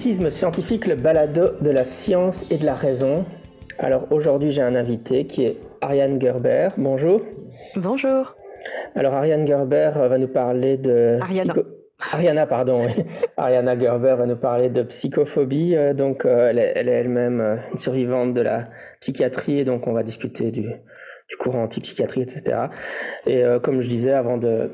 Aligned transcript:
Scientifique, 0.00 0.86
le 0.86 0.94
balado 0.94 1.50
de 1.60 1.68
la 1.68 1.84
science 1.84 2.50
et 2.50 2.56
de 2.56 2.64
la 2.64 2.72
raison. 2.72 3.26
Alors 3.78 4.06
aujourd'hui, 4.10 4.50
j'ai 4.50 4.62
un 4.62 4.74
invité 4.74 5.26
qui 5.26 5.44
est 5.44 5.58
Ariane 5.82 6.18
Gerber. 6.18 6.70
Bonjour. 6.78 7.20
Bonjour. 7.76 8.34
Alors 8.94 9.12
Ariane 9.12 9.46
Gerber 9.46 9.90
va 9.94 10.16
nous 10.16 10.28
parler 10.28 10.78
de 10.78 11.18
Ariana. 11.20 11.54
Ariana, 12.12 12.46
pardon. 12.46 12.86
Ariana 13.36 13.78
Gerber 13.78 14.14
va 14.16 14.24
nous 14.24 14.36
parler 14.38 14.70
de 14.70 14.84
psychophobie. 14.84 15.76
Euh, 15.76 15.92
donc, 15.92 16.24
euh, 16.24 16.48
elle 16.48 16.58
est 16.58 16.72
elle 16.76 16.88
est 16.88 16.92
elle-même 16.92 17.40
euh, 17.42 17.56
une 17.70 17.78
survivante 17.78 18.32
de 18.32 18.40
la 18.40 18.70
psychiatrie, 19.00 19.58
et 19.58 19.64
donc 19.64 19.86
on 19.86 19.92
va 19.92 20.02
discuter 20.02 20.50
du, 20.50 20.72
du 21.30 21.36
courant 21.36 21.62
anti-psychiatrie, 21.62 22.22
etc. 22.22 22.66
Et 23.26 23.44
euh, 23.44 23.60
comme 23.60 23.80
je 23.80 23.88
disais 23.88 24.12
avant 24.12 24.36
de 24.36 24.72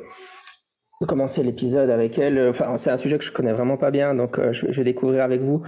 commencer 1.04 1.42
l'épisode 1.42 1.90
avec 1.90 2.18
elle, 2.18 2.38
euh, 2.38 2.50
enfin, 2.50 2.76
c'est 2.78 2.90
un 2.90 2.96
sujet 2.96 3.18
que 3.18 3.24
je 3.24 3.30
connais 3.32 3.52
vraiment 3.52 3.76
pas 3.76 3.90
bien, 3.90 4.14
donc 4.14 4.38
euh, 4.38 4.52
je, 4.54 4.66
vais- 4.66 4.84
découvrir 4.84 5.22
avec 5.24 5.42
vous. 5.42 5.62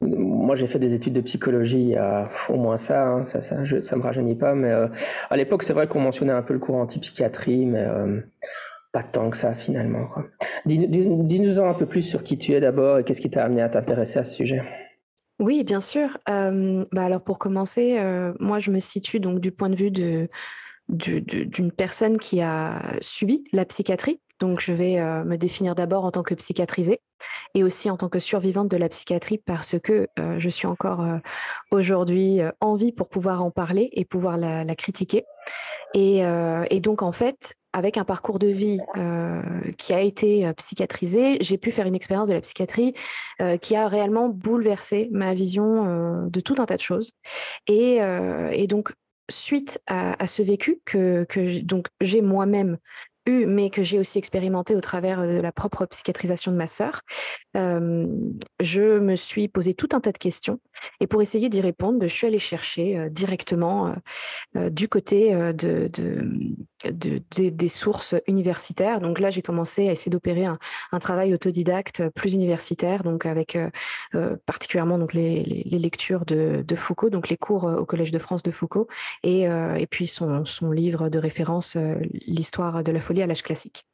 Moi, 0.00 0.56
j'ai 0.56 0.66
fait 0.66 0.78
des 0.78 0.94
études 0.94 1.12
de 1.12 1.20
psychologie 1.20 1.96
a 1.96 2.30
au 2.48 2.56
moins 2.56 2.78
ça, 2.78 3.06
hein, 3.06 3.24
ça, 3.26 3.42
ça, 3.42 3.56
ça 3.82 3.96
me 3.96 4.02
rajeunit 4.02 4.36
pas, 4.36 4.54
mais 4.54 4.70
euh, 4.70 4.88
à 5.28 5.36
l'époque, 5.36 5.64
c'est 5.64 5.74
vrai 5.74 5.86
qu'on 5.86 6.00
mentionnait 6.00 6.32
un 6.32 6.42
peu 6.42 6.54
le 6.54 6.60
courant 6.60 6.80
anti-psychiatrie, 6.82 7.66
mais 7.66 7.84
euh, 7.86 8.20
pas 8.92 9.02
tant 9.02 9.28
que 9.28 9.36
ça 9.36 9.52
finalement. 9.54 10.06
quoi. 10.06 10.24
Dis- 10.64 10.88
dis- 10.88 11.06
Dis-nous 11.06 11.60
en 11.60 11.68
un 11.68 11.74
peu 11.74 11.86
plus 11.86 12.02
sur 12.02 12.22
qui 12.22 12.38
tu 12.38 12.52
es 12.54 12.60
d'abord 12.60 12.98
et 12.98 13.04
qu'est-ce 13.04 13.20
qui 13.20 13.30
t'a 13.30 13.44
amené 13.44 13.60
à 13.60 13.68
t'intéresser 13.68 14.18
à 14.20 14.24
ce 14.24 14.34
sujet. 14.34 14.62
Oui, 15.38 15.62
bien 15.64 15.80
sûr. 15.80 16.18
Euh, 16.28 16.84
bah 16.92 17.04
alors 17.04 17.22
pour 17.22 17.38
commencer, 17.38 17.96
euh, 17.98 18.32
moi 18.40 18.58
je 18.58 18.70
me 18.70 18.78
situe 18.78 19.20
donc 19.20 19.40
du 19.40 19.52
point 19.52 19.70
de 19.70 19.74
vue 19.76 19.90
de, 19.90 20.28
du- 20.88 21.22
du- 21.22 21.46
d'une 21.46 21.70
personne 21.72 22.18
qui 22.18 22.42
a 22.42 22.82
subi 23.00 23.44
la 23.52 23.64
psychiatrie. 23.64 24.20
Donc 24.40 24.60
je 24.60 24.72
vais 24.72 24.98
euh, 24.98 25.22
me 25.22 25.36
définir 25.36 25.74
d'abord 25.74 26.04
en 26.04 26.10
tant 26.10 26.22
que 26.22 26.34
psychiatrisée 26.34 27.00
et 27.54 27.62
aussi 27.62 27.90
en 27.90 27.98
tant 27.98 28.08
que 28.08 28.18
survivante 28.18 28.68
de 28.68 28.76
la 28.78 28.88
psychiatrie 28.88 29.36
parce 29.38 29.78
que 29.78 30.08
euh, 30.18 30.38
je 30.38 30.48
suis 30.48 30.66
encore 30.66 31.02
euh, 31.02 31.18
aujourd'hui 31.70 32.40
en 32.60 32.74
vie 32.74 32.92
pour 32.92 33.08
pouvoir 33.08 33.44
en 33.44 33.50
parler 33.50 33.90
et 33.92 34.06
pouvoir 34.06 34.38
la, 34.38 34.74
critiquer. 34.74 35.24
Et, 35.94 36.22
donc 36.80 37.02
en 37.02 37.12
fait, 37.12 37.54
avec 37.72 37.98
un 37.98 38.04
parcours 38.04 38.38
de 38.38 38.46
vie 38.46 38.78
qui 39.76 39.92
a 39.92 40.00
été 40.00 40.50
psychiatrisé, 40.54 41.36
j'ai 41.40 41.58
pu 41.58 41.72
faire 41.72 41.86
une 41.86 41.94
expérience 41.94 42.28
de 42.28 42.34
la 42.34 42.40
psychiatrie 42.40 42.94
qui 43.60 43.76
a 43.76 43.88
réellement 43.88 44.28
bouleversé 44.28 45.08
ma 45.12 45.34
vision 45.34 46.28
de 46.28 46.40
tout 46.40 46.54
un 46.58 46.66
tas 46.66 46.76
de 46.76 46.80
choses. 46.80 47.12
Et, 47.66 48.66
donc, 48.68 48.92
suite 49.28 49.80
à, 49.86 50.26
ce 50.26 50.42
vécu 50.42 50.80
que, 50.84 51.24
que 51.28 51.44
j'ai 52.00 52.22
moi-même 52.22 52.78
mais 53.28 53.70
que 53.70 53.82
j'ai 53.82 53.98
aussi 53.98 54.18
expérimenté 54.18 54.74
au 54.74 54.80
travers 54.80 55.22
de 55.22 55.40
la 55.40 55.52
propre 55.52 55.86
psychiatrisation 55.86 56.52
de 56.52 56.56
ma 56.56 56.66
sœur, 56.66 57.02
euh, 57.56 58.06
je 58.60 58.98
me 58.98 59.16
suis 59.16 59.48
posé 59.48 59.74
tout 59.74 59.88
un 59.92 60.00
tas 60.00 60.12
de 60.12 60.18
questions. 60.18 60.60
Et 61.00 61.06
pour 61.06 61.22
essayer 61.22 61.48
d'y 61.48 61.60
répondre, 61.60 61.98
ben, 61.98 62.08
je 62.08 62.14
suis 62.14 62.26
allée 62.26 62.38
chercher 62.38 62.98
euh, 62.98 63.08
directement 63.10 63.88
euh, 63.88 63.94
euh, 64.56 64.70
du 64.70 64.88
côté 64.88 65.34
euh, 65.34 65.52
de- 65.52 65.90
de- 66.84 67.22
des- 67.50 67.68
sources 67.68 68.14
universitaires. 68.26 69.00
Donc 69.00 69.20
là, 69.20 69.30
j'ai 69.30 69.42
commencé 69.42 69.88
à 69.88 69.92
essayer 69.92 70.10
d'opérer 70.10 70.44
un, 70.46 70.58
travail 70.98 71.32
autodidacte 71.34 72.08
plus 72.10 72.34
universitaire, 72.34 73.02
donc 73.04 73.26
avec 73.26 73.56
euh, 73.56 73.70
euh, 74.14 74.36
particulièrement 74.46 74.98
donc 74.98 75.14
les, 75.14 75.42
lectures 75.70 76.24
de, 76.26 76.64
Foucault, 76.76 77.10
donc 77.10 77.28
les 77.28 77.36
cours 77.36 77.66
euh, 77.66 77.76
au 77.76 77.84
Collège 77.86 78.10
de 78.10 78.18
France 78.18 78.42
de 78.42 78.50
Foucault, 78.50 78.88
et, 79.22 79.48
euh, 79.48 79.74
et 79.76 79.86
puis 79.86 80.06
son, 80.06 80.44
livre 80.72 81.08
de 81.08 81.18
référence, 81.18 81.76
euh, 81.76 81.94
L'histoire 82.26 82.82
de 82.84 82.92
la 82.92 83.00
folie 83.00 83.22
à 83.22 83.26
l'âge 83.26 83.42
classique. 83.42 83.86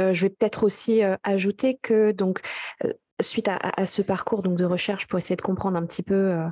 Euh, 0.00 0.12
je 0.12 0.22
vais 0.22 0.30
peut-être 0.30 0.64
aussi 0.64 1.02
euh, 1.02 1.16
ajouter 1.22 1.78
que 1.80 2.12
donc 2.12 2.40
euh, 2.84 2.92
suite 3.22 3.48
à, 3.48 3.86
ce 3.86 4.02
parcours 4.02 4.42
donc 4.42 4.56
de 4.56 4.64
recherche 4.64 5.06
pour 5.06 5.18
essayer 5.18 5.36
de 5.36 5.42
comprendre 5.42 5.76
un 5.76 5.86
petit 5.86 6.02
peu 6.02 6.14
euh, 6.14 6.46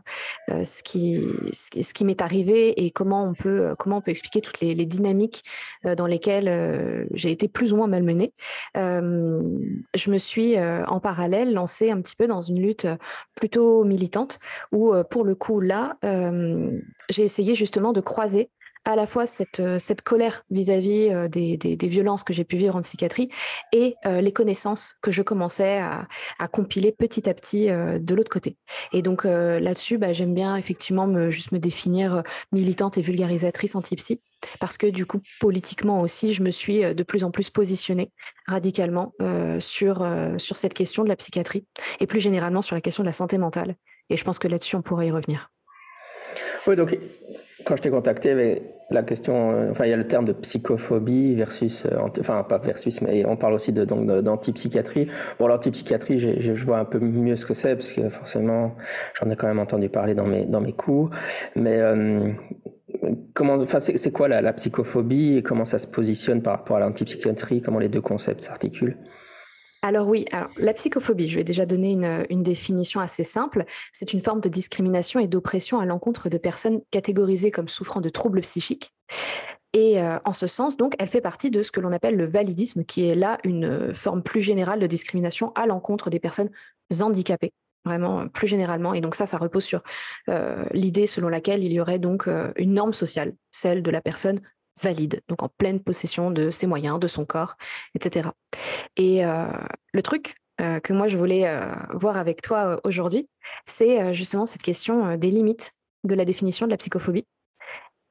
euh, 0.51 0.65
ce 0.65 0.83
qui 0.83 1.21
ce 1.53 1.95
qui, 1.95 2.05
m'est 2.05 2.23
arrivé 2.23 2.85
et 2.85 2.91
comment 2.91 3.25
on 3.25 3.35
peut 3.35 3.61
euh, 3.61 3.75
comment 3.75 3.99
on 3.99 4.01
peut 4.01 4.11
expliquer 4.11 4.41
toutes 4.41 4.61
les, 4.61 4.75
dynamiques 4.75 5.45
dans 5.85 6.07
lesquelles 6.07 7.09
j'ai 7.13 7.31
été 7.31 7.49
plus 7.49 7.73
ou 7.73 7.77
moins 7.77 7.87
malmenée. 7.87 8.33
Je 8.75 10.11
me 10.11 10.19
suis 10.19 10.59
en 10.59 11.01
parallèle 11.01 11.53
lancée 11.53 11.91
un 11.91 12.01
petit 12.01 12.17
peu 12.17 12.27
dans 12.27 12.41
une 12.41 12.61
lutte 12.61 12.87
plutôt 13.35 13.85
militante 13.85 14.39
où 14.73 14.95
pour 15.11 15.25
le 15.25 15.35
coup 15.35 15.61
là 15.61 15.97
j'ai 16.03 17.23
essayé 17.23 17.55
justement 17.55 17.93
de 17.93 18.01
croiser 18.01 18.51
à 18.85 18.97
la 18.97 19.07
fois 19.07 19.27
cette, 19.27 19.61
euh, 19.61 19.79
cette 19.79 20.03
colère 20.03 20.45
vis-à-vis 20.51 21.11
euh, 21.11 21.29
des, 21.29 21.57
des- 21.57 21.77
des 21.77 21.89
violences 21.89 22.25
que 22.25 22.33
j'ai 22.33 22.45
pu 22.45 22.57
vivre 22.57 22.77
en 22.77 22.83
psychiatrie 22.83 23.29
et 23.73 23.95
euh, 24.07 24.21
les 24.21 24.33
connaissances 24.33 24.95
que 25.03 25.11
je 25.11 25.23
commençais 25.23 25.79
à, 25.79 26.09
à 26.39 26.49
compiler 26.49 26.91
petit 26.91 27.29
à 27.29 27.35
petit 27.35 27.69
euh, 27.71 27.99
de 27.99 28.15
l'autre 28.15 28.31
côté. 28.31 28.57
Et 28.93 29.03
donc 29.03 29.25
euh, 29.27 29.61
là-dessus, 29.61 29.99
bah, 29.99 30.13
j'aime 30.13 30.35
bien 30.35 30.57
effectivement 30.57 31.07
me, 31.07 31.31
juste 31.31 31.53
me 31.53 31.59
définir 31.59 32.17
euh, 32.17 32.23
militante 32.53 32.97
et 32.97 33.03
vulgarisatrice 33.03 33.75
anti-psy, 33.75 34.23
parce 34.59 34.79
que 34.79 34.87
du 34.87 35.05
coup, 35.05 35.21
politiquement 35.41 36.01
aussi, 36.01 36.33
je 36.33 36.43
me 36.43 36.51
suis 36.51 36.81
de 36.95 37.03
plus 37.03 37.25
en 37.25 37.31
plus 37.31 37.51
positionnée 37.51 38.11
radicalement 38.47 39.13
sur, 39.59 40.07
sur 40.39 40.57
cette 40.57 40.73
question 40.73 41.05
de 41.05 41.09
la 41.09 41.17
psychiatrie 41.17 41.67
et 42.01 42.07
plus 42.07 42.21
généralement 42.21 42.63
sur 42.63 42.75
la 42.75 42.81
question 42.81 43.03
de 43.03 43.09
la 43.09 43.13
santé 43.13 43.37
mentale. 43.37 43.77
Et 44.09 44.17
je 44.17 44.25
pense 44.25 44.39
que 44.39 44.49
là-dessus, 44.49 44.77
on 44.77 44.83
pourrait 44.83 45.09
y 45.09 45.11
revenir. 45.11 45.51
Oui, 46.67 46.77
donc 46.77 46.99
quand 47.65 47.77
je 47.77 47.83
t'ai 47.83 47.91
contacté, 47.91 48.63
la 48.91 49.03
question, 49.03 49.53
euh, 49.53 49.71
enfin 49.71 49.85
il 49.85 49.91
y 49.91 49.93
a 49.93 49.97
le 49.97 50.07
terme 50.07 50.25
de 50.25 50.33
psychophobie 50.33 51.35
versus, 51.35 51.87
euh, 51.87 51.99
enfin 52.19 52.43
pas 52.43 52.59
versus, 52.59 53.01
mais 53.03 53.25
on 53.25 53.37
parle 53.37 53.55
aussi 53.55 53.73
de 53.73 53.85
donc 53.85 54.07
d'antipsychiatrie. 54.07 55.07
Bon, 55.39 55.47
l'antipsychiatrie, 55.47 56.19
je 56.19 56.65
vois 56.65 56.79
un 56.79 56.85
peu 56.85 56.99
mieux 56.99 57.37
ce 57.37 57.47
que 57.47 57.55
c'est 57.55 57.77
parce 57.77 57.93
que 57.93 58.09
forcément, 58.09 58.75
j'en 59.15 59.31
ai 59.31 59.37
quand 59.37 59.47
même 59.47 59.61
entendu 59.61 59.89
parler 59.89 60.15
dans 60.15 60.27
mes 60.27 60.45
dans 60.45 60.61
mes 60.61 60.73
cours. 60.73 61.11
Mais 61.55 61.79
euh, 61.79 62.33
comment, 63.35 63.55
enfin 63.55 63.79
c'est 63.79 64.13
quoi 64.13 64.29
la 64.29 64.53
psychophobie 64.53 65.39
et 65.39 65.43
comment 65.43 65.65
ça 65.65 65.79
se 65.79 65.87
positionne 65.87 66.43
par 66.43 66.59
rapport 66.59 66.77
à 66.77 66.81
l'antipsychiatrie? 66.81 67.63
Comment 67.63 67.79
les 67.79 67.89
deux 67.89 68.03
concepts 68.03 68.43
s'articulent? 68.43 68.97
Alors 69.83 70.07
oui, 70.07 70.27
alors 70.33 70.51
la 70.59 70.75
psychophobie, 70.75 71.29
je 71.29 71.37
vais 71.37 71.45
déjà 71.45 71.65
donner 71.65 71.93
une, 71.93 72.43
définition 72.43 73.01
assez 73.01 73.25
simple. 73.25 73.65
C'est 73.93 74.13
une 74.13 74.21
forme 74.21 74.41
de 74.41 74.49
discrimination 74.49 75.21
et 75.21 75.29
d'oppression 75.29 75.79
à 75.79 75.87
l'encontre 75.87 76.29
de 76.29 76.37
personnes 76.37 76.83
catégorisées 76.91 77.51
comme 77.51 77.69
souffrant 77.69 78.03
de 78.03 78.11
troubles 78.11 78.43
psychiques. 78.43 78.93
Et 79.73 80.03
euh, 80.03 80.19
en 80.25 80.33
ce 80.33 80.47
sens, 80.47 80.77
donc, 80.77 80.95
elle 80.99 81.09
fait 81.09 81.21
partie 81.21 81.51
de 81.51 81.63
ce 81.63 81.71
que 81.71 81.81
l'on 81.81 81.93
appelle 81.93 82.17
le 82.17 82.27
validisme, 82.27 82.85
qui 82.85 83.07
est 83.07 83.15
là 83.15 83.39
une 83.45 83.65
euh, 83.65 83.95
forme 83.95 84.23
plus 84.23 84.43
générale 84.43 84.81
de 84.81 84.87
discrimination 84.87 85.53
à 85.55 85.65
l'encontre 85.67 86.11
des 86.11 86.19
personnes 86.19 86.51
handicapées, 87.01 87.53
vraiment 87.85 88.21
euh, 88.21 88.27
plus 88.27 88.49
généralement. 88.49 88.95
Et 88.95 89.01
donc 89.01 89.15
ça, 89.15 89.27
ça 89.27 89.39
repose 89.39 89.65
sur 89.65 89.83
l'idée 90.73 91.07
selon 91.07 91.29
laquelle 91.29 91.63
il 91.63 91.73
y 91.73 91.81
aurait 91.81 92.01
donc 92.01 92.29
une 92.57 92.75
norme 92.75 92.93
sociale, 92.93 93.35
celle 93.51 93.83
de 93.83 93.91
la 93.91 94.01
personne 94.01 94.41
valide, 94.83 95.23
donc 95.29 95.43
en 95.43 95.49
pleine 95.49 95.81
possession 95.81 96.31
de 96.31 96.51
ses 96.51 96.67
moyens, 96.67 96.99
de 96.99 97.07
son 97.07 97.25
corps, 97.25 97.57
etc. 97.95 98.31
Et 98.97 99.25
euh, 99.25 99.47
le 99.93 100.03
truc 100.03 100.37
euh, 100.61 100.81
que 100.81 100.93
moi 100.93 101.09
je 101.09 101.17
voulais 101.17 101.47
euh, 101.47 101.73
voir 101.95 102.17
avec 102.17 102.43
toi 102.43 102.81
aujourd'hui, 102.85 103.29
c'est 103.65 104.13
justement 104.15 104.47
cette 104.47 104.63
question 104.63 105.17
des 105.17 105.31
limites 105.31 105.73
de 106.05 106.15
la 106.15 106.25
définition 106.25 106.67
de 106.67 106.71
la 106.71 106.77
psychophobie. 106.77 107.27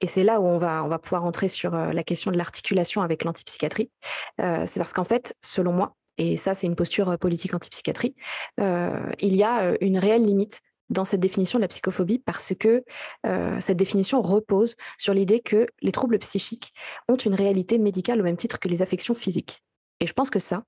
Et 0.02 0.08
c'est 0.08 0.24
là 0.24 0.40
où 0.40 0.46
on 0.46 0.58
va, 0.58 0.84
on 0.86 0.88
va 0.88 0.98
pouvoir 0.98 1.26
entrer 1.26 1.50
sur 1.50 1.72
la 1.72 2.04
question 2.04 2.32
de 2.32 2.38
l'articulation 2.38 3.02
avec 3.02 3.26
l'antipsychiatrie. 3.26 3.92
C'est 4.38 4.78
parce 4.78 4.94
qu'en 4.94 5.04
fait, 5.04 5.36
selon 5.42 5.74
moi, 5.74 5.98
et 6.18 6.38
ça 6.38 6.56
c'est 6.56 6.68
une 6.68 6.78
posture 6.78 7.18
politique 7.20 7.54
antipsychiatrie, 7.54 8.16
il 8.58 9.36
y 9.36 9.44
a 9.44 9.74
une 9.82 9.98
réelle 9.98 10.26
limite 10.26 10.62
dans 10.90 11.06
cette 11.06 11.20
définition 11.20 11.60
de 11.60 11.62
la 11.62 11.68
psychophobie 11.68 12.20
parce 12.20 12.54
que 12.58 12.84
euh, 13.26 13.60
cette 13.60 13.78
définition 13.78 14.22
repose 14.22 14.76
sur 14.98 15.14
l'idée 15.14 15.40
que 15.40 15.68
les 15.82 15.92
troubles 15.92 16.20
psychiques 16.20 16.74
ont 17.08 17.16
une 17.16 17.36
réalité 17.36 17.78
médicale 17.78 18.20
au 18.22 18.24
même 18.24 18.38
titre 18.38 18.60
que 18.60 18.68
les 18.68 18.82
affections 18.82 19.14
physiques. 19.14 19.64
Et 20.00 20.08
je 20.08 20.14
pense 20.14 20.30
que 20.30 20.40
ça, 20.40 20.64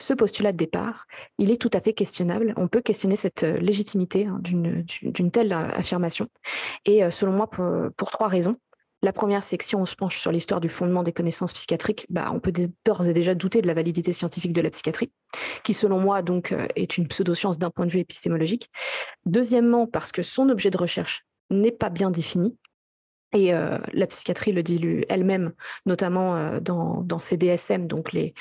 ce 0.00 0.14
postulat 0.14 0.52
de 0.52 0.56
départ, 0.56 1.06
il 1.38 1.50
est 1.50 1.60
tout 1.60 1.70
à 1.74 1.80
fait 1.80 1.92
questionnable. 1.92 2.54
On 2.56 2.68
peut 2.68 2.80
questionner 2.80 3.16
cette 3.16 3.42
légitimité 3.42 4.26
hein, 4.26 4.38
d'une 4.40 5.30
telle 5.30 5.52
affirmation. 5.52 6.28
Et 6.86 7.10
selon 7.10 7.32
moi, 7.32 7.50
pour 7.50 8.10
trois 8.10 8.28
raisons. 8.28 8.56
La 9.02 9.12
première, 9.12 9.42
c'est 9.44 9.56
que 9.56 9.64
si 9.64 9.74
on 9.74 9.86
se 9.86 9.96
penche 9.96 10.18
sur 10.18 10.30
l'histoire 10.30 10.60
du 10.60 10.68
fondement 10.68 11.02
des 11.02 11.12
connaissances 11.12 11.54
psychiatriques, 11.54 12.06
bah, 12.10 12.30
on 12.34 12.40
peut 12.40 12.52
d'ores 12.84 13.08
et 13.08 13.14
déjà 13.14 13.34
douter 13.34 13.62
de 13.62 13.66
la 13.66 13.74
validité 13.74 14.12
scientifique 14.12 14.52
de 14.52 14.60
la 14.60 14.70
psychiatrie, 14.70 15.10
qui 15.64 15.72
selon 15.72 15.98
moi 15.98 16.20
donc 16.20 16.52
euh, 16.52 16.66
est 16.76 16.98
une 16.98 17.08
pseudoscience 17.08 17.58
d'un 17.58 17.70
point 17.70 17.86
de 17.86 17.92
vue 17.92 18.00
épistémologique. 18.00 18.70
Deuxièmement, 19.24 19.86
parce 19.86 20.12
que 20.12 20.22
son 20.22 20.50
objet 20.50 20.70
de 20.70 20.76
recherche 20.76 21.24
n'est 21.48 21.72
pas 21.72 21.88
bien 21.88 22.10
défini. 22.10 22.56
Et 23.32 23.54
euh, 23.54 23.78
la 23.92 24.06
psychiatrie 24.08 24.52
le 24.52 24.62
dit 24.62 25.04
elle-même, 25.08 25.52
notamment 25.86 26.36
euh, 26.36 26.60
dans, 26.60 27.18
ses 27.20 27.36
DSM, 27.36 27.86
donc 27.86 28.12
les 28.12 28.34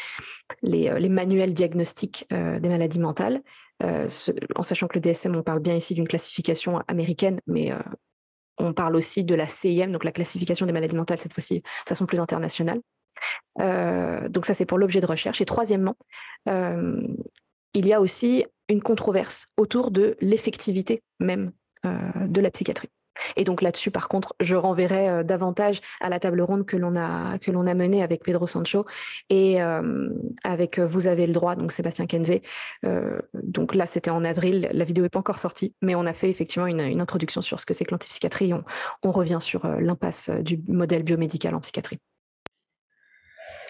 manuels 0.64 1.54
diagnostiques 1.54 2.26
des 2.30 2.70
maladies 2.70 3.00
mentales, 3.00 3.44
en 3.82 4.64
sachant 4.64 4.88
que 4.88 4.96
le 4.96 5.02
DSM, 5.02 5.36
on 5.36 5.44
parle 5.44 5.60
bien 5.60 5.76
ici 5.76 5.94
d'une 5.94 6.08
classification 6.08 6.82
américaine, 6.88 7.40
mais 7.46 7.72
on 8.60 8.74
parle 8.74 8.96
aussi 8.96 9.24
de 9.24 9.36
la 9.36 9.48
CIM, 9.48 9.88
donc 9.88 10.04
la 10.04 10.12
classification 10.12 10.66
des 10.66 10.74
maladies 10.74 10.96
mentales, 10.96 11.20
cette 11.20 11.34
fois-ci 11.34 11.62
de 11.62 11.90
façon 11.90 12.06
plus 12.06 12.20
internationale. 12.20 12.82
Euh, 13.60 14.30
donc 14.30 14.46
ça, 14.46 14.54
c'est 14.54 14.66
pour 14.66 14.78
l'objet 14.78 15.02
de 15.02 15.06
recherche. 15.06 15.42
Et 15.42 15.46
troisièmement, 15.46 15.98
euh, 16.48 17.02
il 17.74 17.88
y 17.88 17.94
a 17.94 18.02
aussi 18.02 18.46
une 18.68 18.82
controverse 18.82 19.48
autour 19.58 19.92
de 19.92 20.16
l'effectivité 20.22 21.02
même 21.20 21.52
euh, 21.86 22.28
de 22.28 22.42
la 22.42 22.52
psychiatrie. 22.52 22.90
Et 23.36 23.44
donc 23.44 23.62
là-dessus, 23.62 23.92
par 23.92 24.08
contre, 24.08 24.34
je 24.40 24.56
renverrai 24.56 25.10
euh, 25.10 25.24
davantage 25.24 25.82
à 26.02 26.10
la 26.10 26.20
table 26.20 26.42
ronde 26.42 26.66
que 26.66 26.78
l'on 26.78 26.96
a 26.96 27.38
a 27.70 27.74
menée 27.74 28.02
avec 28.02 28.24
Pedro 28.24 28.48
Sancho 28.48 28.86
et 29.30 29.62
euh, 29.62 30.10
avec 30.44 30.80
euh, 30.80 30.88
Vous 30.88 31.08
avez 31.08 31.28
le 31.28 31.34
droit, 31.34 31.56
donc 31.56 31.72
Sébastien 31.72 32.08
Kenvé. 32.08 32.42
donc 33.34 33.76
là, 33.76 33.86
c'était 33.86 34.10
en 34.10 34.24
avril. 34.24 34.70
La 34.72 34.84
vidéo 34.84 35.04
n'est 35.04 35.10
pas 35.10 35.20
encore 35.20 35.40
sortie, 35.40 35.74
mais 35.82 35.96
on 35.96 36.06
a 36.06 36.14
fait 36.14 36.30
effectivement 36.30 36.68
une, 36.68 37.00
introduction 37.00 37.42
sur 37.42 37.60
ce 37.60 37.66
que 37.66 37.74
c'est 37.74 37.86
que 37.86 37.92
l'antipsychiatrie. 37.92 38.54
On, 38.54 38.64
on 39.04 39.12
revient 39.12 39.40
sur 39.42 39.68
l'impasse 39.68 40.30
du 40.30 40.60
modèle 40.68 41.04
biomédical 41.04 41.56
en 41.56 41.60
psychiatrie. 41.60 42.00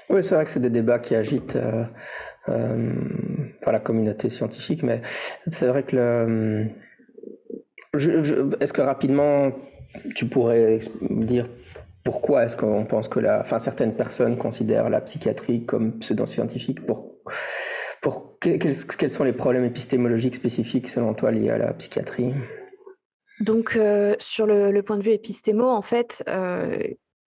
Oui, 0.10 0.24
c'est 0.24 0.36
vrai 0.36 0.46
que 0.46 0.52
c'est 0.52 0.60
des 0.60 0.70
débats 0.70 1.00
qui 1.00 1.16
agitent 1.16 1.58
la 3.72 3.80
communauté 3.80 4.30
scientifique, 4.30 4.84
mais 4.84 5.02
c'est 5.48 5.68
vrai 5.68 5.84
que 5.84 5.96
le 5.96 6.70
est-ce 7.94 8.74
que 8.74 8.82
rapidement, 8.82 9.52
tu 10.16 10.28
pourrais 10.28 10.80
dire 11.02 11.48
pourquoi 12.04 12.46
est-ce 12.46 12.56
qu'on 12.56 12.86
pense 12.86 13.08
que 13.08 13.20
la, 13.20 13.42
enfin, 13.42 13.60
certaines 13.60 13.96
personnes 13.96 14.38
considèrent 14.38 14.90
la 14.90 15.02
psychiatrie 15.02 15.66
comme 15.66 16.00
pseudo-scientifique 16.00 16.86
pour, 16.86 17.16
pour 18.02 18.38
quels, 18.40 18.76
sont 18.76 19.24
les 19.24 19.34
problèmes 19.34 19.66
épistémologiques 19.66 20.36
spécifiques 20.36 20.90
selon 20.90 21.14
toi 21.14 21.32
liés 21.32 21.50
à 21.50 21.58
la 21.58 21.74
psychiatrie? 21.74 22.34
Donc, 23.42 23.76
euh, 23.76 24.16
sur 24.20 24.46
le, 24.46 24.82
point 24.82 24.98
de 24.98 25.04
vue 25.04 25.12
épistémo, 25.12 25.68
en 25.68 25.82
fait, 25.82 26.24
euh, 26.28 26.78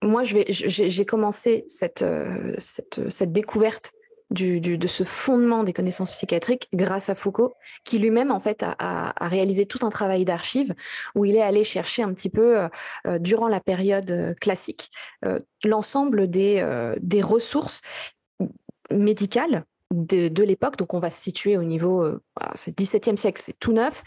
moi, 0.02 0.24
j'ai 0.24 1.06
commencé 1.06 1.66
cette, 1.68 2.02
euh, 2.02 2.54
cette, 2.58 3.02
cette 3.10 3.32
découverte 3.32 3.92
de 4.32 4.88
ce 4.88 5.04
fondement 5.04 5.64
des 5.64 5.74
connaissances 5.74 6.12
psychiatriques 6.12 6.70
grâce 6.74 7.10
à 7.10 7.16
Foucault, 7.16 7.54
qui 7.84 8.00
lui-même 8.00 8.32
en 8.32 8.40
fait 8.40 8.64
a, 8.64 9.14
réalisé 9.20 9.66
tout 9.66 9.86
un 9.86 9.90
travail 9.90 10.26
d'archives 10.26 10.74
où 11.16 11.26
il 11.26 11.36
est 11.36 11.42
allé 11.42 11.64
chercher 11.64 12.04
un 12.04 12.14
petit 12.14 12.30
peu 12.30 12.60
euh, 12.60 12.70
euh, 13.08 13.20
durant 13.20 13.48
la 13.48 13.60
période 13.60 14.10
euh, 14.12 14.34
classique 14.36 14.90
l'ensemble 15.64 16.30
des, 16.30 16.66
des 17.00 17.22
ressources 17.22 17.82
médicales 18.92 19.66
de, 19.92 20.44
l'époque. 20.44 20.78
Donc 20.78 20.94
on 20.94 21.00
va 21.00 21.12
se 21.12 21.22
situer 21.22 21.58
au 21.58 21.64
niveau, 21.64 22.04
ah, 22.40 22.52
c'est 22.56 22.76
17e 22.78 23.16
siècle, 23.16 23.42
c'est 23.44 23.60
tout 23.60 23.74
neuf, 23.74 24.04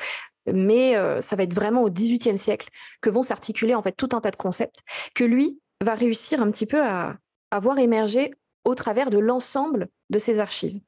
mais 0.46 0.94
ça 1.20 1.36
va 1.36 1.44
être 1.44 1.54
vraiment 1.54 1.82
au 1.82 1.90
18e 1.90 2.36
siècle 2.36 2.68
que 3.00 3.10
vont 3.10 3.22
s'articuler 3.22 3.74
en 3.74 3.82
fait 3.82 3.92
tout 3.92 4.08
un 4.12 4.20
tas 4.20 4.32
de 4.32 4.36
concepts 4.36 4.80
que 5.14 5.24
lui 5.24 5.60
va 5.80 5.94
réussir 5.94 6.42
un 6.42 6.50
petit 6.50 6.66
peu 6.66 6.82
à, 6.82 7.16
à 7.52 7.60
voir 7.60 7.78
émerger 7.78 8.32
au 8.64 8.74
travers 8.74 9.10
de 9.10 9.18
l'ensemble 9.18 9.88
de 10.10 10.18
ces 10.18 10.38
archives. 10.38 10.80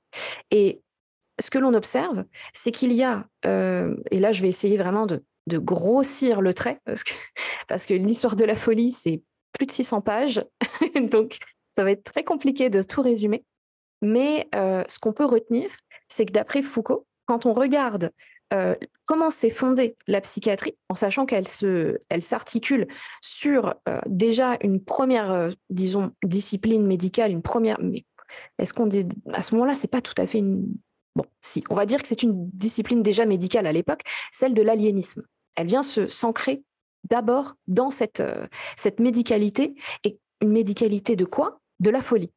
Et 0.50 0.82
ce 1.40 1.50
que 1.50 1.58
l'on 1.58 1.74
observe, 1.74 2.24
c'est 2.52 2.72
qu'il 2.72 2.92
y 2.92 3.02
a, 3.02 3.26
euh, 3.44 3.94
et 4.10 4.20
là 4.20 4.32
je 4.32 4.42
vais 4.42 4.48
essayer 4.48 4.76
vraiment 4.76 5.06
de, 5.06 5.22
grossir 5.48 6.40
le 6.40 6.54
trait, 6.54 6.80
parce 6.84 7.04
que, 7.04 7.12
parce 7.68 7.86
que 7.86 7.94
l'histoire 7.94 8.36
de 8.36 8.44
la 8.44 8.56
folie, 8.56 8.92
c'est 8.92 9.22
plus 9.52 9.66
de 9.66 9.70
600 9.70 10.00
pages, 10.00 10.44
donc 11.00 11.38
ça 11.76 11.84
va 11.84 11.92
être 11.92 12.02
très 12.02 12.24
compliqué 12.24 12.68
de 12.68 12.82
tout 12.82 13.02
résumer. 13.02 13.44
Mais 14.02 14.48
euh, 14.54 14.82
ce 14.88 14.98
qu'on 14.98 15.12
peut 15.12 15.24
retenir, 15.24 15.70
c'est 16.08 16.26
que 16.26 16.32
d'après 16.32 16.62
Foucault, 16.62 17.06
quand 17.26 17.46
on 17.46 17.52
regarde 17.52 18.10
euh, 18.52 18.74
comment 19.04 19.30
s'est 19.30 19.50
fondée 19.50 19.96
la 20.06 20.20
psychiatrie, 20.20 20.76
en 20.88 20.94
sachant 20.94 21.26
qu'elle 21.26 21.48
se, 21.48 21.98
elle 22.08 22.22
s'articule 22.22 22.86
sur 23.20 23.74
euh, 23.88 24.00
déjà 24.06 24.56
une 24.60 24.82
première, 24.82 25.30
euh, 25.30 25.50
disons, 25.70 26.12
discipline 26.24 26.86
médicale, 26.86 27.32
une 27.32 27.42
première. 27.42 27.78
Mais 27.82 28.04
est-ce 28.58 28.72
qu'on 28.72 28.86
dit 28.86 29.06
à 29.32 29.42
ce 29.42 29.54
moment-là, 29.54 29.74
c'est 29.74 29.90
pas 29.90 30.00
tout 30.00 30.14
à 30.16 30.26
fait 30.26 30.38
une. 30.38 30.66
Bon, 31.16 31.24
si, 31.40 31.64
on 31.70 31.74
va 31.74 31.86
dire 31.86 32.02
que 32.02 32.08
c'est 32.08 32.22
une 32.22 32.48
discipline 32.50 33.02
déjà 33.02 33.24
médicale 33.24 33.66
à 33.66 33.72
l'époque, 33.72 34.02
celle 34.32 34.54
de 34.54 34.62
l'aliénisme. 34.62 35.22
Elle 35.56 35.66
vient 35.66 35.82
se 35.82 36.08
s'ancrer 36.08 36.62
d'abord 37.04 37.54
dans 37.66 37.90
cette, 37.90 38.22
cette 38.76 39.00
médicalité 39.00 39.74
et 40.04 40.18
une 40.42 40.50
médicalité 40.50 41.16
de 41.16 41.24
quoi? 41.24 41.60
De 41.80 41.88
la 41.88 42.02
folie. 42.02 42.32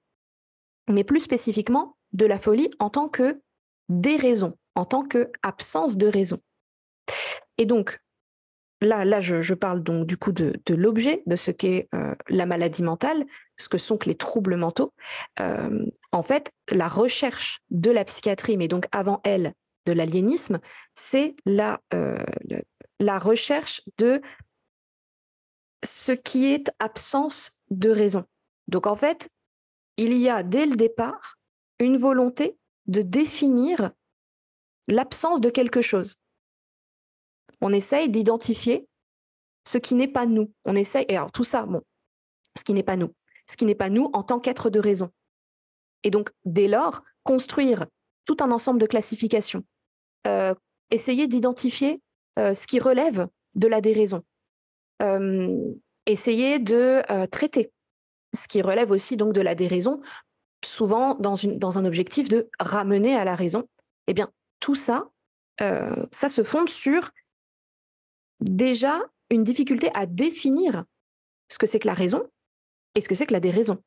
Mais 0.89 1.03
plus 1.03 1.19
spécifiquement, 1.19 1.97
de 2.13 2.25
la 2.25 2.37
folie 2.37 2.69
en 2.79 2.89
tant 2.89 3.09
que 3.09 3.41
déraison, 3.89 4.57
en 4.75 4.85
tant 4.85 5.03
qu'absence 5.03 5.97
de 5.97 6.07
raison. 6.07 6.39
Et 7.57 7.65
donc, 7.65 7.99
là, 8.81 9.03
là 9.03 9.19
je, 9.19 9.53
parle 9.53 9.83
donc 9.83 10.05
du 10.05 10.17
coup 10.17 10.31
de, 10.31 10.53
l'objet, 10.69 11.23
de 11.25 11.35
ce 11.35 11.51
qu'est 11.51 11.89
euh, 11.93 12.15
la 12.29 12.45
maladie 12.45 12.83
mentale, 12.83 13.25
ce 13.57 13.67
que 13.67 13.77
sont 13.77 13.97
que 13.97 14.07
les 14.07 14.15
troubles 14.15 14.55
mentaux. 14.55 14.93
Euh, 15.39 15.85
en 16.11 16.23
fait, 16.23 16.51
la 16.71 16.87
recherche 16.87 17.59
de 17.69 17.91
la 17.91 18.05
psychiatrie, 18.05 18.57
mais 18.57 18.67
donc 18.67 18.87
avant 18.91 19.19
elle, 19.23 19.53
de 19.85 19.93
l'aliénisme, 19.93 20.59
c'est 20.93 21.35
la, 21.45 21.81
euh, 21.93 22.23
la 22.99 23.17
recherche 23.17 23.81
de 23.97 24.21
ce 25.83 26.11
qui 26.11 26.53
est 26.53 26.69
absence 26.79 27.61
de 27.71 27.89
raison. 27.89 28.25
Donc 28.67 28.85
en 28.85 28.95
fait, 28.95 29.29
il 29.97 30.13
y 30.13 30.29
a 30.29 30.43
dès 30.43 30.65
le 30.65 30.75
départ 30.75 31.37
une 31.79 31.97
volonté 31.97 32.58
de 32.89 33.01
définir 33.01 33.91
l'absence 34.87 35.39
de 35.39 35.49
quelque 35.49 35.81
chose. 35.81 36.17
On 37.61 37.71
essaye 37.71 38.09
d'identifier 38.09 38.87
ce 39.65 39.77
qui 39.77 39.95
n'est 39.95 40.07
pas 40.07 40.25
nous. 40.25 40.51
On 40.65 40.75
essaye, 40.75 41.05
et 41.07 41.15
alors 41.15 41.31
tout 41.31 41.43
ça, 41.43 41.65
bon, 41.65 41.81
ce 42.57 42.63
qui 42.63 42.73
n'est 42.73 42.83
pas 42.83 42.95
nous, 42.95 43.13
ce 43.47 43.57
qui 43.57 43.65
n'est 43.65 43.75
pas 43.75 43.89
nous 43.89 44.09
en 44.13 44.23
tant 44.23 44.39
qu'être 44.39 44.69
de 44.69 44.79
raison. 44.79 45.11
Et 46.03 46.11
donc, 46.11 46.31
dès 46.45 46.67
lors, 46.67 47.03
construire 47.23 47.85
tout 48.25 48.37
un 48.41 48.51
ensemble 48.51 48.79
de 48.79 48.85
classifications, 48.87 49.63
euh, 50.27 50.55
essayer 50.91 51.27
d'identifier 51.27 52.01
euh, 52.39 52.53
ce 52.53 52.65
qui 52.65 52.79
relève 52.79 53.27
de 53.55 53.67
la 53.67 53.81
déraison, 53.81 54.23
euh, 55.01 55.73
essayer 56.05 56.59
de 56.59 57.01
traiter 57.27 57.71
ce 58.33 58.47
qui 58.47 58.61
relève 58.61 58.91
aussi 58.91 59.17
donc 59.17 59.33
de 59.33 59.41
la 59.41 59.55
déraison, 59.55 60.01
souvent 60.63 61.15
dans, 61.15 61.77
un 61.77 61.85
objectif 61.85 62.29
de 62.29 62.49
ramener 62.59 63.15
à 63.15 63.23
la 63.23 63.35
raison, 63.35 63.67
eh 64.07 64.13
bien, 64.13 64.31
tout 64.59 64.75
ça, 64.75 65.09
euh, 65.61 66.05
ça 66.11 66.29
se 66.29 66.43
fonde 66.43 66.69
sur 66.69 67.11
déjà 68.39 68.99
une 69.29 69.43
difficulté 69.43 69.89
à 69.93 70.05
définir 70.05 70.85
ce 71.49 71.57
que 71.57 71.65
c'est 71.65 71.79
que 71.79 71.87
la 71.87 71.93
raison 71.93 72.29
et 72.95 73.01
ce 73.01 73.09
que 73.09 73.15
c'est 73.15 73.25
que 73.25 73.33
la 73.33 73.39
déraison. 73.39 73.77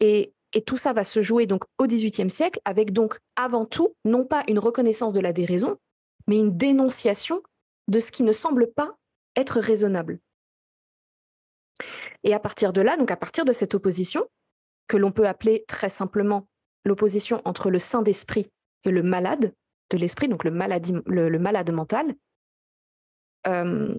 Et, 0.00 0.32
et 0.52 0.62
tout 0.62 0.76
ça 0.76 0.92
va 0.92 1.04
se 1.04 1.22
jouer 1.22 1.46
donc 1.46 1.64
au 1.78 1.86
XVIIIe 1.86 2.30
siècle 2.30 2.60
avec 2.64 2.92
donc 2.92 3.18
avant 3.36 3.66
tout 3.66 3.94
non 4.04 4.24
pas 4.24 4.44
une 4.48 4.58
reconnaissance 4.58 5.12
de 5.12 5.20
la 5.20 5.32
déraison, 5.32 5.78
mais 6.26 6.38
une 6.38 6.56
dénonciation 6.56 7.42
de 7.88 7.98
ce 7.98 8.12
qui 8.12 8.22
ne 8.22 8.32
semble 8.32 8.72
pas 8.72 8.96
être 9.36 9.60
raisonnable. 9.60 10.20
Et 12.24 12.34
à 12.34 12.40
partir 12.40 12.72
de 12.72 12.80
là, 12.80 12.96
donc 12.96 13.10
à 13.10 13.16
partir 13.16 13.44
de 13.44 13.52
cette 13.52 13.74
opposition, 13.74 14.26
que 14.90 14.96
l'on 14.96 15.12
peut 15.12 15.28
appeler 15.28 15.64
très 15.68 15.88
simplement 15.88 16.48
l'opposition 16.84 17.40
entre 17.44 17.70
le 17.70 17.78
saint 17.78 18.02
d'esprit 18.02 18.50
et 18.84 18.90
le 18.90 19.04
malade 19.04 19.54
de 19.90 19.96
l'esprit, 19.96 20.26
donc 20.26 20.42
le, 20.42 20.50
malade 20.50 21.72
mental, 21.72 22.12
euh, 23.46 23.94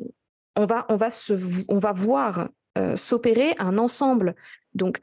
on, 0.58 0.66
va, 0.66 0.86
on, 0.90 0.98
va 0.98 1.08
on 1.70 1.78
va 1.78 1.94
voir 1.94 2.50
euh, 2.78 2.98
s'opérer 2.98 3.56
un 3.58 3.78
ensemble. 3.78 4.36
Donc, 4.74 5.00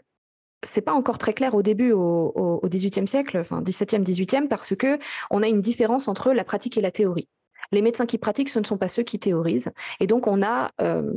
c'est 0.62 0.82
pas 0.82 0.92
encore 0.92 1.16
très 1.16 1.32
clair 1.32 1.54
au 1.54 1.62
début, 1.62 1.92
au, 1.92 2.60
XVIIIe 2.64 3.06
siècle, 3.06 3.38
enfin 3.38 3.62
17e, 3.62 4.04
18e, 4.04 4.48
parce 4.48 4.76
que 4.76 4.98
on 5.30 5.42
a 5.42 5.48
une 5.48 5.62
différence 5.62 6.06
entre 6.06 6.32
la 6.32 6.44
pratique 6.44 6.76
et 6.76 6.82
la 6.82 6.90
théorie. 6.90 7.28
Les 7.72 7.80
médecins 7.80 8.06
qui 8.06 8.18
pratiquent, 8.18 8.50
ce 8.50 8.58
ne 8.58 8.64
sont 8.64 8.78
pas 8.78 8.88
ceux 8.88 9.04
qui 9.04 9.18
théorisent. 9.18 9.72
Et 10.00 10.06
donc, 10.06 10.26
on 10.26 10.42
a 10.42 10.70
euh, 10.82 11.10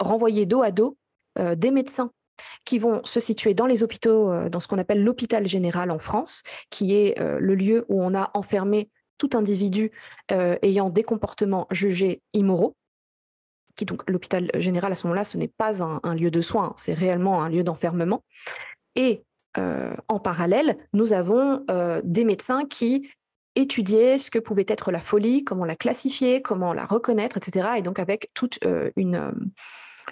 renvoyé 0.00 0.46
dos 0.46 0.62
à 0.62 0.72
dos 0.72 0.96
des 1.38 1.70
médecins 1.70 2.10
qui 2.64 2.78
vont 2.78 3.00
se 3.04 3.20
situer 3.20 3.54
dans 3.54 3.66
les 3.66 3.82
hôpitaux, 3.82 4.48
dans 4.48 4.60
ce 4.60 4.68
qu'on 4.68 4.78
appelle 4.78 5.02
l'hôpital 5.02 5.46
général 5.46 5.90
en 5.90 5.98
France, 5.98 6.42
qui 6.70 6.94
est 6.94 7.18
le 7.18 7.54
lieu 7.54 7.84
où 7.88 8.02
on 8.02 8.14
a 8.14 8.30
enfermé 8.34 8.90
tout 9.18 9.30
individu 9.34 9.92
ayant 10.30 10.90
des 10.90 11.02
comportements 11.02 11.66
jugés 11.70 12.22
immoraux. 12.32 12.74
Qui 13.76 13.84
donc 13.84 14.08
l'hôpital 14.08 14.50
général 14.54 14.92
à 14.92 14.94
ce 14.94 15.06
moment-là, 15.06 15.24
ce 15.24 15.36
n'est 15.36 15.48
pas 15.48 15.82
un, 15.82 16.14
lieu 16.14 16.30
de 16.30 16.40
soins, 16.40 16.72
c'est 16.76 16.94
réellement 16.94 17.42
un 17.42 17.48
lieu 17.48 17.62
d'enfermement. 17.62 18.22
Et 18.94 19.22
en 19.56 20.18
parallèle, 20.20 20.76
nous 20.92 21.12
avons 21.12 21.64
des 22.04 22.24
médecins 22.24 22.64
qui 22.64 23.08
étudier 23.56 24.18
ce 24.18 24.30
que 24.30 24.38
pouvait 24.38 24.66
être 24.68 24.92
la 24.92 25.00
folie, 25.00 25.42
comment 25.42 25.64
la 25.64 25.76
classifier, 25.76 26.42
comment 26.42 26.72
la 26.72 26.84
reconnaître, 26.84 27.38
etc. 27.38 27.68
Et 27.78 27.82
donc 27.82 27.98
avec 27.98 28.30
toute 28.34 28.58
euh, 28.64 28.90
une 28.96 29.16
euh, 29.16 29.32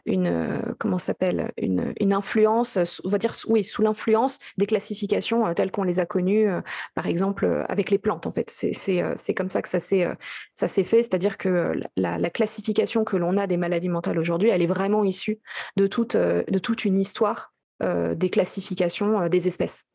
une 0.06 0.26
euh, 0.26 0.74
comment 0.78 0.98
s'appelle 0.98 1.52
une, 1.56 2.12
influence 2.12 2.78
on 3.04 3.08
va 3.08 3.18
dire 3.18 3.32
oui 3.48 3.64
sous 3.64 3.82
l'influence 3.82 4.38
des 4.56 4.66
classifications 4.66 5.52
telles 5.54 5.70
qu'on 5.70 5.82
les 5.82 5.98
a 5.98 6.06
connues 6.06 6.48
par 6.94 7.06
exemple 7.06 7.64
avec 7.68 7.90
les 7.90 7.98
plantes 7.98 8.26
en 8.26 8.30
fait. 8.30 8.50
C'est 8.50 9.34
comme 9.34 9.50
ça 9.50 9.62
que 9.62 9.68
ça 9.68 9.80
s'est 9.80 10.06
ça 10.52 10.68
fait. 10.68 11.02
C'est-à-dire 11.02 11.38
que 11.38 11.74
la, 11.96 12.18
la, 12.18 12.30
classification 12.30 13.04
que 13.04 13.16
l'on 13.16 13.36
a 13.36 13.46
des 13.46 13.56
maladies 13.56 13.88
mentales 13.88 14.18
aujourd'hui 14.18 14.50
elle 14.50 14.62
est 14.62 14.66
vraiment 14.66 15.04
issue 15.04 15.40
de 15.76 15.86
toute 15.86 16.16
de 16.16 16.58
toute 16.58 16.84
une 16.84 16.98
histoire 16.98 17.52
des 17.80 18.30
classifications 18.30 19.28
des 19.28 19.48
espèces. 19.48 19.90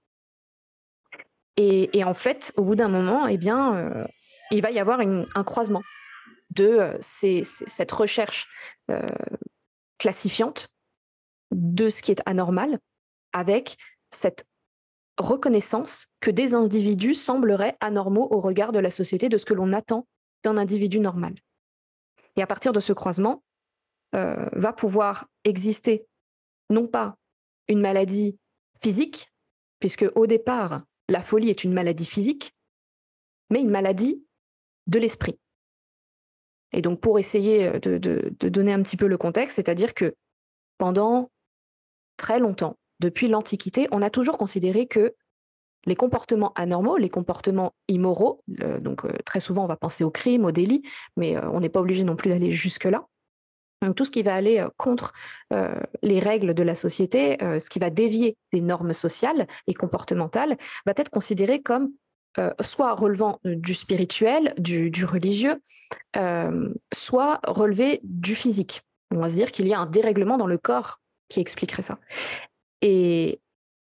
Et, 1.62 2.03
en 2.06 2.13
fait, 2.13 2.53
au 2.56 2.63
bout 2.63 2.75
d'un 2.75 2.88
moment, 2.88 3.27
eh 3.27 3.38
bien, 3.38 3.75
euh, 3.75 4.06
il 4.50 4.62
va 4.62 4.72
y 4.72 4.79
avoir 4.79 5.01
un 5.01 5.44
croisement 5.44 5.84
de 6.51 6.65
euh, 6.65 6.98
cette 7.01 7.91
recherche 7.91 8.48
euh, 8.89 9.01
classifiante 10.00 10.70
de 11.51 11.89
ce 11.89 12.01
qui 12.01 12.12
est 12.12 12.22
anormal 12.25 12.79
avec 13.34 13.77
cette 14.10 14.46
reconnaissance 15.18 16.08
que 16.20 16.32
des 16.32 16.56
individus 16.56 17.13
sembleraient 17.13 17.77
anormaux 17.79 18.27
au 18.32 18.41
regard 18.41 18.72
de 18.72 18.79
la 18.79 18.89
société, 18.89 19.29
de 19.29 19.38
ce 19.38 19.46
que 19.46 19.53
l'on 19.53 19.74
attend 19.74 20.08
d'un 20.44 20.58
individu 20.58 21.00
normal. 21.00 21.36
Et 22.36 22.41
à 22.41 22.48
partir 22.48 22.74
de 22.74 22.79
ce 22.79 22.94
croisement, 22.94 23.44
va 24.13 24.74
pouvoir 24.74 25.27
exister 25.44 26.08
non 26.70 26.88
pas 26.88 27.15
une 27.68 27.82
maladie 27.82 28.39
physique, 28.82 29.32
puisque 29.79 30.06
au 30.15 30.25
départ, 30.25 30.84
la 31.10 31.22
folie 31.22 31.50
est 31.50 31.63
une 31.63 31.74
maladie 31.74 32.06
physique, 32.06 32.56
mais 33.50 33.62
une 33.62 33.70
maladie 33.70 34.25
de 34.88 35.00
l'esprit. 35.00 35.39
Et 36.73 36.81
donc 36.81 36.99
pour 36.99 37.19
essayer 37.19 37.67
euh, 37.67 37.79
de, 37.79 38.49
donner 38.49 38.73
un 38.73 38.81
petit 38.81 38.97
peu 38.97 39.07
le 39.07 39.17
contexte, 39.17 39.55
c'est-à-dire 39.55 39.93
que 39.93 40.15
pendant 40.77 41.29
très 42.17 42.39
longtemps, 42.39 42.75
depuis 42.99 43.27
l'Antiquité, 43.27 43.88
on 43.91 44.01
a 44.01 44.09
toujours 44.09 44.38
considéré 44.38 44.88
que 44.88 45.15
les 45.85 45.95
comportements 45.95 46.51
anormaux, 46.55 46.97
les 46.97 47.09
comportements 47.09 47.73
immoraux, 47.88 48.43
euh, 48.61 48.79
donc 48.79 49.05
euh, 49.05 49.11
très 49.25 49.39
souvent 49.39 49.63
on 49.63 49.67
va 49.67 49.77
penser 49.77 50.03
au 50.03 50.11
crime, 50.11 50.45
au 50.45 50.51
délit, 50.51 50.83
mais 51.15 51.38
on 51.45 51.61
n'est 51.61 51.69
pas 51.69 51.79
obligé 51.79 52.03
non 52.03 52.15
plus 52.15 52.29
d'aller 52.29 52.51
jusque-là, 52.51 53.07
tout 53.95 54.03
ce 54.03 54.11
qui 54.11 54.23
va 54.23 54.35
aller 54.35 54.67
contre 54.75 55.13
les 56.03 56.19
règles 56.19 56.53
de 56.53 56.63
la 56.63 56.75
société, 56.75 57.38
ce 57.39 57.69
qui 57.69 57.79
va 57.79 57.89
dévier 57.89 58.35
des 58.51 58.59
normes 58.59 58.91
sociales 58.91 59.47
et 59.67 59.73
comportementales, 59.73 60.57
va 60.85 60.91
être 60.97 61.09
considéré 61.09 61.61
comme 61.61 61.93
soit 62.62 62.93
relevant 62.93 63.39
du 63.43 63.74
spirituel, 63.74 64.53
du, 64.57 65.05
religieux, 65.05 65.62
soit 66.93 67.39
relevé 67.45 68.00
du 68.03 68.36
physique. 68.36 68.81
On 69.12 69.19
va 69.19 69.29
se 69.29 69.36
dire 69.36 69.51
qu'il 69.51 69.67
y 69.67 69.74
a 69.74 69.79
un 69.79 69.86
dérèglement 69.86 70.38
dans 70.38 70.48
le 70.48 70.57
corps 70.57 71.00
qui 71.29 71.39
expliquerait 71.39 71.81
ça. 71.81 72.00
Et 72.81 73.41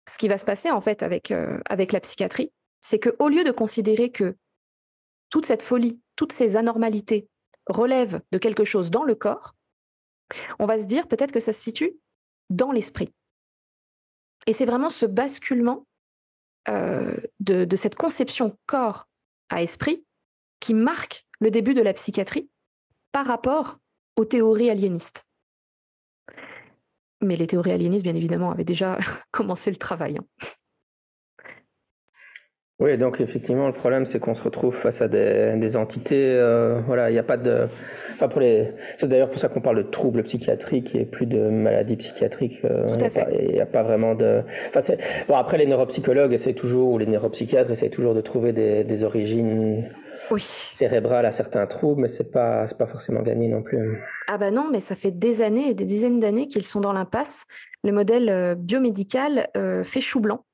ce 0.09 0.17
qui 0.17 0.27
va 0.27 0.37
se 0.37 0.45
passer 0.45 0.69
en 0.69 0.81
fait 0.81 1.03
avec, 1.03 1.33
avec 1.65 1.91
la 1.91 1.99
psychiatrie, 1.99 2.51
c'est 2.81 2.99
qu'au 2.99 3.29
lieu 3.29 3.43
de 3.43 3.51
considérer 3.51 4.11
que 4.11 4.35
toute 5.29 5.45
cette 5.45 5.63
folie, 5.63 5.99
toutes 6.15 6.33
ces 6.33 6.57
anormalités 6.57 7.27
relèvent 7.67 8.21
de 8.31 8.37
quelque 8.37 8.65
chose 8.65 8.91
dans 8.91 9.03
le 9.03 9.15
corps, 9.15 9.55
on 10.59 10.65
va 10.65 10.79
se 10.79 10.85
dire 10.85 11.07
peut-être 11.07 11.31
que 11.31 11.39
ça 11.39 11.53
se 11.53 11.61
situe 11.61 11.95
dans 12.49 12.71
l'esprit. 12.71 13.11
Et 14.47 14.53
c'est 14.53 14.65
vraiment 14.65 14.89
ce 14.89 15.05
basculement 15.05 15.87
euh, 16.69 17.15
de, 17.39 17.75
cette 17.75 17.95
conception 17.95 18.57
corps 18.65 19.09
à 19.49 19.61
esprit 19.61 20.05
qui 20.59 20.73
marque 20.73 21.25
le 21.39 21.51
début 21.51 21.73
de 21.73 21.81
la 21.81 21.93
psychiatrie 21.93 22.49
par 23.11 23.25
rapport 23.25 23.79
aux 24.15 24.25
théories 24.25 24.69
aliénistes. 24.69 25.27
Mais 27.21 27.35
les 27.35 27.47
théories 27.47 27.71
aliénistes, 27.71 28.03
bien 28.03 28.15
évidemment, 28.15 28.51
avaient 28.51 28.63
déjà 28.63 28.97
commencé 29.31 29.71
le 29.71 29.77
travail. 29.77 30.17
Hein. 30.17 30.47
Oui, 32.79 32.97
donc 32.97 33.21
effectivement, 33.21 33.67
le 33.67 33.73
problème, 33.73 34.05
c'est 34.05 34.19
qu'on 34.19 34.33
se 34.33 34.43
retrouve 34.43 34.75
face 34.75 35.01
à 35.01 35.07
des, 35.07 35.77
entités. 35.77 36.35
Euh, 36.35 36.81
voilà, 36.81 37.09
il 37.09 37.13
n'y 37.13 37.19
a 37.19 37.23
pas 37.23 37.37
de. 37.37 37.67
Enfin, 38.23 38.31
pour 38.31 38.39
les. 38.39 38.71
C'est 38.97 39.07
d'ailleurs 39.07 39.29
pour 39.29 39.39
ça 39.39 39.49
qu'on 39.49 39.59
parle 39.59 39.77
de 39.77 39.89
troubles 39.89 40.23
psychiatriques 40.23 40.95
et 40.95 41.05
plus 41.05 41.25
de 41.25 41.49
maladies 41.49 41.97
psychiatriques. 41.97 42.61
Euh, 42.63 42.87
Tout 42.87 43.03
à 43.05 43.09
fait. 43.09 43.27
Il 43.49 43.53
n'y 43.53 43.59
a 43.59 43.65
pas 43.65 43.83
vraiment 43.83 44.15
de. 44.15 44.43
Enfin, 44.69 44.93
bon, 45.27 45.35
après, 45.35 45.57
les 45.57 45.65
neuropsychologues 45.65 46.31
essaient 46.31 46.53
toujours, 46.53 46.93
ou 46.93 46.97
les 46.97 47.05
neuropsychiatres 47.05 47.71
essaient 47.71 47.89
toujours 47.89 48.13
de 48.13 48.21
trouver 48.21 48.53
des, 48.53 49.03
origines 49.03 49.89
oui. 50.31 50.39
cérébrales 50.39 51.25
à 51.25 51.31
certains 51.31 51.67
troubles, 51.67 52.03
mais 52.03 52.07
c'est 52.07 52.31
pas 52.31 52.65
pas 52.79 52.87
forcément 52.87 53.21
gagné 53.21 53.49
non 53.49 53.61
plus. 53.61 53.99
Ah 54.29 54.37
bah 54.37 54.51
non, 54.51 54.69
mais 54.71 54.79
ça 54.79 54.95
fait 54.95 55.11
des 55.11 55.41
années 55.41 55.69
et 55.69 55.73
des 55.73 55.85
dizaines 55.85 56.21
d'années 56.21 56.47
qu'ils 56.47 56.65
sont 56.65 56.79
dans 56.79 56.93
l'impasse. 56.93 57.45
Le 57.83 57.91
modèle 57.91 58.29
euh, 58.29 58.55
biomédical 58.55 59.49
fait 59.83 60.01
chou 60.01 60.21
blanc 60.21 60.45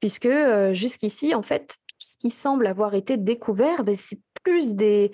puisque 0.00 0.28
jusqu'ici, 0.72 1.34
en 1.34 1.42
fait, 1.42 1.76
ce 1.98 2.16
qui 2.18 2.30
semble 2.30 2.66
avoir 2.66 2.94
été 2.94 3.16
découvert, 3.16 3.82
ben, 3.82 3.96
c'est 3.96 4.20
plus 4.44 4.76
des, 4.76 5.10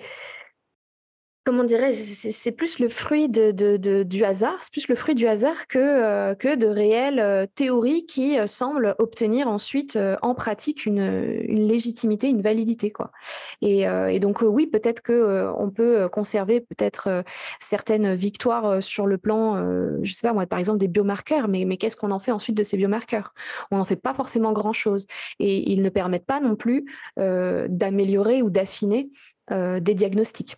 comment 1.43 1.63
dirais-je, 1.63 1.99
c'est 2.01 2.51
plus 2.53 2.79
le 2.79 2.87
fruit 2.87 3.29
du 3.29 4.23
hasard, 4.23 4.57
c'est 4.61 4.71
plus 4.71 4.87
le 4.87 4.95
fruit 4.95 5.15
du 5.15 5.27
hasard 5.27 5.67
que, 5.67 5.77
euh, 5.77 6.55
de 6.55 6.67
réelles 6.67 7.19
euh, 7.19 7.45
théories 7.53 8.05
qui 8.05 8.39
euh, 8.39 8.47
semblent 8.47 8.95
obtenir 8.99 9.47
ensuite 9.47 9.97
en 10.21 10.35
pratique 10.35 10.85
une, 10.85 11.03
légitimité, 11.47 12.29
une 12.29 12.41
validité. 12.41 12.91
Quoi. 12.91 13.11
Et, 13.61 13.85
donc 14.19 14.41
oui, 14.41 14.67
peut-être 14.67 15.01
que 15.01 15.51
on 15.57 15.69
peut 15.69 16.07
conserver 16.09 16.61
peut-être 16.61 17.23
certaines 17.59 18.13
victoires 18.13 18.81
sur 18.81 19.05
le 19.05 19.17
plan, 19.17 19.57
je 20.01 20.11
sais 20.11 20.27
pas 20.27 20.33
moi, 20.33 20.45
par 20.45 20.59
exemple 20.59 20.77
des 20.77 20.87
biomarqueurs, 20.87 21.47
mais, 21.47 21.65
mais 21.65 21.77
qu'est-ce 21.77 21.97
qu'on 21.97 22.11
en 22.11 22.19
fait 22.19 22.31
ensuite 22.31 22.55
de 22.55 22.63
ces 22.63 22.77
biomarqueurs? 22.77 23.33
On 23.71 23.77
n'en 23.77 23.85
fait 23.85 23.95
pas 23.95 24.13
forcément 24.13 24.51
grand-chose. 24.53 25.07
Et 25.39 25.71
ils 25.71 25.81
ne 25.81 25.89
permettent 25.89 26.25
pas 26.25 26.39
non 26.39 26.55
plus 26.55 26.85
d'améliorer 27.17 28.41
ou 28.41 28.49
d'affiner 28.49 29.09
des 29.51 29.93
diagnostics. 29.93 30.57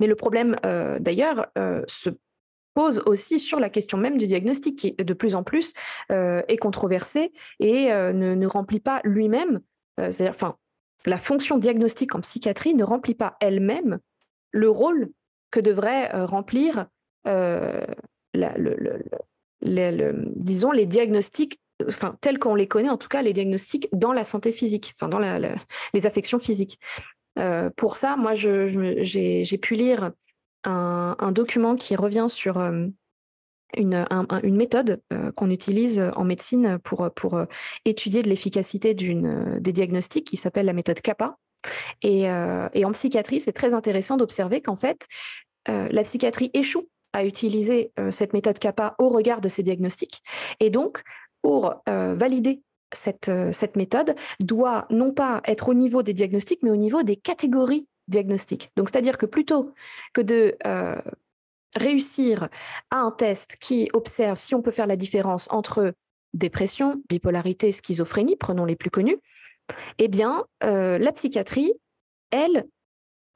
Mais 0.00 0.06
le 0.06 0.14
problème, 0.14 0.56
euh, 0.64 0.98
d'ailleurs, 0.98 1.46
euh, 1.56 1.82
se 1.86 2.10
pose 2.74 3.02
aussi 3.06 3.38
sur 3.38 3.58
la 3.58 3.70
question 3.70 3.98
même 3.98 4.18
du 4.18 4.26
diagnostic, 4.26 4.78
qui 4.78 4.92
de 4.92 5.14
plus 5.14 5.34
en 5.34 5.42
plus 5.42 5.72
euh, 6.12 6.42
est 6.48 6.58
controversé 6.58 7.32
et 7.58 7.88
ne, 7.88 8.46
remplit 8.46 8.80
pas 8.80 9.00
lui-même, 9.02 9.60
c'est-à-dire, 9.98 10.30
enfin, 10.30 10.56
la 11.04 11.18
fonction 11.18 11.58
diagnostique 11.58 12.14
en 12.14 12.20
psychiatrie 12.20 12.74
ne 12.74 12.84
remplit 12.84 13.14
pas 13.14 13.36
elle-même 13.40 13.98
le 14.52 14.70
rôle 14.70 15.10
que 15.50 15.58
devrait 15.58 16.08
remplir, 16.24 16.86
disons, 19.64 20.70
les 20.70 20.86
diagnostics 20.86 21.60
enfin, 21.86 22.16
tels 22.20 22.38
qu'on 22.38 22.54
les 22.54 22.68
connaît, 22.68 22.90
en 22.90 22.98
tout 22.98 23.08
cas 23.08 23.22
les 23.22 23.32
diagnostics 23.32 23.88
dans 23.92 24.12
la 24.12 24.24
santé 24.24 24.52
physique, 24.52 24.94
enfin, 24.96 25.08
dans 25.08 25.18
les 25.18 26.06
affections 26.06 26.38
physiques. 26.38 26.78
Euh, 27.38 27.70
pour 27.76 27.96
ça, 27.96 28.16
moi, 28.16 28.34
j'ai 28.34 29.58
pu 29.60 29.74
lire 29.74 30.12
un, 30.64 31.32
document 31.32 31.76
qui 31.76 31.96
revient 31.96 32.26
sur 32.28 32.58
euh, 32.58 32.86
une, 33.76 34.06
méthode 34.44 35.00
euh, 35.12 35.30
qu'on 35.32 35.50
utilise 35.50 36.02
en 36.16 36.24
médecine 36.24 36.78
pour, 36.82 37.08
étudier 37.84 38.22
de 38.22 38.28
l'efficacité 38.28 38.94
des 38.94 39.72
diagnostics 39.72 40.26
qui 40.26 40.36
s'appelle 40.36 40.66
la 40.66 40.72
méthode 40.72 41.00
CAPA. 41.00 41.36
Et, 42.02 42.30
en 42.30 42.92
psychiatrie, 42.92 43.40
c'est 43.40 43.52
très 43.52 43.74
intéressant 43.74 44.16
d'observer 44.16 44.60
qu'en 44.60 44.76
fait, 44.76 45.06
la 45.66 46.02
psychiatrie 46.02 46.50
échoue 46.54 46.88
à 47.12 47.24
utiliser 47.24 47.92
cette 48.10 48.32
méthode 48.32 48.58
CAPA 48.58 48.94
au 48.98 49.08
regard 49.08 49.40
de 49.40 49.48
ces 49.48 49.62
diagnostics. 49.62 50.22
Et 50.60 50.70
donc, 50.70 51.02
pour 51.42 51.82
valider 51.86 52.62
euh, 53.28 53.52
cette, 53.52 53.76
méthode 53.76 54.14
doit 54.40 54.86
non 54.90 55.12
pas 55.12 55.42
être 55.44 55.68
au 55.68 55.74
niveau 55.74 56.02
des 56.02 56.14
diagnostics, 56.14 56.62
mais 56.62 56.70
au 56.70 56.76
niveau 56.76 57.02
des 57.02 57.16
catégories 57.16 57.86
diagnostiques. 58.08 58.70
Donc, 58.76 58.88
c'est-à-dire 58.88 59.18
que 59.18 59.26
plutôt 59.26 59.74
que 60.14 60.22
de 60.22 60.56
euh, 60.66 60.96
réussir 61.76 62.48
à 62.90 62.98
un 63.00 63.10
test 63.10 63.56
qui 63.56 63.90
observe 63.92 64.38
si 64.38 64.54
on 64.54 64.62
peut 64.62 64.70
faire 64.70 64.86
la 64.86 64.96
différence 64.96 65.50
entre 65.52 65.92
dépression, 66.32 67.02
bipolarité, 67.08 67.72
schizophrénie, 67.72 68.36
prenons 68.36 68.64
les 68.64 68.76
plus 68.76 68.90
connus, 68.90 69.18
eh 69.98 70.08
bien, 70.08 70.46
euh, 70.64 70.96
la 70.98 71.12
psychiatrie, 71.12 71.74
elle, 72.30 72.66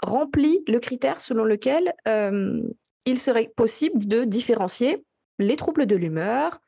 remplit 0.03 0.65
le 0.67 0.81
critère 0.81 1.21
selon 1.21 1.45
lequel 1.45 1.95
il 3.07 3.21
serait 3.21 3.53
possible 3.55 4.05
de 4.05 4.25
différencier 4.25 5.05
les 5.39 5.57
troubles 5.57 5.87
de 5.87 5.95
l'humeur, 5.95 6.59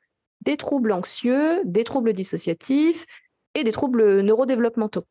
des 0.44 0.56
troubles 0.56 0.92
anxieux, 0.92 1.62
des 1.64 1.84
troubles 1.84 2.12
dissociatifs 2.12 3.06
et 3.54 3.64
des 3.64 3.72
troubles 3.72 4.20
neurodéveloppementaux, 4.20 5.06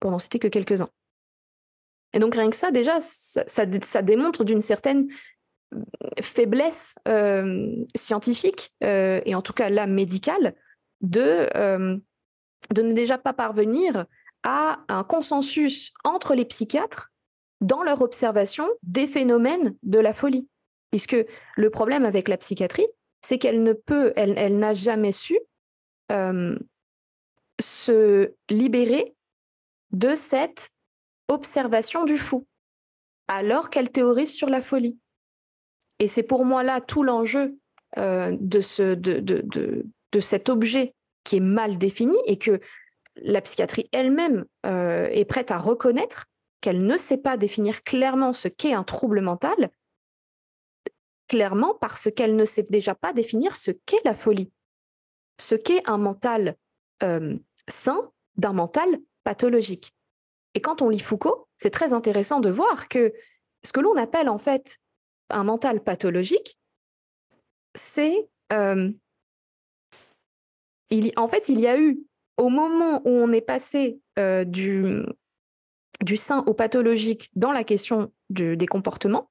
pour 0.00 0.10
n'en 0.10 0.18
citer 0.18 0.38
que 0.38 0.48
quelques-uns. 0.48 0.88
Et 2.12 2.18
donc 2.18 2.34
rien 2.34 2.48
que 2.48 2.56
ça, 2.56 2.70
déjà, 2.70 2.98
ça, 3.00 3.66
démontre 4.02 4.44
d'une 4.44 4.62
certaine 4.62 5.08
euh, 5.74 5.80
faiblesse 6.20 6.96
euh, 7.06 7.84
scientifique, 7.94 8.72
euh, 8.82 9.20
et 9.24 9.34
en 9.34 9.42
tout 9.42 9.52
cas 9.52 9.68
là 9.68 9.86
médicale, 9.86 10.54
de, 11.02 11.50
de 12.70 12.82
ne 12.82 12.92
déjà 12.94 13.18
pas 13.18 13.34
parvenir 13.34 14.06
à 14.44 14.78
un 14.88 15.04
consensus 15.04 15.92
entre 16.04 16.34
les 16.34 16.46
psychiatres 16.46 17.12
dans 17.60 17.82
leur 17.82 18.00
observation 18.00 18.66
des 18.82 19.06
phénomènes 19.06 19.76
de 19.82 19.98
la 19.98 20.14
folie. 20.14 20.48
Puisque 20.90 21.16
le 21.56 21.70
problème 21.70 22.06
avec 22.06 22.28
la 22.28 22.38
psychiatrie, 22.38 22.86
c'est 23.22 23.38
qu'elle 23.38 23.62
ne 23.62 23.72
peut, 23.72 24.12
elle, 24.16 24.58
n'a 24.58 24.72
jamais 24.72 25.12
su 25.12 25.38
euh, 26.12 26.58
se 27.60 28.32
libérer 28.48 29.14
de 29.90 30.14
cette 30.14 30.70
observation 31.28 32.04
du 32.04 32.18
fou, 32.18 32.46
alors 33.28 33.70
qu'elle 33.70 33.90
théorise 33.90 34.32
sur 34.32 34.48
la 34.48 34.60
folie. 34.60 34.98
Et 35.98 36.08
c'est 36.08 36.22
pour 36.22 36.44
moi 36.44 36.62
là 36.62 36.80
tout 36.80 37.02
l'enjeu 37.02 37.58
euh, 37.98 38.36
de, 38.38 38.60
ce, 38.60 38.94
de, 38.94 39.20
de, 39.20 39.42
de, 40.12 40.20
cet 40.20 40.48
objet 40.48 40.94
qui 41.24 41.36
est 41.36 41.40
mal 41.40 41.78
défini 41.78 42.16
et 42.26 42.38
que 42.38 42.60
la 43.16 43.40
psychiatrie 43.40 43.86
elle-même 43.92 44.44
euh, 44.66 45.08
est 45.10 45.24
prête 45.24 45.50
à 45.50 45.58
reconnaître 45.58 46.26
qu'elle 46.60 46.84
ne 46.84 46.96
sait 46.96 47.18
pas 47.18 47.36
définir 47.36 47.82
clairement 47.82 48.32
ce 48.32 48.48
qu'est 48.48 48.72
un 48.72 48.82
trouble 48.82 49.20
mental, 49.20 49.70
clairement 51.28 51.74
parce 51.74 52.10
qu'elle 52.10 52.36
ne 52.36 52.44
sait 52.44 52.66
déjà 52.68 52.94
pas 52.94 53.12
définir 53.12 53.56
ce 53.56 53.70
qu'est 53.70 54.04
la 54.04 54.14
folie, 54.14 54.52
ce 55.38 55.54
qu'est 55.54 55.86
un 55.88 55.98
mental 55.98 56.56
euh, 57.02 57.36
sain 57.68 58.10
d'un 58.36 58.52
mental 58.52 58.98
pathologique. 59.24 59.94
Et 60.54 60.60
quand 60.60 60.82
on 60.82 60.88
lit 60.88 61.00
Foucault, 61.00 61.48
c'est 61.56 61.70
très 61.70 61.92
intéressant 61.92 62.40
de 62.40 62.50
voir 62.50 62.88
que 62.88 63.12
ce 63.64 63.72
que 63.72 63.80
l'on 63.80 63.96
appelle 63.96 64.28
en 64.28 64.38
fait 64.38 64.78
un 65.30 65.44
mental 65.44 65.82
pathologique, 65.82 66.58
c'est 67.74 68.28
euh, 68.52 68.90
en 71.16 71.28
fait 71.28 71.48
il 71.48 71.60
y 71.60 71.66
a 71.66 71.78
eu 71.78 72.00
au 72.36 72.48
moment 72.48 73.02
où 73.04 73.10
on 73.10 73.32
est 73.32 73.40
passé 73.40 74.00
euh, 74.18 74.44
du, 74.44 75.02
du 76.00 76.16
sain 76.16 76.44
au 76.46 76.54
pathologique 76.54 77.30
dans 77.34 77.52
la 77.52 77.64
question 77.64 78.12
des 78.30 78.66
comportements, 78.66 79.30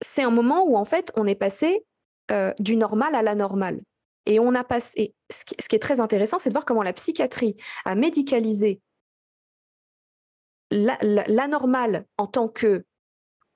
c'est 0.00 0.22
un 0.22 0.30
moment 0.30 0.64
où 0.64 0.76
en 0.76 0.84
fait 0.84 1.12
on 1.16 1.26
est 1.26 1.34
passé 1.34 1.84
euh, 2.30 2.52
du 2.58 2.76
normal 2.76 3.14
à 3.14 3.22
l'anormal. 3.22 3.80
Et 4.26 4.38
on 4.38 4.54
a 4.54 4.62
passé. 4.62 5.14
Ce 5.30 5.44
qui, 5.44 5.74
est 5.74 5.80
très 5.80 6.00
intéressant, 6.00 6.38
c'est 6.38 6.50
de 6.50 6.54
voir 6.54 6.64
comment 6.64 6.82
la 6.82 6.92
psychiatrie 6.92 7.56
a 7.84 7.94
médicalisé 7.94 8.80
l'anormal 10.70 12.04
en 12.16 12.26
tant 12.26 12.48
que 12.48 12.84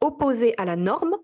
opposé 0.00 0.54
à 0.58 0.64
la 0.64 0.74
norme, 0.74 1.16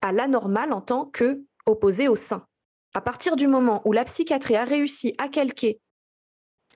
à 0.00 0.12
l'anormal 0.12 0.72
en 0.72 0.80
tant 0.80 1.04
que 1.04 1.44
opposé 1.66 2.08
au 2.08 2.16
sain. 2.16 2.46
À 2.94 3.00
partir 3.00 3.36
du 3.36 3.46
moment 3.46 3.82
où 3.84 3.92
la 3.92 4.04
psychiatrie 4.04 4.56
a 4.56 4.64
réussi 4.64 5.14
à 5.18 5.28
calquer 5.28 5.80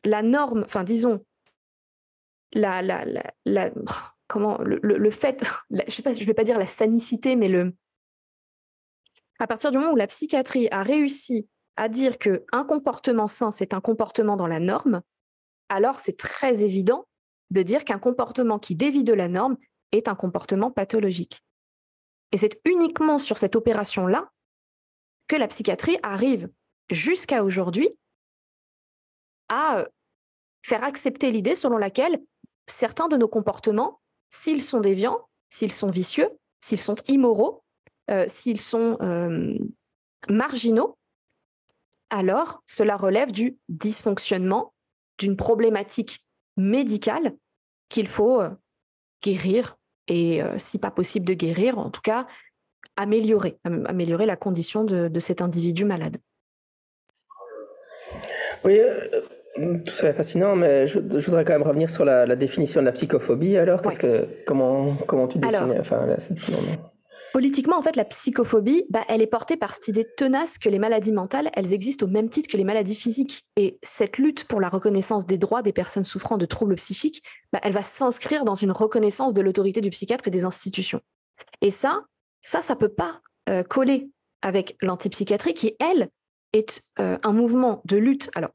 la 0.04 0.22
norme, 0.22 0.62
enfin 0.64 0.84
disons, 0.84 1.24
la, 2.52 2.82
la, 2.82 3.70
comment 4.26 4.58
le, 4.58 5.10
fait, 5.10 5.44
je 5.70 5.76
ne 5.76 6.24
vais 6.24 6.34
pas 6.34 6.44
dire 6.44 6.58
la 6.58 6.66
sanicité, 6.66 7.36
mais 7.36 7.48
le, 7.48 7.74
à 9.38 9.46
partir 9.46 9.70
du 9.70 9.78
moment 9.78 9.92
où 9.92 9.96
la 9.96 10.06
psychiatrie 10.06 10.68
a 10.70 10.82
réussi 10.82 11.48
à 11.76 11.88
dire 11.88 12.18
que 12.18 12.44
un 12.52 12.64
comportement 12.64 13.26
sain, 13.26 13.50
c'est 13.50 13.74
un 13.74 13.80
comportement 13.80 14.36
dans 14.36 14.46
la 14.46 14.60
norme, 14.60 15.02
alors 15.68 15.98
c'est 15.98 16.16
très 16.16 16.62
évident 16.62 17.06
de 17.50 17.62
dire 17.62 17.84
qu'un 17.84 17.98
comportement 17.98 18.58
qui 18.58 18.74
dévie 18.74 19.04
de 19.04 19.12
la 19.12 19.28
norme 19.28 19.56
est 19.92 20.08
un 20.08 20.14
comportement 20.14 20.70
pathologique. 20.70 21.42
Et 22.32 22.36
c'est 22.36 22.60
uniquement 22.64 23.18
sur 23.18 23.38
cette 23.38 23.56
opération-là 23.56 24.30
que 25.28 25.36
la 25.36 25.48
psychiatrie 25.48 25.98
arrive 26.02 26.48
jusqu'à 26.90 27.44
aujourd'hui 27.44 27.88
à 29.48 29.86
faire 30.62 30.84
accepter 30.84 31.30
l'idée 31.30 31.54
selon 31.54 31.76
laquelle 31.76 32.22
certains 32.66 33.08
de 33.08 33.16
nos 33.16 33.28
comportements, 33.28 34.00
s'ils 34.30 34.62
sont 34.62 34.80
déviants, 34.80 35.28
s'ils 35.48 35.72
sont 35.72 35.90
vicieux, 35.90 36.30
s'ils 36.60 36.80
sont 36.80 36.96
immoraux, 37.08 37.62
euh, 38.10 38.24
s'ils 38.28 38.60
sont 38.60 38.98
euh, 39.00 39.54
marginaux, 40.28 40.98
alors 42.10 42.62
cela 42.66 42.96
relève 42.96 43.32
du 43.32 43.56
dysfonctionnement, 43.68 44.74
d'une 45.18 45.36
problématique 45.36 46.24
médicale 46.56 47.36
qu'il 47.88 48.08
faut 48.08 48.40
euh, 48.40 48.50
guérir 49.22 49.76
et, 50.08 50.42
si 50.58 50.78
pas 50.78 50.90
possible 50.90 51.24
de 51.24 51.32
guérir, 51.32 51.78
en 51.78 51.88
tout 51.88 52.02
cas 52.02 52.26
améliorer, 52.96 53.56
la 54.26 54.36
condition 54.36 54.84
de 54.84 55.18
cet 55.18 55.40
individu 55.40 55.86
malade. 55.86 56.18
Tout 59.56 59.94
ça 59.94 60.08
est 60.08 60.14
fascinant, 60.14 60.56
mais 60.56 60.86
je, 60.86 60.98
voudrais 60.98 61.44
quand 61.44 61.52
même 61.52 61.62
revenir 61.62 61.88
sur 61.88 62.04
la, 62.04 62.36
définition 62.36 62.80
de 62.80 62.86
la 62.86 62.92
psychophobie. 62.92 63.56
Alors, 63.56 63.82
que, 63.82 64.26
comment, 64.46 64.96
comment 65.06 65.28
tu 65.28 65.38
définis 65.38 65.78
enfin, 65.78 66.06
Politiquement, 67.32 67.78
en 67.78 67.82
fait, 67.82 67.96
la 67.96 68.04
psychophobie, 68.04 68.84
bah, 68.90 69.04
elle 69.08 69.22
est 69.22 69.26
portée 69.26 69.56
par 69.56 69.74
cette 69.74 69.88
idée 69.88 70.06
tenace 70.16 70.58
que 70.58 70.68
les 70.68 70.78
maladies 70.78 71.12
mentales, 71.12 71.50
elles 71.54 71.72
existent 71.72 72.06
au 72.06 72.08
même 72.08 72.28
titre 72.28 72.48
que 72.48 72.56
les 72.56 72.64
maladies 72.64 72.94
physiques. 72.94 73.44
Et 73.56 73.78
cette 73.82 74.18
lutte 74.18 74.44
pour 74.44 74.60
la 74.60 74.68
reconnaissance 74.68 75.26
des 75.26 75.38
droits 75.38 75.62
des 75.62 75.72
personnes 75.72 76.04
souffrant 76.04 76.36
de 76.36 76.46
troubles 76.46 76.76
psychiques, 76.76 77.22
bah, 77.52 77.60
elle 77.62 77.72
va 77.72 77.82
s'inscrire 77.82 78.44
dans 78.44 78.54
une 78.54 78.72
reconnaissance 78.72 79.34
de 79.34 79.42
l'autorité 79.42 79.80
du 79.80 79.90
psychiatre 79.90 80.28
et 80.28 80.30
des 80.30 80.44
institutions. 80.44 81.00
Et 81.60 81.70
ça, 81.70 82.02
ça, 82.40 82.60
ça 82.60 82.76
peut 82.76 82.88
pas 82.88 83.20
euh, 83.48 83.62
coller 83.62 84.10
avec 84.42 84.76
l'antipsychiatrie 84.82 85.54
qui, 85.54 85.76
elle, 85.80 86.08
est 86.52 86.82
euh, 87.00 87.18
un 87.22 87.32
mouvement 87.32 87.82
de 87.84 87.96
lutte. 87.96 88.30
Alors, 88.34 88.50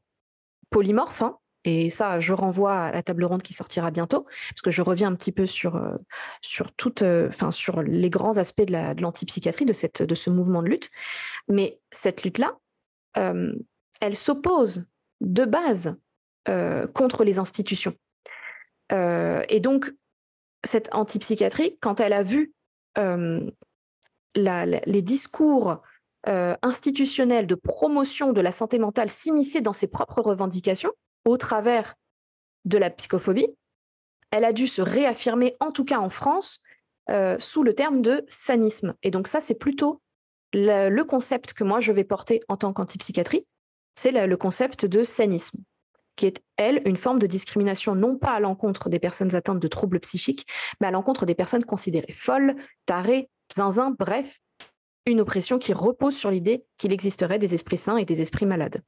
polymorphe. 0.70 1.22
Hein, 1.22 1.38
et 1.64 1.90
ça, 1.90 2.20
je 2.20 2.32
renvoie 2.32 2.74
à 2.74 2.92
la 2.92 3.02
table 3.02 3.24
ronde 3.24 3.42
qui 3.42 3.52
sortira 3.52 3.90
bientôt, 3.90 4.26
parce 4.50 4.62
que 4.62 4.70
je 4.70 4.80
reviens 4.80 5.08
un 5.08 5.14
petit 5.14 5.32
peu 5.32 5.46
sur, 5.46 5.76
euh, 5.76 5.96
sur, 6.40 6.70
euh, 7.02 7.28
enfin, 7.28 7.50
sur 7.50 7.82
les 7.82 8.08
grands 8.08 8.38
aspects 8.38 8.62
de 8.62 9.02
l'antipsychiatrie, 9.02 9.66
de, 9.66 9.74
cette, 9.74 10.02
de 10.02 10.14
ce 10.14 10.30
mouvement 10.30 10.62
de 10.62 10.68
lutte. 10.68 10.90
Mais 11.48 11.78
cette 11.90 12.22
lutte-là, 12.22 12.56
euh, 13.18 13.52
elle 14.00 14.16
s'oppose 14.16 14.86
de 15.20 15.44
base 15.44 15.98
contre 16.94 17.22
les 17.22 17.38
institutions. 17.38 17.94
et 18.90 19.60
donc, 19.60 19.92
cette 20.64 20.92
antipsychiatrie, 20.92 21.78
quand 21.80 22.00
elle 22.00 22.12
a 22.12 22.24
vu 22.24 22.54
les 24.34 25.02
discours 25.02 25.80
euh, 26.28 26.54
institutionnelle 26.62 27.46
de 27.46 27.54
promotion 27.54 28.32
de 28.32 28.40
la 28.40 28.52
santé 28.52 28.78
mentale 28.78 29.10
s'immiscer 29.10 29.60
dans 29.60 29.72
ses 29.72 29.86
propres 29.86 30.20
revendications 30.20 30.92
au 31.24 31.36
travers 31.36 31.94
de 32.64 32.78
la 32.78 32.90
psychophobie, 32.90 33.48
elle 34.30 34.44
a 34.44 34.52
dû 34.52 34.66
se 34.66 34.82
réaffirmer, 34.82 35.56
en 35.60 35.72
tout 35.72 35.84
cas 35.84 35.98
en 35.98 36.10
France, 36.10 36.62
euh, 37.08 37.38
sous 37.38 37.62
le 37.62 37.74
terme 37.74 38.02
de 38.02 38.24
sanisme. 38.28 38.94
Et 39.02 39.10
donc 39.10 39.28
ça, 39.28 39.40
c'est 39.40 39.54
plutôt 39.54 40.00
le, 40.52 41.02
concept 41.02 41.52
que 41.52 41.64
moi 41.64 41.80
je 41.80 41.92
vais 41.92 42.04
porter 42.04 42.42
en 42.48 42.56
tant 42.56 42.72
qu'antipsychiatrie, 42.72 43.46
c'est 43.94 44.12
le, 44.12 44.36
concept 44.36 44.86
de 44.86 45.02
sanisme, 45.02 45.62
qui 46.16 46.26
est, 46.26 46.42
elle, 46.56 46.82
une 46.84 46.96
forme 46.96 47.18
de 47.18 47.26
discrimination 47.26 47.94
non 47.94 48.16
pas 48.16 48.32
à 48.32 48.40
l'encontre 48.40 48.88
des 48.88 48.98
personnes 48.98 49.34
atteintes 49.34 49.58
de 49.58 49.68
troubles 49.68 50.00
psychiques, 50.00 50.46
mais 50.80 50.86
à 50.86 50.90
l'encontre 50.90 51.26
des 51.26 51.34
personnes 51.34 51.64
considérées 51.64 52.12
folles, 52.12 52.56
tarées, 52.86 53.30
zinzin, 53.52 53.94
bref, 53.98 54.40
une 55.06 55.20
oppression 55.20 55.58
qui 55.58 55.72
repose 55.72 56.16
sur 56.16 56.30
l'idée 56.30 56.64
qu'il 56.78 56.92
existerait 56.92 57.38
des 57.38 57.54
esprits 57.54 57.76
sains 57.76 57.96
et 57.96 58.04
des 58.04 58.22
esprits 58.22 58.46
malades. 58.46 58.82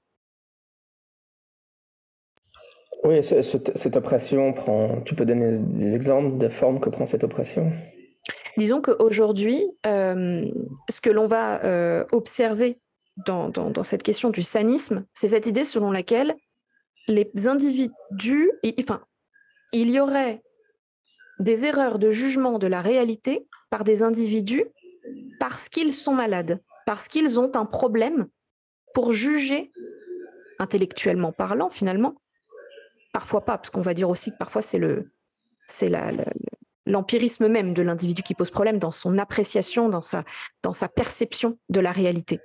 Oui, 3.04 3.22
cette, 3.22 3.96
oppression 3.96 4.52
prend. 4.52 5.00
Tu 5.00 5.16
peux 5.16 5.26
donner 5.26 5.58
des 5.58 5.94
exemples 5.94 6.38
de 6.38 6.48
formes 6.48 6.78
que 6.78 6.88
prend 6.88 7.04
cette 7.04 7.24
oppression? 7.24 7.72
Disons 8.56 8.80
qu'aujourd'hui, 8.80 9.66
euh, 9.86 10.48
ce 10.88 11.00
que 11.00 11.10
l'on 11.10 11.26
va 11.26 11.64
euh, 11.64 12.04
observer 12.12 12.78
dans, 13.26 13.48
dans, 13.48 13.82
cette 13.82 14.04
question 14.04 14.30
du 14.30 14.42
sanisme, 14.42 15.04
c'est 15.12 15.28
cette 15.28 15.46
idée 15.46 15.64
selon 15.64 15.90
laquelle 15.90 16.36
les 17.08 17.28
individus, 17.46 18.52
enfin, 18.78 19.02
il 19.72 19.90
y 19.90 19.98
aurait 19.98 20.40
des 21.40 21.64
erreurs 21.64 21.98
de 21.98 22.10
jugement 22.10 22.60
de 22.60 22.68
la 22.68 22.80
réalité 22.80 23.48
par 23.70 23.82
des 23.82 24.04
individus 24.04 24.66
parce 25.42 25.68
qu'ils 25.68 25.92
sont 25.92 26.14
malades, 26.14 26.62
parce 26.86 27.08
qu'ils 27.08 27.40
ont 27.40 27.50
un 27.56 27.64
problème 27.64 28.28
pour 28.94 29.12
juger, 29.12 29.72
intellectuellement 30.60 31.32
parlant 31.32 31.68
finalement, 31.68 32.14
parfois 33.12 33.44
pas, 33.44 33.58
parce 33.58 33.70
qu'on 33.70 33.80
va 33.80 33.92
dire 33.92 34.08
aussi 34.08 34.30
que 34.30 34.36
parfois 34.36 34.62
c'est 34.62 34.78
le 34.78 35.10
l'empirisme 36.86 37.48
même 37.48 37.74
de 37.74 37.82
l'individu 37.82 38.22
qui 38.22 38.34
pose 38.34 38.52
problème 38.52 38.78
dans 38.78 38.92
son 38.92 39.18
appréciation, 39.18 39.88
dans 39.88 40.00
sa, 40.00 40.22
dans 40.62 40.70
sa 40.70 40.88
perception 40.88 41.58
de 41.70 41.80
la 41.80 41.90
réalité. 41.90 42.38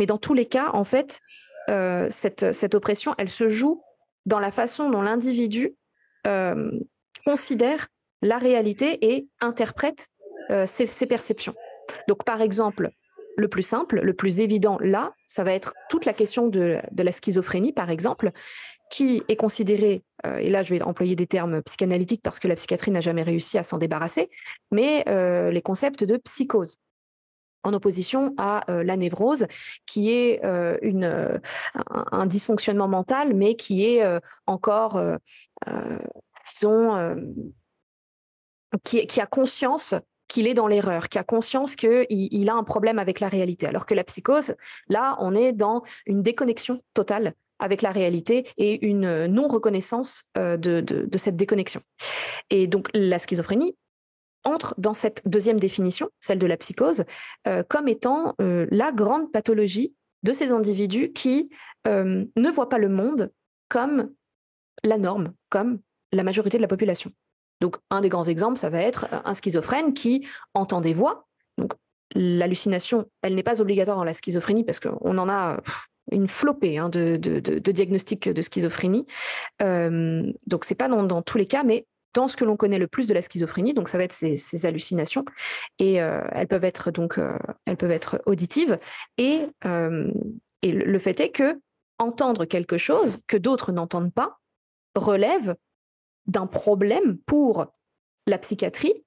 Mais 0.00 0.06
dans 0.06 0.18
tous 0.18 0.34
les 0.34 0.46
cas, 0.46 0.70
en 0.72 0.82
fait, 0.82 1.20
cette, 1.68 2.52
cette, 2.52 2.74
oppression, 2.74 3.14
elle 3.18 3.30
se 3.30 3.48
joue 3.48 3.84
dans 4.24 4.40
la 4.40 4.50
façon 4.50 4.90
dont 4.90 5.02
l'individu 5.02 5.76
considère 7.24 7.86
la 8.20 8.38
réalité 8.38 9.14
et 9.14 9.28
interprète 9.40 10.08
ses, 10.66 10.86
ses 10.86 11.06
perceptions. 11.06 11.54
Donc, 12.08 12.24
par 12.24 12.40
exemple, 12.40 12.90
le 13.36 13.48
plus 13.48 13.62
simple, 13.62 14.00
le 14.00 14.14
plus 14.14 14.40
évident 14.40 14.78
là, 14.80 15.12
ça 15.26 15.44
va 15.44 15.52
être 15.52 15.74
toute 15.88 16.04
la 16.04 16.12
question 16.12 16.48
de, 16.48 16.80
la 16.96 17.12
schizophrénie, 17.12 17.72
par 17.72 17.90
exemple, 17.90 18.32
qui 18.90 19.22
est 19.28 19.36
considérée, 19.36 20.04
euh, 20.24 20.38
et 20.38 20.48
là 20.48 20.62
je 20.62 20.72
vais 20.72 20.82
employer 20.82 21.16
des 21.16 21.26
termes 21.26 21.60
psychanalytiques 21.62 22.22
parce 22.22 22.38
que 22.38 22.48
la 22.48 22.54
psychiatrie 22.54 22.92
n'a 22.92 23.00
jamais 23.00 23.24
réussi 23.24 23.58
à 23.58 23.64
s'en 23.64 23.78
débarrasser, 23.78 24.30
mais 24.70 25.04
euh, 25.08 25.50
les 25.50 25.62
concepts 25.62 26.04
de 26.04 26.16
psychose 26.16 26.78
en 27.64 27.74
opposition 27.74 28.32
à 28.38 28.70
euh, 28.70 28.84
la 28.84 28.96
névrose, 28.96 29.48
qui 29.86 30.10
est 30.10 30.40
une, 30.82 31.40
un, 31.90 32.26
dysfonctionnement 32.26 32.86
mental, 32.86 33.34
mais 33.34 33.56
qui 33.56 33.84
est 33.84 34.04
encore, 34.46 35.02
disons, 36.46 37.16
qui, 38.84 39.04
qui, 39.08 39.20
a 39.20 39.26
conscience 39.26 39.96
qu'il 40.36 40.48
est 40.48 40.52
dans 40.52 40.66
l'erreur, 40.66 41.08
qui 41.08 41.16
a 41.16 41.24
conscience 41.24 41.76
qu'il 41.76 42.04
il 42.10 42.50
a 42.50 42.54
un 42.54 42.62
problème 42.62 42.98
avec 42.98 43.20
la 43.20 43.30
réalité. 43.30 43.66
Alors 43.66 43.86
que 43.86 43.94
la 43.94 44.04
psychose, 44.04 44.54
là, 44.86 45.16
on 45.18 45.34
est 45.34 45.54
dans 45.54 45.82
une 46.04 46.22
déconnexion 46.22 46.82
totale 46.92 47.32
avec 47.58 47.80
la 47.80 47.90
réalité 47.90 48.46
et 48.58 48.86
une 48.86 49.28
non-reconnaissance 49.28 50.24
euh, 50.36 50.58
de, 50.58 51.08
cette 51.16 51.36
déconnexion. 51.36 51.80
Et 52.50 52.66
donc 52.66 52.90
la 52.92 53.18
schizophrénie 53.18 53.78
entre 54.44 54.74
dans 54.76 54.92
cette 54.92 55.26
deuxième 55.26 55.58
définition, 55.58 56.10
celle 56.20 56.38
de 56.38 56.46
la 56.46 56.58
psychose, 56.58 57.04
euh, 57.48 57.62
comme 57.66 57.88
étant 57.88 58.34
euh, 58.42 58.66
la 58.70 58.92
grande 58.92 59.32
pathologie 59.32 59.94
de 60.22 60.34
ces 60.34 60.52
individus 60.52 61.12
qui 61.12 61.48
ne 61.86 62.50
voient 62.50 62.68
pas 62.68 62.78
le 62.78 62.90
monde 62.90 63.32
comme 63.68 64.12
la 64.84 64.98
norme, 64.98 65.32
comme 65.48 65.78
la 66.12 66.24
majorité 66.24 66.58
de 66.58 66.62
la 66.62 66.68
population. 66.68 67.10
Donc, 67.60 67.76
un 67.90 68.00
des 68.00 68.08
grands 68.08 68.24
exemples, 68.24 68.58
ça 68.58 68.70
va 68.70 68.80
être 68.80 69.06
un 69.24 69.34
schizophrène 69.34 69.94
qui 69.94 70.26
entend 70.54 70.80
des 70.80 70.94
voix. 70.94 71.26
Donc, 71.58 71.72
l'hallucination, 72.14 73.06
elle 73.22 73.34
n'est 73.34 73.42
pas 73.42 73.60
obligatoire 73.60 73.96
dans 73.96 74.04
la 74.04 74.14
schizophrénie 74.14 74.64
parce 74.64 74.80
qu'on 74.80 75.18
en 75.18 75.28
a 75.28 75.60
une 76.12 76.28
flopée 76.28 76.78
hein, 76.78 76.88
de, 76.88 77.16
diagnostics 77.16 78.28
de 78.28 78.42
schizophrénie. 78.42 79.06
Euh, 79.62 80.32
donc, 80.46 80.64
c'est 80.64 80.74
pas 80.74 80.88
dans, 80.88 81.22
tous 81.22 81.38
les 81.38 81.46
cas, 81.46 81.64
mais 81.64 81.86
dans 82.14 82.28
ce 82.28 82.36
que 82.36 82.44
l'on 82.44 82.56
connaît 82.56 82.78
le 82.78 82.86
plus 82.86 83.08
de 83.08 83.14
la 83.14 83.22
schizophrénie, 83.22 83.74
donc 83.74 83.88
ça 83.88 83.98
va 83.98 84.04
être 84.04 84.12
ces, 84.12 84.66
hallucinations, 84.66 85.24
et 85.78 86.00
euh, 86.00 86.22
elles 86.32 86.48
peuvent 86.48 86.64
être 86.64 86.90
donc 86.90 87.18
euh, 87.18 87.36
elles 87.66 87.76
peuvent 87.76 87.90
être 87.90 88.22
auditives, 88.24 88.78
et, 89.18 89.48
et 90.62 90.72
le 90.72 90.98
fait 90.98 91.20
est 91.20 91.30
que 91.30 91.60
entendre 91.98 92.46
quelque 92.46 92.78
chose 92.78 93.18
que 93.26 93.36
d'autres 93.36 93.72
n'entendent 93.72 94.14
pas 94.14 94.38
relève 94.94 95.56
d'un 96.26 96.46
problème 96.46 97.18
pour 97.18 97.66
la 98.26 98.38
psychiatrie, 98.38 99.04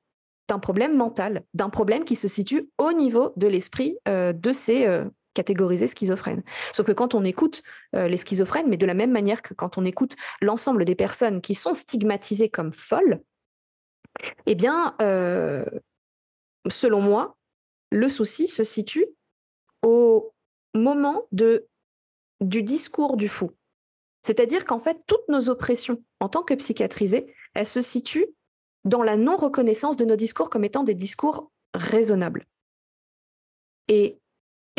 d'un 0.48 0.60
problème 0.60 0.96
mental, 0.96 1.44
d'un 1.54 1.70
problème 1.70 2.04
qui 2.04 2.16
se 2.16 2.28
situe 2.28 2.70
au 2.78 2.92
niveau 2.92 3.34
de 3.36 3.48
l'esprit 3.48 3.98
euh, 4.08 4.34
de 4.34 4.52
ces 4.52 4.88
euh, 4.88 5.06
catégorisés 5.34 5.88
schizophrènes. 5.88 6.44
Sauf 6.74 6.86
que 6.88 6.92
quand 6.92 7.16
on 7.16 7.24
écoute 7.24 7.62
euh, 7.96 8.08
les 8.08 8.18
schizophrènes, 8.18 8.68
mais 8.68 8.78
de 8.78 8.86
la 8.86 8.94
même 8.96 9.12
manière 9.12 9.42
que 9.42 9.54
quand 9.54 9.78
on 9.78 9.86
écoute 9.86 10.16
l'ensemble 10.42 10.86
des 10.86 10.96
personnes 10.96 11.42
qui 11.42 11.56
sont 11.56 11.74
stigmatisées 11.74 12.50
comme 12.50 12.74
folles, 12.74 13.22
eh 14.48 14.56
bien, 14.56 14.96
selon 16.70 17.02
moi, 17.02 17.38
le 17.90 18.10
souci 18.10 18.48
se 18.48 18.64
situe 18.64 19.06
au 19.82 20.34
moment 20.74 21.26
de, 21.32 21.68
du 22.42 22.64
discours 22.64 23.16
du 23.16 23.30
fou. 23.30 23.52
C'est-à-dire 24.24 24.66
qu'en 24.66 24.80
fait, 24.80 25.02
toutes 25.08 25.28
nos 25.30 25.50
oppressions 25.50 26.04
en 26.20 26.30
tant 26.30 26.44
que 26.44 26.54
psychiatrisés, 26.54 27.34
elles 27.54 27.68
se 27.68 27.82
situent 27.82 28.28
dans 28.86 29.04
la 29.04 29.18
non-reconnaissance 29.18 29.98
de 29.98 30.06
nos 30.06 30.16
discours 30.16 30.50
comme 30.50 30.64
étant 30.64 30.84
des 30.84 30.96
discours 30.96 31.52
raisonnables. 31.74 32.44
Et, 33.88 34.18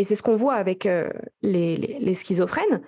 c'est 0.02 0.14
ce 0.14 0.22
qu'on 0.22 0.36
voit 0.36 0.54
avec 0.54 0.86
euh, 0.86 1.10
les, 1.42 2.14
schizophrènes. 2.14 2.80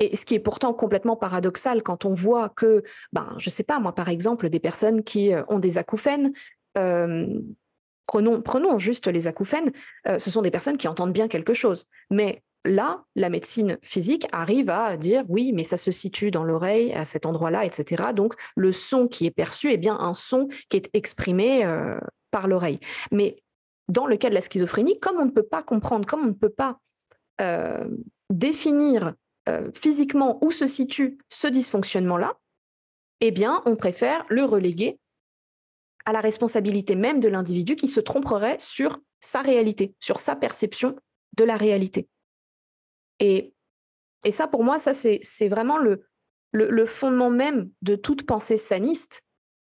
Et 0.00 0.14
ce 0.16 0.26
qui 0.26 0.34
est 0.34 0.40
pourtant 0.40 0.74
complètement 0.74 1.16
paradoxal 1.16 1.82
quand 1.82 2.04
on 2.04 2.12
voit 2.12 2.50
que, 2.50 2.82
ben, 3.12 3.34
je 3.38 3.48
ne 3.48 3.50
sais 3.50 3.62
pas, 3.62 3.78
moi 3.78 3.94
par 3.94 4.10
exemple, 4.10 4.50
des 4.50 4.60
personnes 4.60 5.02
qui 5.02 5.32
euh, 5.32 5.44
ont 5.48 5.58
des 5.58 5.78
acouphènes, 5.78 6.34
euh, 6.76 7.40
prenons, 8.06 8.42
prenons 8.42 8.78
juste 8.78 9.06
les 9.06 9.28
acouphènes, 9.28 9.72
ce 10.06 10.30
sont 10.30 10.42
des 10.42 10.50
personnes 10.50 10.76
qui 10.76 10.88
entendent 10.88 11.12
bien 11.12 11.28
quelque 11.28 11.54
chose. 11.54 11.86
Mais 12.10 12.42
là, 12.64 13.04
la 13.16 13.28
médecine 13.28 13.78
physique 13.82 14.26
arrive 14.32 14.70
à 14.70 14.96
dire 14.96 15.24
oui, 15.28 15.52
mais 15.52 15.64
ça 15.64 15.76
se 15.76 15.90
situe 15.90 16.30
dans 16.30 16.44
l'oreille, 16.44 16.92
à 16.92 17.04
cet 17.04 17.26
endroit-là, 17.26 17.64
etc. 17.64 18.12
Donc, 18.14 18.34
le 18.56 18.72
son 18.72 19.08
qui 19.08 19.26
est 19.26 19.30
perçu 19.30 19.72
est 19.72 19.76
bien 19.76 19.98
un 19.98 20.14
son 20.14 20.48
qui 20.68 20.76
est 20.76 20.90
exprimé 20.94 21.64
euh, 21.64 21.98
par 22.30 22.46
l'oreille. 22.46 22.78
Mais 23.10 23.42
dans 23.88 24.06
le 24.06 24.16
cas 24.16 24.28
de 24.28 24.34
la 24.34 24.40
schizophrénie, 24.40 24.98
comme 25.00 25.18
on 25.18 25.24
ne 25.24 25.30
peut 25.30 25.42
pas 25.42 25.62
comprendre, 25.62 26.06
comme 26.06 26.22
on 26.22 26.28
ne 26.28 26.32
peut 26.32 26.48
pas 26.48 26.78
euh, 27.40 27.88
définir 28.30 29.14
euh, 29.48 29.70
physiquement 29.74 30.38
où 30.44 30.50
se 30.50 30.66
situe 30.66 31.18
ce 31.28 31.48
dysfonctionnement-là, 31.48 32.34
eh 33.20 33.30
bien, 33.30 33.62
on 33.66 33.76
préfère 33.76 34.24
le 34.28 34.44
reléguer 34.44 34.98
à 36.04 36.12
la 36.12 36.20
responsabilité 36.20 36.96
même 36.96 37.20
de 37.20 37.28
l'individu 37.28 37.76
qui 37.76 37.88
se 37.88 38.00
tromperait 38.00 38.56
sur 38.58 38.98
sa 39.20 39.40
réalité, 39.40 39.94
sur 40.00 40.18
sa 40.18 40.34
perception 40.34 40.96
de 41.36 41.44
la 41.44 41.56
réalité. 41.56 42.08
Et, 43.20 43.54
ça, 44.30 44.46
pour 44.46 44.64
moi, 44.64 44.78
ça, 44.78 44.94
c'est 44.94 45.48
vraiment 45.48 45.78
le, 45.78 46.86
fondement 46.86 47.30
même 47.30 47.70
de 47.82 47.96
toute 47.96 48.24
pensée 48.26 48.56
saniste, 48.56 49.22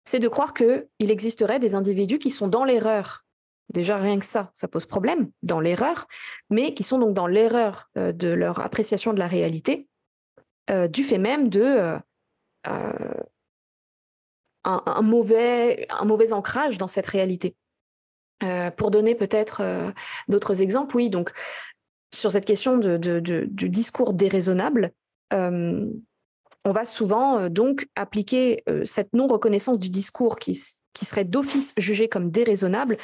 c'est 0.05 0.19
de 0.19 0.27
croire 0.27 0.53
qu'il 0.53 0.87
existerait 0.99 1.59
des 1.59 1.75
individus 1.75 2.19
qui 2.19 2.31
sont 2.31 2.47
dans 2.47 2.63
l'erreur. 2.63 3.25
Déjà, 3.69 3.97
rien 3.97 4.17
que 4.17 4.25
ça, 4.25 4.49
ça 4.53 4.67
pose 4.67 4.87
problème, 4.87 5.29
dans 5.43 5.59
l'erreur, 5.59 6.07
mais 6.49 6.73
qui 6.73 6.81
sont 6.83 6.97
donc 6.97 7.13
dans 7.13 7.27
l'erreur 7.27 7.89
euh, 7.97 8.11
de 8.11 8.29
leur 8.29 8.59
appréciation 8.59 9.13
de 9.13 9.19
la 9.19 9.27
réalité, 9.27 9.87
euh, 10.71 10.87
du 10.87 11.03
fait 11.03 11.19
même 11.19 11.49
de 11.49 11.95
euh, 12.67 13.13
mauvais 15.03 15.87
ancrage 16.31 16.79
dans 16.79 16.87
cette 16.87 17.05
réalité. 17.07 17.55
pour 18.77 18.89
donner 18.89 19.15
peut-être 19.15 19.93
d'autres 20.27 20.61
exemples, 20.61 20.95
oui, 20.95 21.09
donc 21.09 21.31
sur 22.13 22.31
cette 22.31 22.45
question 22.45 22.77
de, 22.77 22.97
du 23.19 23.69
discours 23.69 24.13
déraisonnable, 24.13 24.93
euh, 25.33 25.85
on 26.65 26.71
va 26.71 26.85
souvent 26.85 27.39
euh, 27.39 27.49
donc 27.49 27.87
appliquer 27.95 28.63
euh, 28.67 28.83
cette 28.83 29.13
non-reconnaissance 29.13 29.79
du 29.79 29.89
discours 29.89 30.37
qui, 30.37 30.55
serait 31.01 31.23
d'office 31.23 31.73
jugé 31.77 32.09
comme 32.09 32.29
déraisonnable 32.29 32.97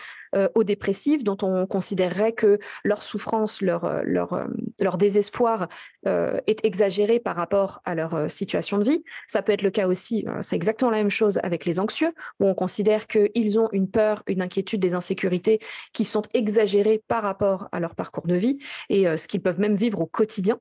aux 0.54 0.66
dépressifs, 0.66 1.24
dont 1.24 1.38
on 1.44 1.66
considérerait 1.66 2.34
que 2.34 2.60
leur 2.84 3.02
souffrance, 3.02 3.62
leur, 3.62 4.04
leur, 4.04 4.50
leur 4.82 4.98
désespoir 4.98 5.70
est 6.06 6.66
exagéré 6.66 7.22
par 7.22 7.38
rapport 7.38 7.80
à 7.86 7.96
leur 7.96 8.30
situation 8.30 8.78
de 8.80 8.84
vie. 8.84 9.04
Ça 9.28 9.42
peut 9.42 9.54
être 9.54 9.62
le 9.62 9.72
cas 9.72 9.88
aussi, 9.88 10.26
c'est 10.42 10.58
exactement 10.58 10.92
la 10.92 10.98
même 10.98 11.10
chose 11.10 11.40
avec 11.42 11.64
les 11.64 11.80
anxieux, 11.80 12.14
où 12.42 12.48
on 12.48 12.54
considère 12.54 13.08
qu'ils 13.08 13.60
ont 13.62 13.70
une 13.72 13.90
peur, 13.90 14.24
une 14.28 14.42
inquiétude, 14.42 14.82
des 14.82 14.94
insécurités 14.94 15.60
qui 15.94 16.04
sont 16.04 16.24
exagérées 16.34 17.02
par 17.08 17.24
rapport 17.24 17.70
à 17.72 17.80
leur 17.80 17.96
parcours 17.96 18.28
de 18.28 18.36
vie 18.36 18.58
et 18.90 19.06
ce 19.16 19.30
qu'ils 19.30 19.42
peuvent 19.42 19.62
même 19.62 19.76
vivre 19.76 20.02
au 20.02 20.06
quotidien. 20.06 20.60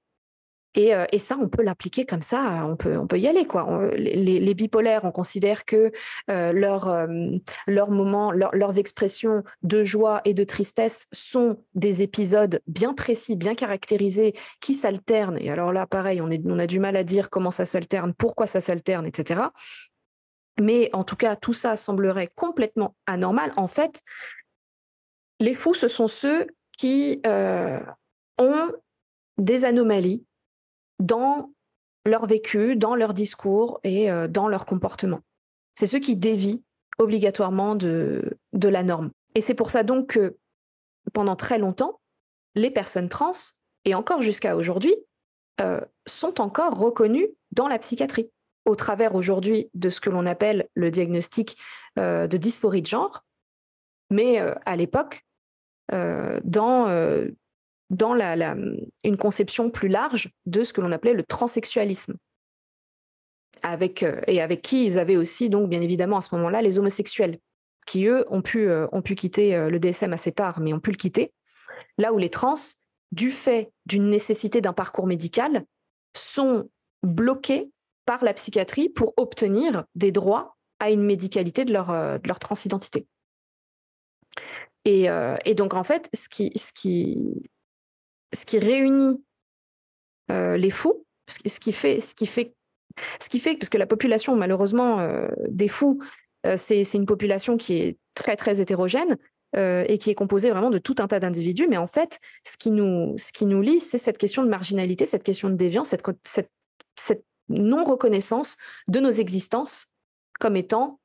Euh, 0.76 1.06
et, 1.12 1.18
ça, 1.18 1.36
on 1.40 1.48
peut 1.48 1.62
l'appliquer 1.62 2.04
comme 2.04 2.22
ça, 2.22 2.66
on 2.66 2.76
peut, 2.76 2.96
on 2.98 3.06
peut 3.06 3.18
y 3.18 3.28
aller. 3.28 3.46
Quoi. 3.46 3.90
les, 3.96 4.54
bipolaires, 4.54 5.04
on 5.04 5.12
considère 5.12 5.64
que 5.64 5.92
euh, 6.30 6.52
leurs 6.52 6.86
leur 7.66 7.90
euh, 7.90 7.94
moments, 7.94 8.32
leurs 8.32 8.78
expressions 8.78 9.44
de 9.62 9.82
joie 9.82 10.20
et 10.24 10.34
de 10.34 10.44
tristesse 10.44 11.08
sont 11.12 11.62
des 11.74 12.02
épisodes 12.02 12.60
bien 12.66 12.94
précis, 12.94 13.36
bien 13.36 13.54
caractérisés, 13.54 14.34
qui 14.60 14.74
s'alternent. 14.74 15.38
Et 15.38 15.50
alors 15.50 15.72
là, 15.72 15.86
pareil, 15.86 16.20
on, 16.20 16.58
a 16.58 16.66
du 16.66 16.80
mal 16.80 16.96
à 16.96 17.04
dire 17.04 17.30
comment 17.30 17.50
ça 17.50 17.66
s'alterne, 17.66 18.12
pourquoi 18.14 18.46
ça 18.46 18.60
s'alterne, 18.60 19.06
etc. 19.06 19.42
Mais 20.60 20.90
en 20.92 21.04
tout 21.04 21.16
cas, 21.16 21.36
tout 21.36 21.52
ça 21.52 21.76
semblerait 21.76 22.30
complètement 22.34 22.96
anormal. 23.06 23.52
En 23.56 23.66
fait, 23.66 24.02
les 25.40 25.54
fous, 25.54 25.74
ce 25.74 25.88
sont 25.88 26.08
ceux 26.08 26.46
qui 26.76 27.20
ont 28.38 28.72
des 29.38 29.64
anomalies 29.64 30.24
dans 30.98 31.50
leur 32.06 32.26
vécu, 32.26 32.76
dans 32.76 32.94
leur 32.94 33.14
discours 33.14 33.80
et 33.82 34.10
euh, 34.10 34.28
dans 34.28 34.48
leur 34.48 34.66
comportement. 34.66 35.20
C'est 35.74 35.86
ceux 35.86 35.98
qui 35.98 36.16
dévient 36.16 36.62
obligatoirement 36.98 37.74
de, 37.74 38.38
de 38.52 38.68
la 38.68 38.82
norme. 38.82 39.10
Et 39.34 39.40
c'est 39.40 39.54
pour 39.54 39.70
ça 39.70 39.82
donc 39.82 40.08
que 40.08 40.36
pendant 41.12 41.36
très 41.36 41.58
longtemps, 41.58 42.00
les 42.54 42.70
personnes 42.70 43.08
trans, 43.08 43.32
et 43.84 43.94
encore 43.94 44.22
jusqu'à 44.22 44.56
aujourd'hui, 44.56 44.94
euh, 45.60 45.80
sont 46.06 46.40
encore 46.40 46.78
reconnues 46.78 47.28
dans 47.52 47.68
la 47.68 47.78
psychiatrie, 47.78 48.30
au 48.64 48.76
travers 48.76 49.14
aujourd'hui 49.14 49.70
de 49.74 49.90
ce 49.90 50.00
que 50.00 50.10
l'on 50.10 50.26
appelle 50.26 50.68
le 50.74 50.90
diagnostic 50.90 51.56
euh, 51.98 52.26
de 52.26 52.36
dysphorie 52.36 52.82
de 52.82 52.86
genre, 52.86 53.24
mais 54.10 54.38
à 54.38 54.76
l'époque, 54.76 55.24
dans 55.90 56.86
dans 57.94 58.14
la, 58.14 58.56
une 59.04 59.16
conception 59.16 59.70
plus 59.70 59.88
large 59.88 60.30
de 60.46 60.62
ce 60.62 60.72
que 60.72 60.80
l'on 60.80 60.92
appelait 60.92 61.14
le 61.14 61.22
transsexualisme. 61.22 62.16
Avec, 63.62 64.02
euh, 64.02 64.20
et 64.26 64.42
avec 64.42 64.62
qui 64.62 64.84
ils 64.84 64.98
avaient 64.98 65.16
aussi, 65.16 65.48
donc, 65.48 65.70
bien 65.70 65.80
évidemment, 65.80 66.18
à 66.18 66.22
ce 66.22 66.34
moment-là, 66.34 66.60
les 66.60 66.78
homosexuels, 66.78 67.38
qui, 67.86 68.06
eux, 68.06 68.26
ont 68.30 68.42
pu, 68.42 68.68
euh, 68.68 68.86
ont 68.92 69.00
pu 69.00 69.14
quitter 69.14 69.54
euh, 69.54 69.70
le 69.70 69.78
DSM 69.78 70.12
assez 70.12 70.32
tard, 70.32 70.60
mais 70.60 70.74
ont 70.74 70.80
pu 70.80 70.90
le 70.90 70.96
quitter. 70.96 71.32
Là 71.96 72.12
où 72.12 72.18
les 72.18 72.30
trans, 72.30 72.54
du 73.12 73.30
fait 73.30 73.70
d'une 73.86 74.10
nécessité 74.10 74.60
d'un 74.60 74.72
parcours 74.72 75.06
médical, 75.06 75.64
sont 76.16 76.68
bloqués 77.02 77.70
par 78.06 78.24
la 78.24 78.34
psychiatrie 78.34 78.88
pour 78.88 79.14
obtenir 79.16 79.84
des 79.94 80.10
droits 80.10 80.56
à 80.80 80.90
une 80.90 81.02
médicalité 81.02 81.64
de 81.64 81.72
leur, 81.72 81.88
de 81.88 82.28
leur 82.28 82.38
transidentité. 82.38 83.06
Et, 84.84 85.06
et, 85.44 85.54
donc, 85.54 85.74
en 85.74 85.84
fait, 85.84 86.10
ce 86.12 86.28
qui, 86.28 86.52
ce 86.56 86.72
qui, 86.72 87.50
ce 88.34 88.44
qui 88.44 88.58
réunit 88.58 89.24
euh, 90.30 90.56
les 90.56 90.70
fous, 90.70 91.04
ce 91.28 91.60
qui 91.60 91.72
fait, 91.72 92.00
ce 92.00 92.14
qui 92.14 92.26
fait, 92.26 92.54
ce 93.20 93.28
qui 93.28 93.38
fait, 93.38 93.56
parce 93.56 93.68
que 93.68 93.78
la 93.78 93.86
population 93.86 94.36
malheureusement 94.36 95.00
euh, 95.00 95.28
des 95.48 95.68
fous, 95.68 96.00
euh, 96.46 96.56
c'est 96.56 96.82
une 96.94 97.06
population 97.06 97.56
qui 97.56 97.74
est 97.74 97.98
très 98.14 98.36
très 98.36 98.60
hétérogène 98.60 99.16
et 99.56 99.98
qui 99.98 100.10
est 100.10 100.16
composée 100.16 100.50
vraiment 100.50 100.70
de 100.70 100.78
tout 100.78 100.96
un 100.98 101.06
tas 101.06 101.20
d'individus. 101.20 101.68
Mais 101.68 101.76
en 101.76 101.86
fait, 101.86 102.18
ce 102.44 102.56
qui 102.56 102.72
nous, 102.72 103.16
ce 103.16 103.32
qui 103.32 103.46
nous 103.46 103.62
lie, 103.62 103.78
c'est 103.78 103.98
cette 103.98 104.18
question 104.18 104.42
de 104.42 104.48
marginalité, 104.48 105.06
cette 105.06 105.22
question 105.22 105.48
de 105.48 105.54
déviance, 105.54 105.94
cette, 106.24 107.24
non 107.48 107.84
reconnaissance 107.84 108.56
de 108.88 108.98
nos 108.98 109.12
existences 109.12 109.94
comme 110.40 110.56
étant 110.56 110.98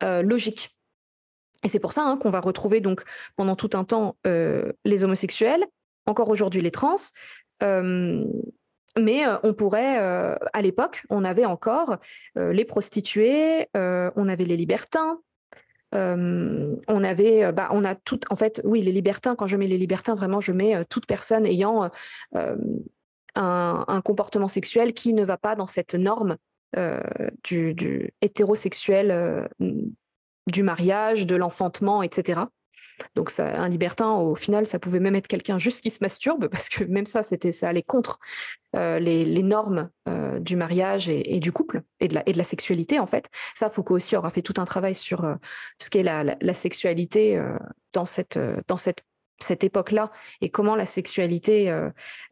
logiques. 0.00 0.74
Et 1.64 1.68
c'est 1.68 1.78
pour 1.78 1.92
ça 1.92 2.00
hein, 2.00 2.16
qu'on 2.16 2.30
va 2.30 2.40
retrouver 2.40 2.80
donc 2.80 3.02
pendant 3.36 3.56
tout 3.56 3.68
un 3.74 3.84
temps 3.84 4.16
les 4.24 5.04
homosexuels, 5.04 5.66
encore 6.06 6.28
aujourd'hui 6.28 6.62
les 6.62 6.70
trans. 6.70 6.96
Euh, 7.62 8.24
mais 8.98 9.26
euh, 9.26 9.36
on 9.42 9.52
pourrait, 9.52 10.00
euh, 10.00 10.36
à 10.52 10.62
l'époque, 10.62 11.04
on 11.10 11.24
avait 11.24 11.44
encore 11.44 11.96
les 12.34 12.64
prostituées, 12.64 13.68
on 13.74 14.28
avait 14.28 14.44
les 14.44 14.56
libertins, 14.56 15.20
on 15.92 17.04
avait, 17.04 17.52
bah, 17.52 17.68
on 17.72 17.84
a 17.84 17.94
tout, 17.94 18.20
en 18.30 18.36
fait, 18.36 18.60
oui, 18.64 18.82
les 18.82 18.92
libertins. 18.92 19.34
Quand 19.34 19.46
je 19.46 19.56
mets 19.56 19.66
les 19.66 19.78
libertins, 19.78 20.14
vraiment, 20.14 20.40
je 20.40 20.52
mets 20.52 20.84
toute 20.86 21.06
personne 21.06 21.46
ayant 21.46 21.90
un, 23.34 24.00
comportement 24.04 24.48
sexuel 24.48 24.94
qui 24.94 25.12
ne 25.12 25.24
va 25.24 25.36
pas 25.36 25.56
dans 25.56 25.66
cette 25.66 25.94
norme 25.94 26.36
du, 27.44 27.74
du, 27.74 28.12
hétérosexuel, 28.20 29.48
du 30.46 30.62
mariage, 30.62 31.26
de 31.26 31.36
l'enfantement, 31.36 32.02
etc. 32.02 32.40
Donc 33.14 33.30
un 33.38 33.68
libertin, 33.68 34.12
au 34.12 34.34
final, 34.34 34.66
ça 34.66 34.78
pouvait 34.78 35.00
même 35.00 35.14
être 35.14 35.26
quelqu'un 35.26 35.58
juste 35.58 35.82
qui 35.82 35.90
se 35.90 35.98
masturbe, 36.02 36.48
parce 36.52 36.68
que 36.68 36.84
même 36.84 37.06
ça, 37.06 37.22
c'était 37.22 37.52
ça 37.52 37.68
allait 37.68 37.82
contre 37.82 38.18
euh, 38.74 38.98
les, 38.98 39.42
normes 39.42 39.90
euh, 40.08 40.38
du 40.38 40.56
mariage 40.56 41.08
et, 41.08 41.40
du 41.40 41.52
couple 41.52 41.82
et 42.00 42.08
de, 42.08 42.14
la, 42.14 42.44
sexualité 42.44 42.98
en 42.98 43.06
fait. 43.06 43.30
Ça, 43.54 43.70
Foucault 43.70 43.96
aussi 43.96 44.16
aura 44.16 44.30
fait 44.30 44.42
tout 44.42 44.54
un 44.58 44.64
travail 44.64 44.94
sur 44.94 45.24
euh, 45.24 45.34
ce 45.78 45.88
qu'est 45.88 46.02
la, 46.02 46.54
sexualité 46.54 47.42
dans 47.92 48.04
cette 48.06 48.36
époque-là 49.64 50.10
et 50.40 50.50
comment 50.50 50.76
la 50.76 50.86
sexualité 50.86 51.70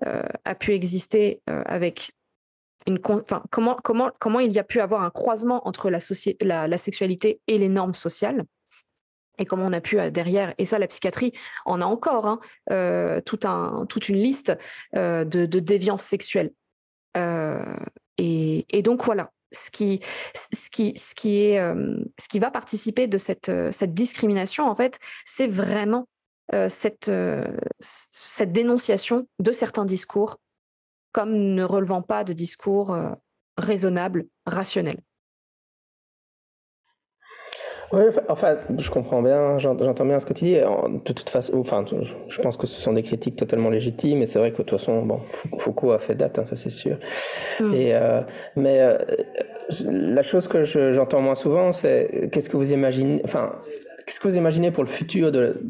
a 0.00 0.54
pu 0.54 0.72
exister 0.72 1.40
avec 1.46 2.12
une, 2.86 2.98
enfin, 3.04 3.42
comment, 3.50 3.76
comment, 3.82 4.10
comment 4.18 4.40
il 4.40 4.52
y 4.52 4.58
a 4.58 4.64
pu 4.64 4.80
avoir 4.80 5.02
un 5.02 5.10
croisement 5.10 5.66
entre 5.66 5.90
la 5.90 6.78
sexualité 6.78 7.40
et 7.46 7.58
les 7.58 7.68
normes 7.68 7.94
sociales 7.94 8.44
et 9.38 9.44
comment 9.44 9.66
on 9.66 9.72
a 9.72 9.80
pu 9.80 9.98
euh, 9.98 10.10
derrière, 10.10 10.54
et 10.58 10.64
ça 10.64 10.78
la 10.78 10.86
psychiatrie 10.86 11.32
en 11.64 11.80
a 11.80 11.84
encore, 11.84 12.26
hein, 12.26 12.40
euh, 12.70 13.20
toute 13.20 14.08
une 14.08 14.16
liste 14.16 14.56
euh, 14.96 15.24
de, 15.24 15.46
de 15.46 15.60
déviances 15.60 16.04
sexuelles. 16.04 16.52
et, 18.18 18.82
donc 18.82 19.04
voilà, 19.04 19.30
ce 19.52 19.70
qui, 19.70 20.00
ce 20.34 20.70
qui, 20.70 20.92
ce 20.96 21.14
qui, 21.14 21.40
est, 21.40 21.58
ce 22.18 22.28
qui 22.28 22.38
va 22.38 22.50
participer 22.50 23.06
de 23.06 23.18
cette, 23.18 23.50
discrimination, 23.94 24.68
en 24.68 24.74
fait, 24.74 24.98
c'est 25.24 25.46
vraiment 25.46 26.08
cette, 26.68 27.10
cette 27.80 28.52
dénonciation 28.52 29.26
de 29.38 29.52
certains 29.52 29.84
discours 29.84 30.38
comme 31.12 31.32
ne 31.32 31.62
relevant 31.62 32.02
pas 32.02 32.24
de 32.24 32.32
discours 32.32 32.96
raisonnables, 33.56 34.26
rationnels. 34.44 35.00
Oui, 37.94 38.02
enfin, 38.28 38.56
je 38.76 38.90
comprends 38.90 39.22
bien, 39.22 39.58
j'entends 39.58 40.04
bien 40.04 40.18
ce 40.18 40.26
que 40.26 40.32
tu 40.32 40.44
dis. 40.44 40.54
De 40.54 41.12
toute 41.12 41.30
façon, 41.30 41.58
enfin, 41.58 41.84
je 42.28 42.40
pense 42.40 42.56
que 42.56 42.66
ce 42.66 42.80
sont 42.80 42.92
des 42.92 43.02
critiques 43.02 43.36
totalement 43.36 43.70
légitimes, 43.70 44.22
et 44.22 44.26
c'est 44.26 44.38
vrai 44.38 44.50
que 44.50 44.58
de 44.58 44.62
toute 44.62 44.78
façon, 44.78 45.02
bon, 45.02 45.18
Foucault 45.58 45.92
a 45.92 45.98
fait 45.98 46.14
date, 46.14 46.38
hein, 46.38 46.44
ça 46.44 46.56
c'est 46.56 46.70
sûr. 46.70 46.96
Mm. 47.60 47.74
Et, 47.74 47.94
euh, 47.94 48.20
mais 48.56 48.80
euh, 48.80 48.98
la 49.84 50.22
chose 50.22 50.48
que 50.48 50.64
j'entends 50.64 51.20
moins 51.20 51.34
souvent, 51.34 51.72
c'est 51.72 52.28
qu'est-ce 52.32 52.50
que 52.50 52.56
vous 52.56 52.72
imaginez, 52.72 53.20
enfin, 53.24 53.52
qu'est-ce 54.06 54.20
que 54.20 54.28
vous 54.28 54.36
imaginez 54.36 54.70
pour 54.70 54.82
le 54.82 54.90
futur 54.90 55.30
de, 55.30 55.62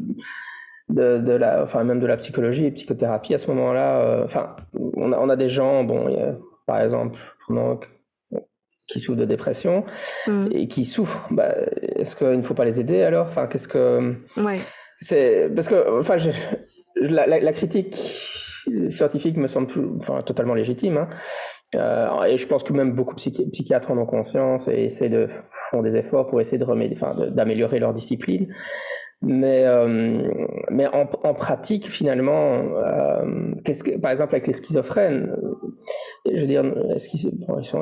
de, 0.89 1.19
de, 1.19 1.31
la, 1.33 1.63
enfin, 1.63 1.83
même 1.83 1.99
de 1.99 2.07
la 2.07 2.17
psychologie 2.17 2.65
et 2.65 2.71
psychothérapie 2.71 3.35
à 3.35 3.37
ce 3.37 3.47
moment-là. 3.51 4.01
Euh, 4.01 4.23
enfin, 4.23 4.55
on 4.95 5.11
a, 5.11 5.19
on 5.19 5.29
a 5.29 5.35
des 5.35 5.49
gens, 5.49 5.83
bon, 5.83 6.07
par 6.65 6.81
exemple, 6.81 7.19
qui 8.87 8.99
souffrent 8.99 9.19
de 9.19 9.25
dépression 9.25 9.83
mm. 10.27 10.47
et 10.51 10.67
qui 10.67 10.85
souffrent. 10.85 11.27
Bah, 11.31 11.53
est-ce 11.81 12.15
qu'il 12.15 12.27
ne 12.27 12.43
faut 12.43 12.53
pas 12.53 12.65
les 12.65 12.79
aider 12.79 13.01
alors? 13.01 13.25
Enfin, 13.25 13.47
qu'est-ce 13.47 13.67
que 13.67 14.15
ouais. 14.37 14.59
c'est 14.99 15.49
parce 15.55 15.67
que 15.67 15.99
enfin 15.99 16.17
la, 16.95 17.53
critique 17.53 17.95
scientifique 18.89 19.37
me 19.37 19.47
semble 19.47 19.67
enfin, 19.99 20.21
totalement 20.21 20.53
légitime. 20.53 20.97
Hein. 20.97 21.09
Euh, 21.75 22.23
et 22.23 22.37
je 22.37 22.47
pense 22.47 22.63
que 22.63 22.73
même 22.73 22.93
beaucoup 22.93 23.15
de 23.15 23.49
psychiatres 23.51 23.91
en 23.91 23.97
ont 23.97 24.05
conscience 24.05 24.67
et 24.67 24.85
essaient 24.85 25.09
de 25.09 25.27
font 25.69 25.81
des 25.81 25.97
efforts 25.97 26.27
pour 26.27 26.39
essayer 26.39 26.57
de 26.57 26.63
remédier, 26.63 26.95
enfin, 26.99 27.15
d'améliorer 27.29 27.79
leur 27.79 27.93
discipline. 27.93 28.47
Mais, 29.27 29.63
euh, 29.65 30.31
mais 30.69 30.85
en, 30.85 31.33
pratique, 31.33 31.89
finalement, 31.89 32.59
euh, 32.59 33.55
qu'est-ce 33.63 33.83
que, 33.83 33.97
par 33.97 34.11
exemple, 34.11 34.35
avec 34.35 34.45
les 34.45 34.53
schizophrènes, 34.53 35.35
euh, 35.43 36.31
je 36.31 36.41
veux 36.41 36.47
dire, 36.47 36.63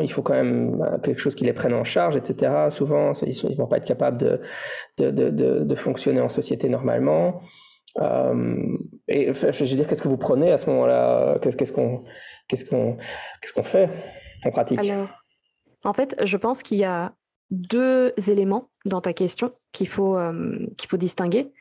il 0.01 0.11
faut 0.11 0.21
quand 0.21 0.35
même 0.35 0.99
quelque 1.03 1.19
chose 1.19 1.35
qui 1.35 1.43
les 1.43 1.51
prenne 1.51 1.73
en 1.73 1.83
charge, 1.83 2.15
etc. 2.15 2.69
Souvent, 2.69 3.11
ils 3.23 3.49
ne 3.49 3.55
vont 3.55 3.67
pas 3.67 3.77
être 3.77 3.85
capables 3.85 4.17
de, 4.17 4.39
de, 4.97 5.75
fonctionner 5.75 6.21
en 6.21 6.29
société 6.29 6.69
normalement. 6.69 7.41
Et 9.09 9.33
je 9.33 9.63
veux 9.63 9.75
dire, 9.75 9.87
qu'est-ce 9.87 10.01
que 10.01 10.07
vous 10.07 10.17
prenez 10.17 10.49
à 10.49 10.57
ce 10.57 10.69
moment-là 10.69 11.39
Qu'est-ce, 11.41 11.73
qu'on, 11.73 12.03
qu'est-ce 12.47 12.63
qu'on, 12.63 12.95
qu'est-ce 13.41 13.61
fait 13.63 13.89
en 14.45 14.51
pratique? 14.51 14.79
En 15.83 15.91
fait, 15.91 16.15
je 16.23 16.37
pense 16.37 16.63
qu'il 16.63 16.77
y 16.77 16.85
a 16.85 17.11
deux 17.51 18.13
éléments 18.27 18.69
dans 18.85 19.01
ta 19.01 19.13
question 19.13 19.53
qu'il 19.71 19.87
faut, 19.87 20.17
euh, 20.17 20.65
qu'il 20.77 20.89
faut 20.89 20.97
distinguer. 20.97 21.51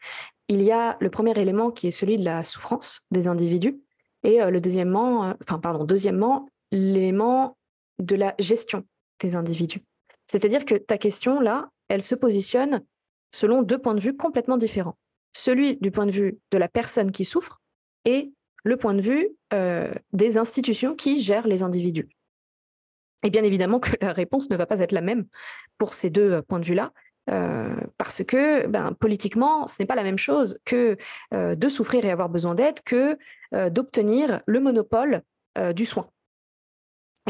Il 0.49 0.63
y 0.63 0.73
a 0.73 0.97
le 1.01 1.11
premier 1.11 1.39
élément 1.39 1.71
qui 1.71 1.87
est 1.87 1.93
celui 1.93 2.19
de 2.19 2.25
la 2.25 2.45
souffrance 2.45 3.03
des 3.11 3.29
individus 3.29 3.81
et 4.23 4.43
euh, 4.43 4.51
le 4.51 4.61
deuxièmement, 4.61 5.25
euh, 5.25 5.35
enfin 5.43 5.59
pardon, 5.59 5.85
deuxièmement, 5.85 6.49
l'élément 6.71 7.57
de 7.99 8.17
la 8.17 8.35
gestion 8.39 8.85
des 9.21 9.37
individus. 9.37 9.83
C'est-à-dire 10.27 10.65
que 10.65 10.75
ta 10.75 10.99
question 10.99 11.41
là, 11.41 11.71
elle 11.89 12.03
se 12.03 12.15
positionne 12.15 12.83
selon 13.33 13.63
deux 13.63 13.79
points 13.79 13.95
de 13.95 14.01
vue 14.01 14.17
complètement 14.17 14.57
différents. 14.57 14.97
Celui 15.35 15.77
du 15.77 15.91
point 15.91 16.07
de 16.07 16.11
vue 16.11 16.39
de 16.51 16.59
la 16.59 16.69
personne 16.69 17.13
qui 17.13 17.25
souffre 17.25 17.61
et 18.05 18.33
le 18.65 18.77
point 18.77 18.95
de 18.95 19.01
vue 19.01 19.31
des 20.13 20.39
institutions 20.39 20.95
qui 20.95 21.21
gèrent 21.21 21.49
les 21.49 21.63
individus. 21.63 22.09
Et 23.23 23.31
bien 23.31 23.45
évidemment 23.45 23.81
que 23.81 23.93
la 24.01 24.13
réponse 24.13 24.51
ne 24.51 24.57
va 24.57 24.67
pas 24.67 24.81
être 24.81 24.93
la 24.93 25.01
même 25.01 25.27
pour 25.79 25.95
ces 25.95 26.11
deux 26.11 26.33
euh, 26.33 26.43
points 26.43 26.61
de 26.61 26.65
vue-là, 26.65 26.93
euh, 27.31 27.77
parce 27.99 28.25
que 28.25 28.67
ben, 28.67 28.93
politiquement, 28.95 29.67
ce 29.67 29.77
n'est 29.81 29.87
pas 29.87 29.95
la 29.95 30.03
même 30.03 30.19
chose 30.19 30.59
que 30.65 30.97
euh, 31.33 31.55
de 31.55 31.69
souffrir 31.69 32.05
et 32.05 32.11
avoir 32.11 32.29
besoin 32.29 32.55
d'aide 32.55 32.81
que 32.85 33.17
d'obtenir 33.69 34.41
le 34.47 34.61
monopole 34.61 35.21
du 35.75 35.85
soin. 35.85 36.09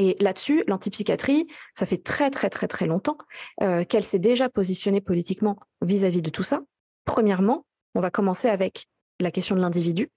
Et 0.01 0.15
là-dessus, 0.21 0.63
l'antipsychiatrie, 0.69 1.49
ça 1.75 1.85
fait 1.85 2.01
très 2.01 2.31
très 2.31 2.49
très 2.49 2.69
très 2.69 2.87
longtemps 2.87 3.19
qu'elle 3.59 4.05
s'est 4.05 4.21
déjà 4.21 4.49
positionnée 4.49 5.01
politiquement 5.01 5.59
vis-à-vis 5.81 6.23
de 6.23 6.31
tout 6.31 6.45
ça. 6.45 6.61
Premièrement, 7.07 7.67
on 7.97 8.01
va 8.01 8.13
commencer 8.13 8.49
avec 8.49 8.87
la 9.19 9.33
question 9.33 9.57
de 9.57 9.61
l'individu. 9.61 10.11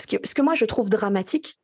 Ce 0.00 0.06
que, 0.06 0.24
ce 0.24 0.36
que 0.36 0.42
moi 0.42 0.54
je 0.54 0.66
trouve 0.66 0.88
dramatique, 0.88 1.58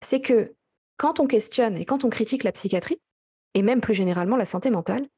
c'est 0.00 0.20
que 0.20 0.54
quand 0.96 1.20
on 1.20 1.26
questionne 1.26 1.76
et 1.76 1.84
quand 1.84 2.04
on 2.04 2.10
critique 2.10 2.44
la 2.44 2.52
psychiatrie, 2.52 3.00
et 3.54 3.62
même 3.62 3.80
plus 3.80 3.94
généralement 3.94 4.36
la 4.36 4.44
santé 4.44 4.70
mentale, 4.70 5.08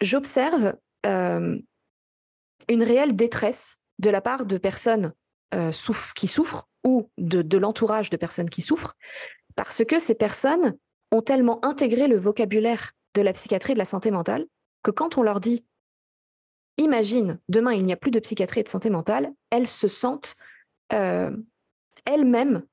j'observe 0.00 0.74
euh, 1.06 1.58
une 2.68 2.82
réelle 2.82 3.16
détresse 3.16 3.84
de 3.98 4.10
la 4.10 4.20
part 4.20 4.46
de 4.46 4.58
personnes 4.58 5.12
euh, 5.54 5.70
qui 6.14 6.28
souffrent 6.28 6.68
ou 6.84 7.10
de, 7.16 7.58
l'entourage 7.58 8.10
de 8.10 8.16
personnes 8.16 8.50
qui 8.50 8.62
souffrent, 8.62 8.94
parce 9.56 9.84
que 9.84 9.98
ces 9.98 10.14
personnes 10.14 10.76
ont 11.12 11.22
tellement 11.22 11.64
intégré 11.64 12.08
le 12.08 12.18
vocabulaire 12.18 12.92
de 13.14 13.22
la 13.22 13.32
psychiatrie 13.32 13.72
et 13.72 13.74
de 13.74 13.78
la 13.78 13.84
santé 13.84 14.10
mentale 14.10 14.46
que 14.82 14.90
quand 14.90 15.16
on 15.16 15.22
leur 15.22 15.40
dit 15.40 15.64
imagine, 16.76 17.38
demain, 17.48 17.72
il 17.72 17.84
n'y 17.84 17.92
a 17.92 17.96
plus 17.96 18.10
de 18.10 18.18
psychiatrie 18.18 18.60
et 18.60 18.64
de 18.64 18.68
santé 18.68 18.90
mentale, 18.90 19.32
elles 19.50 19.68
se 19.68 19.88
sentent 19.88 20.36
euh, 20.92 21.30
elles-mêmes 22.04 22.64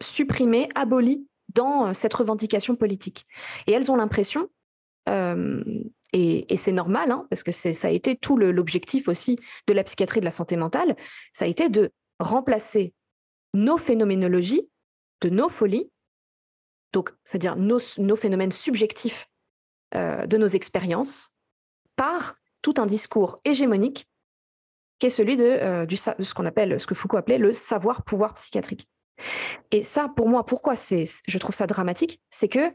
supprimées, 0.00 0.68
abolies 0.74 1.26
dans 1.54 1.94
cette 1.94 2.14
revendication 2.14 2.76
politique. 2.76 3.26
Et 3.66 3.72
elles 3.72 3.90
ont 3.90 3.96
l'impression, 3.96 4.48
et, 6.12 6.56
c'est 6.56 6.72
normal, 6.72 7.10
hein, 7.10 7.26
parce 7.30 7.42
que 7.42 7.52
ça 7.52 7.88
a 7.88 7.90
été 7.90 8.16
tout 8.16 8.36
l'objectif 8.36 9.08
aussi 9.08 9.38
de 9.66 9.72
la 9.72 9.84
psychiatrie 9.84 10.20
de 10.20 10.24
la 10.24 10.30
santé 10.30 10.56
mentale, 10.56 10.96
ça 11.32 11.44
a 11.44 11.48
été 11.48 11.68
de 11.68 11.90
remplacer 12.18 12.94
nos 13.54 13.76
phénoménologies, 13.76 14.68
de 15.20 15.28
nos 15.28 15.48
folies, 15.48 15.90
donc 16.92 17.12
c'est-à-dire 17.24 17.56
nos, 17.56 17.78
phénomènes 18.16 18.52
subjectifs 18.52 19.28
euh, 19.94 20.26
de 20.26 20.36
nos 20.38 20.46
expériences, 20.46 21.36
par 21.96 22.36
tout 22.62 22.74
un 22.78 22.86
discours 22.86 23.40
hégémonique 23.44 24.08
qui 24.98 25.06
est 25.06 25.10
celui 25.10 25.36
de, 25.36 25.44
euh, 25.44 25.86
du, 25.86 25.96
ce 25.96 26.34
qu'on 26.34 26.46
appelle, 26.46 26.78
ce 26.80 26.86
que 26.86 26.94
Foucault 26.94 27.16
appelait 27.16 27.38
le 27.38 27.52
savoir-pouvoir 27.52 28.34
psychiatrique. 28.34 28.88
Et 29.70 29.82
ça, 29.82 30.08
pour 30.16 30.28
moi, 30.28 30.44
pourquoi 30.44 30.76
c'est, 30.76 31.04
je 31.26 31.38
trouve 31.38 31.54
ça 31.54 31.66
dramatique, 31.66 32.20
c'est 32.30 32.48
que 32.48 32.72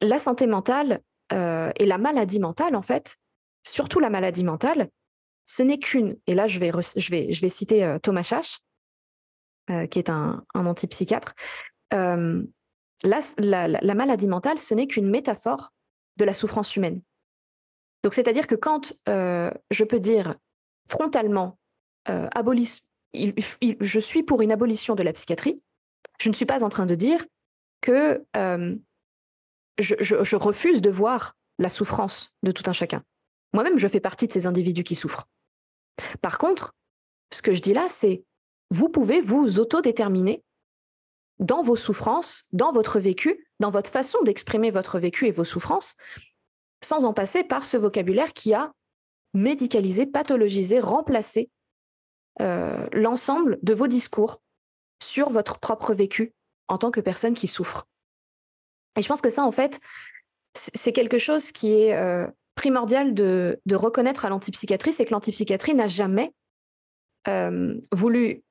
la 0.00 0.18
santé 0.18 0.46
mentale 0.46 1.00
euh, 1.32 1.70
et 1.76 1.86
la 1.86 1.98
maladie 1.98 2.40
mentale, 2.40 2.76
en 2.76 2.82
fait, 2.82 3.16
surtout 3.64 4.00
la 4.00 4.10
maladie 4.10 4.44
mentale, 4.44 4.88
ce 5.44 5.62
n'est 5.62 5.78
qu'une, 5.78 6.16
et 6.26 6.34
là 6.34 6.46
je 6.46 6.58
vais, 6.58 6.70
je 6.70 7.10
vais, 7.10 7.32
je 7.32 7.40
vais 7.40 7.48
citer 7.48 7.96
Thomas 8.02 8.22
Chache, 8.22 8.58
qui 9.90 9.98
est 9.98 10.10
un, 10.10 10.44
un 10.54 10.66
antipsychiatre, 10.66 11.34
la, 13.04 13.94
maladie 13.94 14.28
mentale, 14.28 14.58
ce 14.58 14.74
n'est 14.74 14.86
qu'une 14.86 15.08
métaphore 15.08 15.72
de 16.16 16.24
la 16.24 16.34
souffrance 16.34 16.74
humaine. 16.76 17.00
Donc, 18.02 18.14
c'est-à-dire 18.14 18.46
que 18.46 18.54
quand 18.54 18.94
euh, 19.08 19.50
je 19.70 19.84
peux 19.84 20.00
dire 20.00 20.36
frontalement, 20.88 21.58
euh, 22.08 22.28
je 23.14 24.00
suis 24.00 24.22
pour 24.22 24.42
une 24.42 24.52
abolition 24.52 24.94
de 24.94 25.02
la 25.02 25.12
psychiatrie, 25.12 25.62
je 26.20 26.28
ne 26.28 26.34
suis 26.34 26.46
pas 26.46 26.64
en 26.64 26.68
train 26.68 26.86
de 26.86 26.94
dire 26.94 27.24
que 27.80 28.24
euh, 28.36 28.76
je, 29.78 30.36
refuse 30.36 30.80
de 30.82 30.90
voir 30.90 31.36
la 31.58 31.70
souffrance 31.70 32.34
de 32.42 32.50
tout 32.50 32.64
un 32.66 32.72
chacun. 32.72 33.02
Moi-même, 33.52 33.78
je 33.78 33.88
fais 33.88 34.00
partie 34.00 34.26
de 34.26 34.32
ces 34.32 34.46
individus 34.46 34.84
qui 34.84 34.94
souffrent. 34.94 35.28
Par 36.20 36.38
contre, 36.38 36.74
ce 37.32 37.42
que 37.42 37.54
je 37.54 37.60
dis 37.60 37.74
là, 37.74 37.88
c'est 37.88 38.24
vous 38.70 38.88
pouvez 38.88 39.20
vous 39.20 39.58
autodéterminer 39.58 40.42
dans 41.38 41.62
vos 41.62 41.76
souffrances, 41.76 42.46
dans 42.52 42.72
votre 42.72 42.98
vécu, 42.98 43.46
dans 43.60 43.70
votre 43.70 43.90
façon 43.90 44.18
d'exprimer 44.22 44.70
votre 44.70 44.98
vécu 44.98 45.26
et 45.26 45.30
vos 45.30 45.44
souffrances, 45.44 45.96
sans 46.82 47.04
en 47.04 47.12
passer 47.12 47.44
par 47.44 47.64
ce 47.64 47.76
vocabulaire 47.76 48.32
qui 48.32 48.54
a 48.54 48.72
médicalisé, 49.38 50.06
pathologisé, 50.06 50.80
remplacé 50.80 51.50
euh, 52.40 52.86
l'ensemble 52.92 53.58
de 53.62 53.74
vos 53.74 53.86
discours 53.86 54.42
sur 55.02 55.30
votre 55.30 55.58
propre 55.58 55.94
vécu 55.94 56.34
en 56.68 56.78
tant 56.78 56.90
que 56.90 57.00
personne 57.00 57.34
qui 57.34 57.46
souffre. 57.46 57.86
Et 58.96 59.02
je 59.02 59.08
pense 59.08 59.22
que 59.22 59.30
ça, 59.30 59.44
en 59.44 59.52
fait, 59.52 59.80
c'est 60.54 60.92
quelque 60.92 61.18
chose 61.18 61.52
qui 61.52 61.72
est 61.72 61.94
euh, 61.94 62.26
primordial 62.54 63.14
de, 63.14 63.60
reconnaître 63.72 64.24
à 64.24 64.28
l'antipsychiatrie, 64.28 64.92
c'est 64.92 65.04
que 65.04 65.12
l'antipsychiatrie 65.12 65.74
n'a 65.74 65.86
jamais 65.86 66.32
euh, 67.28 67.78
voulu 67.92 68.42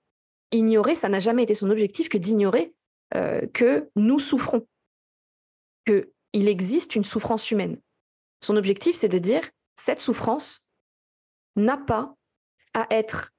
ignorer, 0.52 0.95
ça 0.95 1.10
n'a 1.10 1.19
jamais 1.19 1.43
été 1.43 1.54
son 1.54 1.69
objectif 1.69 2.10
que 2.10 2.17
d'ignorer 2.17 2.73
que 3.54 3.89
nous 3.95 4.19
souffrons, 4.19 4.67
qu'il 5.86 6.47
existe 6.50 6.93
une 6.93 7.06
souffrance 7.06 7.52
humaine. 7.52 7.80
Son 8.43 8.58
objectif, 8.58 8.97
c'est 8.97 9.08
de 9.08 9.17
dire, 9.17 9.50
cette 9.76 10.02
souffrance 10.02 10.66
n'a 11.58 11.78
pas 11.78 12.15
à 12.74 12.88
être 12.91 13.34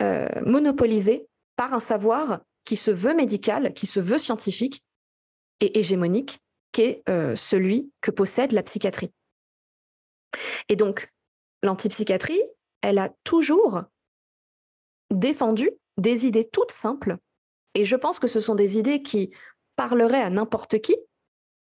euh, 0.00 0.28
monopolisée 0.44 1.28
par 1.56 1.74
un 1.74 1.80
savoir 1.80 2.40
qui 2.64 2.76
se 2.76 2.90
veut 2.90 3.14
médical, 3.14 3.74
qui 3.74 3.86
se 3.86 4.00
veut 4.00 4.18
scientifique 4.18 4.82
et 5.60 5.78
hégémonique, 5.78 6.40
qui 6.72 6.82
est 6.82 7.08
euh, 7.08 7.36
celui 7.36 7.92
que 8.00 8.10
possède 8.10 8.52
la 8.52 8.62
psychiatrie. 8.62 9.12
Et 10.68 10.76
donc, 10.76 11.12
l'antipsychiatrie, 11.62 12.42
elle 12.80 12.98
a 12.98 13.10
toujours 13.24 13.82
défendu 15.10 15.70
des 15.98 16.26
idées 16.26 16.48
toutes 16.48 16.72
simples. 16.72 17.18
Et 17.74 17.84
je 17.84 17.96
pense 17.96 18.18
que 18.18 18.26
ce 18.26 18.40
sont 18.40 18.54
des 18.54 18.78
idées 18.78 19.02
qui 19.02 19.30
parleraient 19.76 20.22
à 20.22 20.30
n'importe 20.30 20.80
qui, 20.80 20.96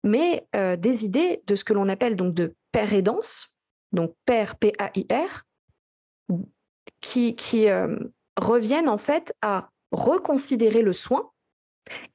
mais 0.03 0.47
euh, 0.55 0.75
des 0.75 1.05
idées 1.05 1.41
de 1.47 1.55
ce 1.55 1.63
que 1.63 1.73
l'on 1.73 1.89
appelle 1.89 2.15
donc 2.15 2.33
de 2.33 2.55
père-aidance, 2.71 3.52
donc 3.93 4.13
père 4.25 4.55
P-A-I-R, 4.57 5.43
qui, 6.99 7.35
qui 7.35 7.69
euh, 7.69 7.97
reviennent 8.37 8.89
en 8.89 8.97
fait 8.97 9.35
à 9.41 9.69
reconsidérer 9.91 10.81
le 10.81 10.93
soin. 10.93 11.31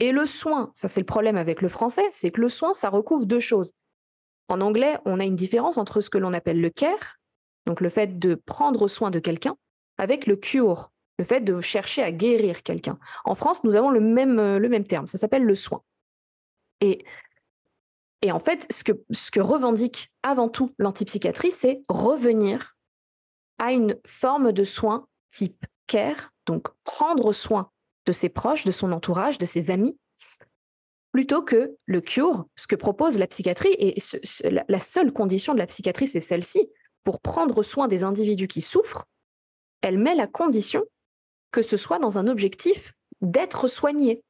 Et 0.00 0.12
le 0.12 0.26
soin, 0.26 0.70
ça 0.74 0.88
c'est 0.88 1.00
le 1.00 1.06
problème 1.06 1.36
avec 1.36 1.62
le 1.62 1.68
français, 1.68 2.06
c'est 2.10 2.30
que 2.30 2.40
le 2.40 2.48
soin, 2.48 2.74
ça 2.74 2.90
recouvre 2.90 3.26
deux 3.26 3.40
choses. 3.40 3.72
En 4.48 4.60
anglais, 4.60 4.98
on 5.04 5.20
a 5.20 5.24
une 5.24 5.36
différence 5.36 5.76
entre 5.76 6.00
ce 6.00 6.10
que 6.10 6.18
l'on 6.18 6.32
appelle 6.32 6.60
le 6.60 6.70
care, 6.70 7.18
donc 7.66 7.80
le 7.80 7.90
fait 7.90 8.18
de 8.18 8.34
prendre 8.34 8.88
soin 8.88 9.10
de 9.10 9.18
quelqu'un, 9.18 9.56
avec 9.98 10.26
le 10.26 10.36
cure, 10.36 10.90
le 11.18 11.24
fait 11.24 11.40
de 11.40 11.60
chercher 11.60 12.02
à 12.02 12.12
guérir 12.12 12.62
quelqu'un. 12.62 12.98
En 13.24 13.34
France, 13.34 13.62
nous 13.62 13.76
avons 13.76 13.90
le 13.90 14.00
même, 14.00 14.38
euh, 14.38 14.58
le 14.58 14.68
même 14.68 14.86
terme, 14.86 15.06
ça 15.06 15.18
s'appelle 15.18 15.44
le 15.44 15.54
soin. 15.54 15.82
Et, 16.80 17.04
et 18.22 18.32
en 18.32 18.40
fait, 18.40 18.66
ce 18.72 18.82
que, 19.30 19.40
revendique 19.40 20.12
avant 20.22 20.48
tout 20.48 20.72
l'antipsychiatrie, 20.78 21.52
c'est 21.52 21.82
revenir 21.88 22.76
à 23.58 23.72
une 23.72 23.98
forme 24.06 24.52
de 24.52 24.64
soin 24.64 25.06
type 25.30 25.64
care, 25.86 26.32
donc 26.46 26.68
prendre 26.84 27.32
soin 27.32 27.70
de 28.06 28.12
ses 28.12 28.28
proches, 28.28 28.64
de 28.64 28.70
son 28.70 28.92
entourage, 28.92 29.38
de 29.38 29.46
ses 29.46 29.70
amis, 29.70 29.98
plutôt 31.12 31.42
que 31.42 31.76
le 31.86 32.00
cure, 32.00 32.46
ce 32.56 32.66
que 32.66 32.76
propose 32.76 33.18
la 33.18 33.26
psychiatrie. 33.26 33.74
Et 33.78 33.96
la 34.68 34.80
seule 34.80 35.12
condition 35.12 35.52
de 35.54 35.58
la 35.58 35.66
psychiatrie, 35.66 36.06
c'est 36.06 36.20
celle-ci. 36.20 36.68
Pour 37.04 37.20
prendre 37.20 37.62
soin 37.62 37.88
des 37.88 38.04
individus 38.04 38.48
qui 38.48 38.60
souffrent, 38.60 39.06
elle 39.80 39.98
met 39.98 40.14
la 40.14 40.26
condition 40.26 40.84
que 41.50 41.62
ce 41.62 41.76
soit 41.76 41.98
dans 41.98 42.18
un 42.18 42.26
objectif 42.26 42.92
d'être 43.20 43.68
soigné. 43.68 44.22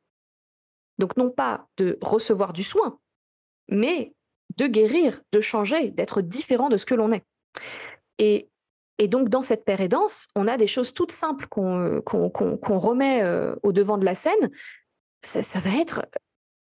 Donc 0.98 1.16
non 1.16 1.30
pas 1.30 1.66
de 1.76 1.98
recevoir 2.02 2.52
du 2.52 2.64
soin, 2.64 2.98
mais 3.68 4.12
de 4.56 4.66
guérir, 4.66 5.20
de 5.32 5.40
changer, 5.40 5.90
d'être 5.90 6.20
différent 6.20 6.68
de 6.68 6.76
ce 6.76 6.86
que 6.86 6.94
l'on 6.94 7.12
est. 7.12 7.24
Et, 8.18 8.48
donc 9.06 9.28
dans 9.28 9.42
cette 9.42 9.64
pérédance, 9.64 10.28
on 10.34 10.48
a 10.48 10.56
des 10.56 10.66
choses 10.66 10.92
toutes 10.92 11.12
simples 11.12 11.46
qu'on 11.46 12.02
remet 12.02 13.22
euh, 13.22 13.54
au 13.62 13.72
devant 13.72 13.96
de 13.96 14.04
la 14.04 14.16
scène. 14.16 14.50
Ça, 15.22 15.60
va 15.60 15.70
être 15.80 16.04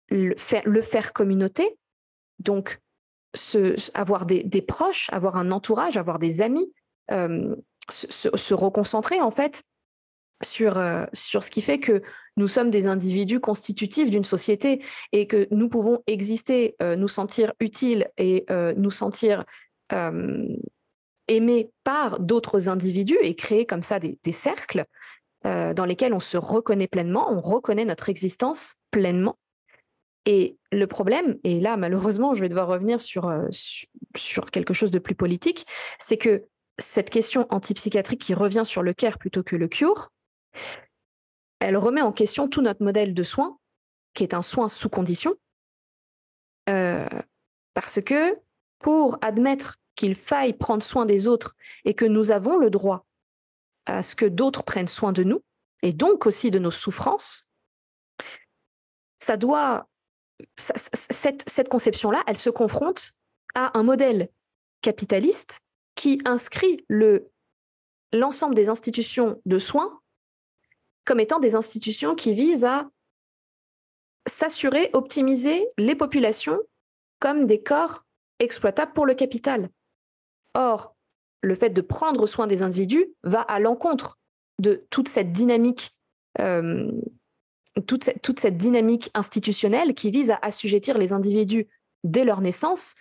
le 0.09 0.81
faire, 0.81 1.13
communauté, 1.13 1.77
donc 2.39 2.79
avoir 3.93 4.25
des, 4.25 4.61
proches, 4.61 5.09
avoir 5.11 5.37
un 5.37 5.51
entourage, 5.51 5.97
avoir 5.97 6.17
des 6.17 6.41
amis, 6.41 6.71
euh, 7.11 7.55
se, 7.89 8.53
reconcentrer 8.53 9.21
en 9.21 9.31
fait 9.31 9.63
sur, 10.43 10.77
euh, 10.77 11.05
sur 11.13 11.43
ce 11.43 11.51
qui 11.51 11.61
fait 11.61 11.79
que 11.79 12.01
nous 12.37 12.47
sommes 12.47 12.71
des 12.71 12.87
individus 12.87 13.39
constitutifs 13.39 14.09
d'une 14.09 14.23
société 14.23 14.83
et 15.11 15.27
que 15.27 15.47
nous 15.51 15.69
pouvons 15.69 16.01
exister, 16.07 16.75
euh, 16.81 16.95
nous 16.95 17.07
sentir 17.07 17.53
utiles 17.59 18.09
et 18.17 18.45
euh, 18.49 18.73
nous 18.77 18.91
sentir 18.91 19.45
aimés 21.27 21.69
par 21.83 22.19
d'autres 22.19 22.67
individus 22.67 23.17
et 23.21 23.35
créer 23.35 23.67
comme 23.67 23.83
ça 23.83 23.99
des, 23.99 24.17
cercles 24.31 24.85
dans 25.43 25.85
lesquels 25.85 26.15
on 26.15 26.19
se 26.19 26.35
reconnaît 26.35 26.87
pleinement, 26.87 27.31
on 27.31 27.39
reconnaît 27.39 27.85
notre 27.85 28.09
existence 28.09 28.77
pleinement. 28.89 29.37
Et 30.25 30.57
le 30.71 30.87
problème, 30.87 31.37
et 31.43 31.59
là 31.59 31.77
malheureusement 31.77 32.33
je 32.33 32.41
vais 32.41 32.49
devoir 32.49 32.67
revenir 32.67 33.01
sur, 33.01 33.31
sur 34.15 34.49
quelque 34.49 34.73
chose 34.73 34.89
de 34.89 34.97
plus 34.97 35.13
politique, 35.13 35.67
c'est 35.99 36.17
que 36.17 36.45
cette 36.79 37.11
question 37.11 37.45
antipsychiatrique 37.51 38.21
qui 38.21 38.33
revient 38.33 38.63
sur 38.65 38.81
le 38.81 38.93
care 38.93 39.19
plutôt 39.19 39.43
que 39.43 39.55
le 39.55 39.67
cure, 39.67 40.09
elle 41.59 41.77
remet 41.77 42.01
en 42.01 42.11
question 42.11 42.47
tout 42.47 42.61
notre 42.61 42.83
modèle 42.83 43.13
de 43.13 43.23
soins, 43.23 43.57
qui 44.13 44.23
est 44.23 44.33
un 44.33 44.41
soin 44.41 44.69
sous 44.69 44.89
condition, 44.89 45.35
euh, 46.69 47.07
parce 47.73 48.01
que 48.01 48.37
pour 48.79 49.17
admettre 49.21 49.77
qu'il 49.95 50.15
faille 50.15 50.53
prendre 50.53 50.83
soin 50.83 51.05
des 51.05 51.27
autres 51.27 51.55
et 51.85 51.93
que 51.93 52.05
nous 52.05 52.31
avons 52.31 52.57
le 52.57 52.69
droit 52.69 53.05
à 53.85 54.03
ce 54.03 54.15
que 54.15 54.25
d'autres 54.25 54.63
prennent 54.63 54.87
soin 54.87 55.11
de 55.13 55.23
nous, 55.23 55.43
et 55.81 55.93
donc 55.93 56.25
aussi 56.25 56.51
de 56.51 56.59
nos 56.59 56.71
souffrances, 56.71 57.49
ça 59.19 59.37
doit, 59.37 59.87
cette, 60.57 61.69
conception-là, 61.69 62.23
elle 62.27 62.37
se 62.37 62.49
confronte 62.49 63.13
à 63.55 63.77
un 63.77 63.83
modèle 63.83 64.29
capitaliste 64.81 65.61
qui 65.95 66.21
inscrit 66.25 66.83
le, 66.87 67.29
l'ensemble 68.11 68.55
des 68.55 68.69
institutions 68.69 69.41
de 69.45 69.59
soins 69.59 70.01
comme 71.05 71.19
étant 71.19 71.39
des 71.39 71.55
institutions 71.55 72.15
qui 72.15 72.33
visent 72.33 72.65
à 72.65 72.89
s'assurer, 74.27 74.89
optimiser 74.93 75.67
les 75.77 75.95
populations 75.95 76.59
comme 77.19 77.45
des 77.45 77.61
corps 77.61 78.03
exploitables 78.39 78.93
pour 78.93 79.05
le 79.05 79.13
capital. 79.13 79.69
Or, 80.53 80.95
le 81.41 81.55
fait 81.55 81.69
de 81.69 81.81
prendre 81.81 82.25
soin 82.25 82.47
des 82.47 82.63
individus 82.63 83.07
va 83.23 83.41
à 83.41 83.59
l'encontre 83.59 84.17
de 84.59 84.85
toute 84.89 85.07
cette 85.07 85.31
dynamique, 85.31 85.91
euh, 86.39 86.91
institutionnelle 89.13 89.93
qui 89.93 90.11
vise 90.11 90.31
à 90.31 90.39
assujettir 90.41 90.97
les 90.97 91.11
individus 91.11 91.67
dès 92.03 92.23
leur 92.23 92.41
naissance 92.41 92.95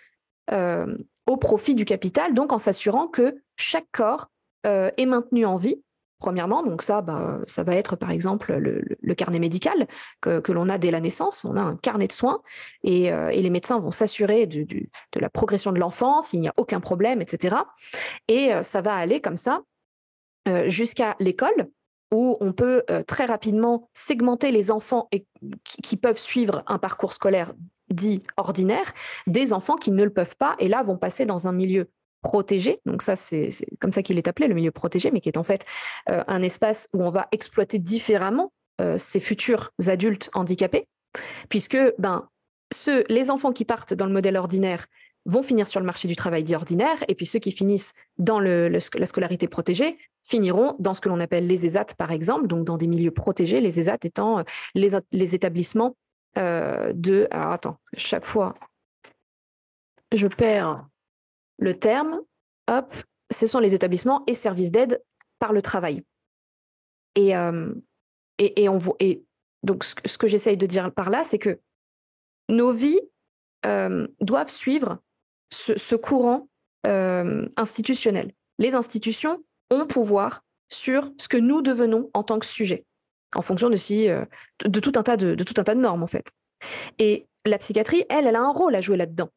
euh, 0.51 0.97
au 1.27 1.37
profit 1.37 1.75
du 1.75 1.85
capital, 1.85 2.33
donc 2.33 2.51
en 2.51 2.57
s'assurant 2.57 3.07
que 3.07 3.41
chaque 3.55 3.87
corps 3.91 4.29
euh, 4.65 4.91
est 4.97 5.05
maintenu 5.05 5.45
en 5.45 5.57
vie 5.57 5.81
premièrement. 6.23 6.63
Donc 6.63 6.81
ça, 6.81 7.01
bah, 7.01 7.39
ça 7.47 7.63
va 7.63 7.75
être 7.75 7.97
par 7.97 8.09
exemple 8.09 8.53
le, 8.53 9.13
carnet 9.13 9.39
médical 9.39 9.87
que, 10.21 10.51
l'on 10.53 10.69
a 10.69 10.77
dès 10.77 10.89
la 10.89 11.01
naissance. 11.01 11.43
On 11.43 11.57
a 11.57 11.61
un 11.61 11.75
carnet 11.75 12.07
de 12.07 12.13
soins 12.13 12.41
et, 12.83 13.11
euh, 13.11 13.29
les 13.29 13.49
médecins 13.49 13.77
vont 13.77 13.91
s'assurer 13.91 14.47
de 14.47 15.19
la 15.19 15.29
progression 15.29 15.73
de 15.73 15.79
l'enfant, 15.79 16.21
s'il 16.21 16.39
n'y 16.39 16.47
a 16.47 16.53
aucun 16.55 16.79
problème, 16.79 17.21
etc. 17.21 17.57
Et 18.29 18.53
euh, 18.53 18.63
ça 18.63 18.81
va 18.81 18.95
aller 18.95 19.19
comme 19.19 19.35
ça 19.35 19.63
euh, 20.47 20.69
jusqu'à 20.69 21.17
l'école 21.19 21.69
où 22.13 22.37
on 22.39 22.53
peut 22.53 22.83
très 23.07 23.25
rapidement 23.25 23.89
segmenter 23.93 24.51
les 24.51 24.69
enfants 24.69 25.09
qui, 25.63 25.97
peuvent 25.97 26.17
suivre 26.17 26.63
un 26.67 26.77
parcours 26.77 27.11
scolaire 27.11 27.53
dit 27.89 28.21
ordinaire, 28.37 28.93
des 29.25 29.51
enfants 29.51 29.77
qui 29.77 29.89
ne 29.89 30.03
le 30.03 30.11
peuvent 30.11 30.37
pas 30.37 30.55
et 30.59 30.69
là 30.69 30.83
vont 30.83 30.97
passer 30.97 31.25
dans 31.25 31.47
un 31.47 31.51
milieu 31.51 31.89
protégé. 32.23 32.79
Donc 32.87 33.03
ça, 33.03 33.15
c'est 33.15 33.49
comme 33.79 33.91
ça 33.91 34.01
qu'il 34.01 34.17
est 34.17 34.27
appelé, 34.27 34.47
le 34.47 34.55
milieu 34.55 34.71
protégé, 34.71 35.11
mais 35.11 35.19
qui 35.19 35.29
est 35.29 35.37
en 35.37 35.43
fait 35.43 35.65
euh, 36.09 36.23
un 36.27 36.41
espace 36.41 36.89
où 36.93 37.03
on 37.03 37.11
va 37.11 37.27
exploiter 37.31 37.77
différemment 37.77 38.51
euh, 38.81 38.97
ces 38.97 39.19
futurs 39.19 39.71
adultes 39.85 40.31
handicapés, 40.33 40.87
puisque 41.49 41.77
ben, 41.99 42.27
ceux, 42.73 43.03
les 43.09 43.29
enfants 43.29 43.51
qui 43.51 43.65
partent 43.65 43.93
dans 43.93 44.07
le 44.07 44.13
modèle 44.13 44.37
ordinaire 44.37 44.87
vont 45.25 45.43
finir 45.43 45.67
sur 45.67 45.79
le 45.79 45.85
marché 45.85 46.07
du 46.07 46.15
travail 46.15 46.43
dit 46.43 46.55
ordinaire, 46.55 47.03
et 47.07 47.15
puis 47.15 47.25
ceux 47.25 47.39
qui 47.39 47.51
finissent 47.51 47.93
dans 48.17 48.39
le, 48.39 48.67
la 48.67 49.05
scolarité 49.05 49.47
protégée 49.47 49.97
finiront 50.23 50.75
dans 50.79 50.93
ce 50.93 51.01
que 51.01 51.09
l'on 51.09 51.19
appelle 51.19 51.47
les 51.47 51.65
ESAT, 51.65 51.95
par 51.97 52.11
exemple, 52.11 52.47
donc 52.47 52.65
dans 52.65 52.77
des 52.77 52.87
milieux 52.87 53.11
protégés, 53.11 53.61
les 53.61 53.79
ESAT 53.79 53.99
étant 54.03 54.39
euh, 54.39 54.43
les, 54.75 54.91
les 55.11 55.35
établissements 55.35 55.95
de... 56.35 57.27
Alors 57.29 57.51
attends, 57.51 57.77
chaque 57.95 58.25
fois, 58.25 58.55
je 60.11 60.25
perds 60.25 60.87
le 61.63 61.79
terme, 61.79 62.19
hop, 62.67 62.93
ce 63.31 63.47
sont 63.47 63.59
les 63.59 63.73
établissements 63.73 64.23
et 64.27 64.35
services 64.35 64.71
d'aide 64.71 65.01
par 65.39 65.53
le 65.53 65.61
travail. 65.61 66.03
Et, 67.15 67.35
euh, 67.35 67.73
et, 68.37 68.67
on, 68.67 68.79
et 68.99 69.23
donc, 69.63 69.83
ce, 69.83 70.17
que 70.17 70.27
j'essaye 70.27 70.57
de 70.57 70.65
dire 70.65 70.91
par 70.91 71.09
là, 71.09 71.23
c'est 71.23 71.39
que 71.39 71.59
nos 72.49 72.73
vies 72.73 72.99
euh, 73.65 74.07
doivent 74.19 74.49
suivre 74.49 74.99
ce, 75.51 75.95
courant 75.95 76.49
euh, 76.85 77.47
institutionnel. 77.55 78.33
Les 78.59 78.75
institutions 78.75 79.41
ont 79.71 79.85
pouvoir 79.85 80.43
sur 80.69 81.11
ce 81.17 81.29
que 81.29 81.37
nous 81.37 81.61
devenons 81.61 82.09
en 82.13 82.23
tant 82.23 82.39
que 82.39 82.45
sujet, 82.45 82.85
en 83.35 83.41
fonction 83.41 83.69
de, 83.69 83.77
si, 83.77 84.07
de, 84.07 84.79
tout 84.79 84.93
un 84.95 85.03
tas 85.03 85.15
de, 85.15 85.35
de 85.35 85.43
tout 85.43 85.53
un 85.57 85.63
tas 85.63 85.75
de 85.75 85.79
normes, 85.79 86.03
en 86.03 86.07
fait. 86.07 86.31
Et 86.99 87.25
la 87.45 87.57
psychiatrie, 87.57 88.03
elle, 88.09 88.27
elle 88.27 88.35
a 88.35 88.41
un 88.41 88.51
rôle 88.51 88.75
à 88.75 88.81
jouer 88.81 88.97
là-dedans. 88.97 89.29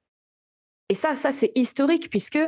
Et 0.89 0.95
ça, 0.95 1.15
ça 1.15 1.33
c'est 1.33 1.53
historique 1.55 2.11
puisque 2.11 2.39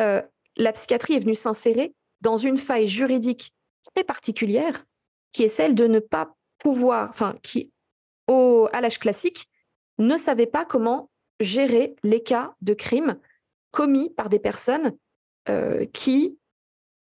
euh, 0.00 0.22
la 0.56 0.72
psychiatrie 0.72 1.14
est 1.14 1.20
venue 1.20 1.34
s'insérer 1.34 1.94
dans 2.20 2.36
une 2.36 2.58
faille 2.58 2.88
juridique 2.88 3.52
très 3.94 4.04
particulière, 4.04 4.84
qui 5.32 5.42
est 5.42 5.48
celle 5.48 5.74
de 5.74 5.86
ne 5.86 5.98
pas 5.98 6.36
pouvoir, 6.58 7.08
enfin, 7.08 7.34
qui, 7.42 7.72
au, 8.28 8.68
à 8.72 8.80
l'âge 8.80 8.98
classique, 8.98 9.48
ne 9.98 10.16
savait 10.16 10.46
pas 10.46 10.64
comment 10.64 11.10
gérer 11.40 11.96
les 12.04 12.22
cas 12.22 12.54
de 12.60 12.74
crimes 12.74 13.18
commis 13.72 14.10
par 14.10 14.28
des 14.28 14.38
personnes 14.38 14.96
euh, 15.48 15.84
qui, 15.86 16.38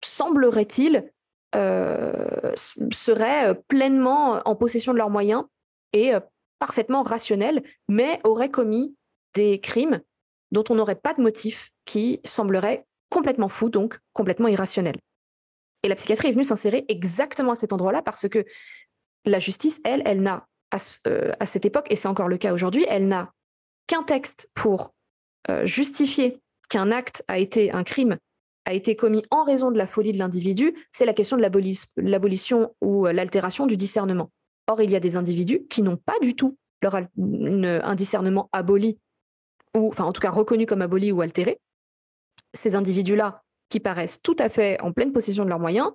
semblerait-il, 0.04 1.10
euh, 1.56 2.52
seraient 2.92 3.54
pleinement 3.66 4.40
en 4.44 4.54
possession 4.54 4.92
de 4.92 4.98
leurs 4.98 5.10
moyens 5.10 5.44
et 5.92 6.12
parfaitement 6.60 7.02
rationnels, 7.02 7.64
mais 7.88 8.20
auraient 8.22 8.50
commis 8.50 8.94
des 9.34 9.58
crimes 9.58 10.00
dont 10.52 10.64
on 10.68 10.74
n'aurait 10.74 10.96
pas 10.96 11.12
de 11.14 11.22
motif, 11.22 11.70
qui 11.84 12.20
semblerait 12.24 12.86
complètement 13.08 13.48
fou, 13.48 13.70
donc 13.70 13.98
complètement 14.12 14.48
irrationnel. 14.48 14.96
Et 15.82 15.88
la 15.88 15.94
psychiatrie 15.94 16.28
est 16.28 16.32
venue 16.32 16.44
s'insérer 16.44 16.84
exactement 16.88 17.52
à 17.52 17.54
cet 17.54 17.72
endroit-là 17.72 18.02
parce 18.02 18.28
que 18.28 18.44
la 19.24 19.38
justice, 19.38 19.80
elle, 19.84 20.02
elle 20.04 20.22
n'a, 20.22 20.46
à, 20.70 20.78
euh, 21.06 21.32
cette 21.46 21.64
époque, 21.64 21.86
et 21.90 21.96
c'est 21.96 22.08
encore 22.08 22.28
le 22.28 22.38
cas 22.38 22.52
aujourd'hui, 22.52 22.84
elle 22.88 23.08
n'a 23.08 23.32
qu'un 23.86 24.02
texte 24.02 24.50
pour 24.54 24.94
euh, 25.50 25.64
justifier 25.64 26.40
qu'un 26.68 26.90
acte 26.92 27.24
a 27.28 27.38
été, 27.38 27.72
un 27.72 27.82
crime 27.82 28.16
a 28.66 28.74
été 28.74 28.94
commis 28.94 29.22
en 29.30 29.42
raison 29.42 29.70
de 29.70 29.78
la 29.78 29.86
folie 29.86 30.12
de 30.12 30.18
l'individu, 30.18 30.74
c'est 30.92 31.06
la 31.06 31.14
question 31.14 31.36
de 31.36 31.42
l'abolition 31.96 32.74
ou 32.80 33.06
euh, 33.06 33.12
l'altération 33.12 33.66
du 33.66 33.76
discernement. 33.76 34.30
Or, 34.68 34.80
il 34.82 34.90
y 34.90 34.96
a 34.96 35.00
des 35.00 35.16
individus 35.16 35.66
qui 35.68 35.82
n'ont 35.82 35.96
pas 35.96 36.18
du 36.20 36.36
tout 36.36 36.56
un 36.82 37.94
discernement 37.94 38.48
aboli 38.52 38.98
ou 39.76 39.88
enfin 39.88 40.04
en 40.04 40.12
tout 40.12 40.20
cas 40.20 40.30
reconnus 40.30 40.66
comme 40.66 40.82
abolis 40.82 41.12
ou 41.12 41.20
altérés, 41.20 41.60
ces 42.54 42.74
individus-là 42.74 43.42
qui 43.68 43.80
paraissent 43.80 44.20
tout 44.22 44.36
à 44.38 44.48
fait 44.48 44.80
en 44.80 44.92
pleine 44.92 45.12
possession 45.12 45.44
de 45.44 45.48
leurs 45.48 45.60
moyens 45.60 45.90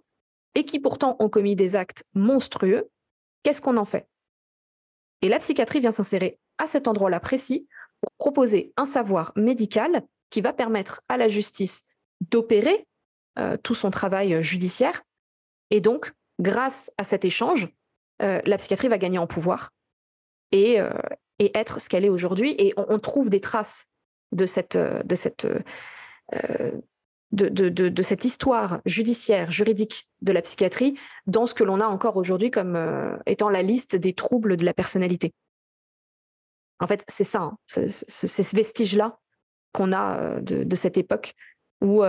et 0.56 0.64
qui 0.64 0.80
pourtant 0.80 1.18
ont 1.20 1.30
commis 1.30 1.56
des 1.56 1.76
actes 1.76 2.06
monstrueux, 2.14 2.90
qu'est-ce 3.44 3.62
qu'on 3.62 3.78
en 3.78 3.86
fait? 3.86 4.08
Et 5.22 5.28
la 5.28 5.40
psychiatrie 5.40 5.80
vient 5.80 5.92
s'insérer 5.92 6.40
à 6.58 6.68
cet 6.68 6.88
endroit-là 6.88 7.20
précis 7.20 7.68
pour 8.02 8.12
proposer 8.18 8.74
un 8.78 8.86
savoir 8.86 9.34
médical 9.36 10.04
qui 10.30 10.42
va 10.42 10.54
permettre 10.54 11.02
à 11.10 11.18
la 11.18 11.28
justice 11.28 11.86
d'opérer 12.22 12.88
euh, 13.38 13.58
tout 13.58 13.76
son 13.76 13.92
travail 13.92 14.42
judiciaire. 14.42 15.04
Et 15.70 15.82
donc, 15.82 16.14
grâce 16.40 16.92
à 16.98 17.04
cet 17.04 17.26
échange, 17.26 17.68
euh, 18.22 18.42
la 18.46 18.58
psychiatrie 18.58 18.88
va 18.88 18.98
gagner 18.98 19.18
en 19.18 19.28
pouvoir 19.28 19.72
et, 20.52 20.80
euh, 20.80 20.90
et 21.40 21.58
être 21.58 21.82
ce 21.82 21.90
qu'elle 21.90 22.06
est 22.06 22.10
aujourd'hui. 22.10 22.56
Et 22.58 22.74
on, 22.78 23.00
trouve 23.00 23.30
des 23.30 23.42
traces 23.42 23.90
de 24.32 24.46
cette, 24.46 24.78
de 24.78 25.16
cette, 25.16 25.48
euh, 26.34 26.72
de, 27.32 27.50
de, 27.50 27.70
de, 27.70 28.02
cette 28.02 28.26
histoire 28.26 28.82
judiciaire, 28.86 29.52
juridique 29.52 30.08
de 30.22 30.32
la 30.32 30.42
psychiatrie 30.42 30.98
dans 31.28 31.46
ce 31.46 31.54
que 31.54 31.64
l'on 31.64 31.82
a 31.82 31.86
encore 31.86 32.18
aujourd'hui 32.18 32.52
comme 32.52 32.76
euh, 32.76 33.18
étant 33.26 33.50
la 33.50 33.62
liste 33.62 33.96
des 33.96 34.14
troubles 34.14 34.58
de 34.58 34.66
la 34.66 34.74
personnalité. 34.74 35.34
En 36.80 36.88
fait, 36.88 37.04
c'est 37.08 37.24
ça, 37.24 37.42
hein. 37.42 37.58
c'est 37.66 37.90
ce 37.90 38.56
vestige-là 38.56 39.18
qu'on 39.74 39.92
a 39.92 40.20
euh, 40.20 40.42
de, 40.42 40.76
cette 40.76 40.98
époque 40.98 41.34
où 41.82 42.04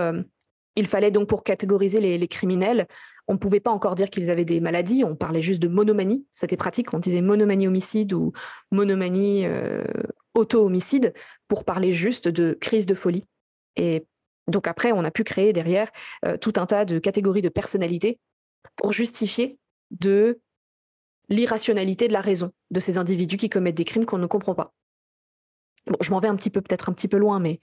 il 0.75 0.87
fallait 0.87 1.11
donc 1.11 1.27
pour 1.27 1.43
catégoriser 1.43 1.99
les 1.99 2.27
criminels, 2.27 2.87
on 3.27 3.33
ne 3.33 3.37
pouvait 3.37 3.59
pas 3.59 3.71
encore 3.71 3.95
dire 3.95 4.09
qu'ils 4.09 4.31
avaient 4.31 4.45
des 4.45 4.61
maladies, 4.61 5.03
on 5.03 5.15
parlait 5.15 5.41
juste 5.41 5.61
de 5.61 5.67
monomanie. 5.67 6.25
C'était 6.31 6.57
pratique, 6.57 6.93
on 6.93 6.99
disait 6.99 7.21
monomanie 7.21 7.67
homicide 7.67 8.13
ou 8.13 8.31
monomanie 8.71 9.45
euh, 9.45 9.83
auto-homicide 10.33 11.13
pour 11.47 11.65
parler 11.65 11.91
juste 11.91 12.29
de 12.29 12.57
crise 12.59 12.85
de 12.85 12.93
folie. 12.93 13.25
Et 13.75 14.05
donc 14.47 14.67
après, 14.67 14.93
on 14.93 15.03
a 15.03 15.11
pu 15.11 15.25
créer 15.25 15.51
derrière 15.51 15.89
euh, 16.25 16.37
tout 16.37 16.53
un 16.55 16.65
tas 16.65 16.85
de 16.85 16.99
catégories 16.99 17.41
de 17.41 17.49
personnalités 17.49 18.19
pour 18.77 18.93
justifier 18.93 19.59
de 19.91 20.39
l'irrationalité 21.27 22.07
de 22.07 22.13
la 22.13 22.21
raison 22.21 22.51
de 22.71 22.79
ces 22.79 22.97
individus 22.97 23.37
qui 23.37 23.49
commettent 23.49 23.75
des 23.75 23.85
crimes 23.85 24.05
qu'on 24.05 24.17
ne 24.17 24.27
comprend 24.27 24.55
pas. 24.55 24.73
Bon, 25.87 25.97
je 25.99 26.11
m'en 26.11 26.21
vais 26.21 26.29
un 26.29 26.35
petit 26.37 26.49
peu, 26.49 26.61
peut-être 26.61 26.89
un 26.89 26.93
petit 26.93 27.09
peu 27.09 27.17
loin, 27.17 27.39
mais 27.39 27.59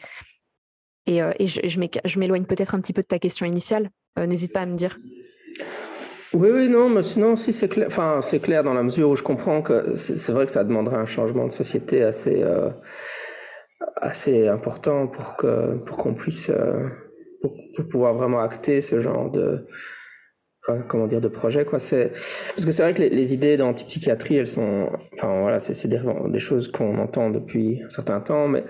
et, 1.07 1.23
euh, 1.23 1.33
je 1.39 2.19
m'éloigne 2.19 2.45
peut-être 2.45 2.75
un 2.75 2.81
petit 2.81 2.93
peu 2.93 3.03
de 3.03 3.07
ta 3.07 3.19
question 3.19 3.47
initiale. 3.47 3.91
N'hésite 4.17 4.53
pas 4.53 4.61
à 4.61 4.67
me 4.67 4.77
dire. 4.77 4.99
Oui, 6.35 6.49
oui, 6.53 6.69
non, 6.69 6.89
mais 6.89 7.05
sinon, 7.05 7.37
si 7.37 7.53
c'est 7.53 7.69
clair, 7.69 7.87
enfin, 7.87 8.19
c'est 8.21 8.41
clair 8.41 8.65
dans 8.65 8.75
la 8.75 8.83
mesure 8.83 9.11
où 9.11 9.15
je 9.15 9.23
comprends 9.23 9.63
que 9.63 9.95
c'est 9.95 10.33
vrai 10.33 10.47
que 10.47 10.51
ça 10.51 10.65
demanderait 10.65 10.97
un 10.97 11.07
changement 11.07 11.47
de 11.47 11.53
société 11.53 12.03
assez, 12.03 12.43
euh, 12.43 12.71
assez 13.97 14.49
important 14.49 15.07
pour 15.07 15.37
que, 15.37 15.77
pour 15.87 15.97
qu'on 15.97 16.15
puisse, 16.15 16.51
euh, 16.51 16.89
pour, 17.41 17.89
pouvoir 17.89 18.15
vraiment 18.15 18.41
acter 18.41 18.81
ce 18.81 19.01
genre 19.01 19.31
de, 19.31 19.65
comment 20.89 21.07
dire, 21.07 21.21
de 21.21 21.29
projet, 21.29 21.65
quoi. 21.65 21.79
Parce 21.79 22.65
que 22.65 22.73
c'est 22.73 22.83
vrai 22.83 22.95
que 22.95 23.03
les, 23.03 23.11
les 23.11 23.33
idées 23.33 23.57
d'antipsychiatrie, 23.57 24.37
elles 24.37 24.49
sont, 24.49 24.89
enfin, 25.13 25.41
voilà, 25.41 25.61
c'est 25.61 25.87
des, 25.87 26.01
des 26.31 26.41
choses 26.41 26.69
qu'on 26.73 26.99
entend 26.99 27.31
depuis 27.31 27.81
un 27.85 27.91
certain 27.91 28.21
temps, 28.21 28.49
mais 28.49 28.65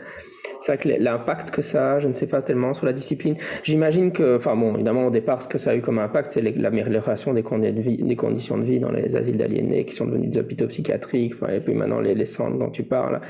c'est 0.65 0.73
vrai 0.73 0.79
que 0.79 1.03
l'impact 1.03 1.51
que 1.51 1.61
ça 1.61 1.93
a, 1.93 1.99
je 2.01 2.09
ne 2.09 2.15
sais 2.15 2.27
pas 2.27 2.41
tellement 2.41 2.73
sur 2.73 2.87
la 2.87 2.95
discipline. 2.95 3.37
J'imagine 3.65 4.12
que, 4.12 4.39
enfin 4.39 4.57
bon, 4.57 4.75
évidemment 4.75 5.09
au 5.09 5.11
départ, 5.11 5.43
ce 5.43 5.49
que 5.49 5.59
ça 5.59 5.73
a 5.73 5.75
eu 5.75 5.83
comme 5.83 5.99
impact, 5.99 6.31
c'est 6.31 6.41
l'amélioration 6.41 7.35
des, 7.35 7.43
des, 7.43 8.17
conditions 8.17 8.57
de 8.57 8.65
vie 8.65 8.81
dans 8.81 8.91
les 8.91 9.15
asiles 9.15 9.37
d'aliénés 9.37 9.85
qui 9.85 9.95
sont 9.95 10.07
devenus 10.07 10.31
des 10.31 10.41
hôpitaux 10.41 10.67
psychiatriques, 10.69 11.35
et 11.53 11.61
puis 11.61 11.75
maintenant 11.75 12.01
les, 12.01 12.15
les 12.15 12.25
centres 12.25 12.59
dont 12.59 12.71
tu 12.71 12.83
parles. 12.83 13.21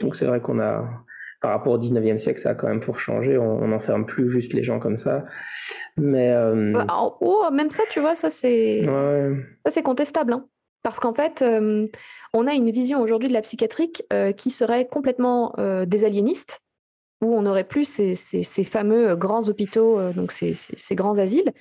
Donc 0.00 0.14
c'est 0.14 0.26
vrai 0.26 0.40
qu'on 0.40 0.60
a, 0.60 0.88
par 1.40 1.50
rapport 1.50 1.72
au 1.72 1.78
19e 1.78 2.18
siècle, 2.18 2.38
ça 2.38 2.50
a 2.50 2.54
quand 2.54 2.68
même 2.68 2.78
pour 2.78 3.00
changer. 3.00 3.38
On 3.38 3.66
n'enferme 3.66 4.06
plus 4.06 4.30
juste 4.30 4.52
les 4.52 4.62
gens 4.62 4.78
comme 4.78 4.96
ça. 4.96 5.24
Mais. 5.96 6.30
Euh, 6.30 6.74
bah, 6.74 6.86
oh, 7.20 7.44
même 7.52 7.70
ça, 7.70 7.82
tu 7.90 7.98
vois, 7.98 8.14
ça 8.14 8.30
c'est. 8.30 8.82
Ça 9.66 9.70
c'est 9.70 9.82
contestable. 9.82 10.32
Hein. 10.32 10.46
Parce 10.84 11.00
qu'en 11.00 11.12
fait, 11.12 11.42
euh, 11.42 11.86
on 12.34 12.46
a 12.46 12.52
une 12.52 12.70
vision 12.70 13.00
aujourd'hui 13.00 13.28
de 13.28 13.32
la 13.32 13.40
psychiatrie 13.40 13.92
euh, 14.12 14.30
qui 14.30 14.50
serait 14.50 14.86
complètement 14.86 15.56
désaliéniste 15.86 16.63
où 17.24 17.34
on 17.34 17.42
n'aurait 17.42 17.64
plus 17.64 17.84
ces, 17.84 18.64
fameux 18.64 19.16
grands 19.16 19.48
hôpitaux, 19.48 19.98
donc 20.12 20.32
ces, 20.32 20.94
grands 20.94 21.18
asiles. 21.18 21.52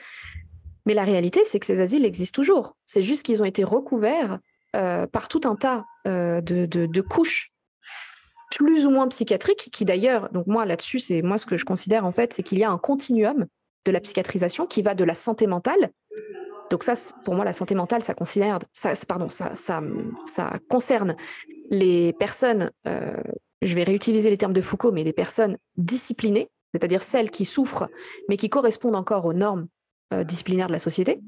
Mais 0.85 0.93
la 0.93 1.03
réalité, 1.03 1.41
c'est 1.45 1.59
que 1.59 1.65
ces 1.65 1.79
asiles 1.79 2.05
existent 2.05 2.35
toujours. 2.35 2.75
C'est 2.85 3.03
juste 3.03 3.25
qu'ils 3.25 3.41
ont 3.41 3.45
été 3.45 3.63
recouverts 3.63 4.39
par 4.73 5.27
tout 5.29 5.41
un 5.45 5.55
tas 5.55 5.85
de, 6.05 7.01
couches 7.01 7.51
plus 8.55 8.85
ou 8.85 8.91
moins 8.91 9.07
psychiatriques, 9.07 9.69
qui 9.71 9.83
d'ailleurs, 9.83 10.29
donc 10.31 10.45
moi 10.45 10.65
là-dessus, 10.65 10.99
c'est 10.99 11.23
moi 11.23 11.39
ce 11.39 11.45
que 11.47 11.57
je 11.57 11.65
considère 11.65 12.05
en 12.05 12.11
fait, 12.11 12.33
c'est 12.33 12.43
qu'il 12.43 12.59
y 12.59 12.63
a 12.63 12.69
un 12.69 12.77
continuum 12.77 13.47
de 13.85 13.91
la 13.91 13.99
psychiatrisation 13.99 14.67
qui 14.67 14.81
va 14.81 14.93
de 14.93 15.03
la 15.03 15.15
santé 15.15 15.47
mentale. 15.47 15.91
Donc 16.69 16.83
ça, 16.83 16.93
pour 17.23 17.35
moi, 17.35 17.45
la 17.45 17.53
santé 17.53 17.75
mentale, 17.75 18.03
ça 18.03 18.13
considère, 18.13 18.59
ça, 18.71 18.93
pardon, 19.07 19.29
ça, 19.29 19.55
ça, 19.55 19.81
ça 20.25 20.53
concerne 20.69 21.15
les 21.69 22.13
personnes, 22.13 22.71
euh, 22.87 23.21
je 23.65 23.75
vais 23.75 23.83
réutiliser 23.83 24.29
les 24.29 24.37
termes 24.37 24.53
de 24.53 24.61
Foucault, 24.61 24.91
mais 24.91 25.03
les 25.03 25.13
personnes 25.13 25.57
disciplinées, 25.77 26.49
c'est-à-dire 26.73 27.03
celles 27.03 27.31
qui 27.31 27.45
souffrent, 27.45 27.87
mais 28.29 28.37
qui 28.37 28.49
correspondent 28.49 28.95
encore 28.95 29.25
aux 29.25 29.33
normes 29.33 29.67
euh, 30.13 30.23
disciplinaires 30.23 30.67
de 30.67 30.73
la 30.73 30.79
société. 30.79 31.19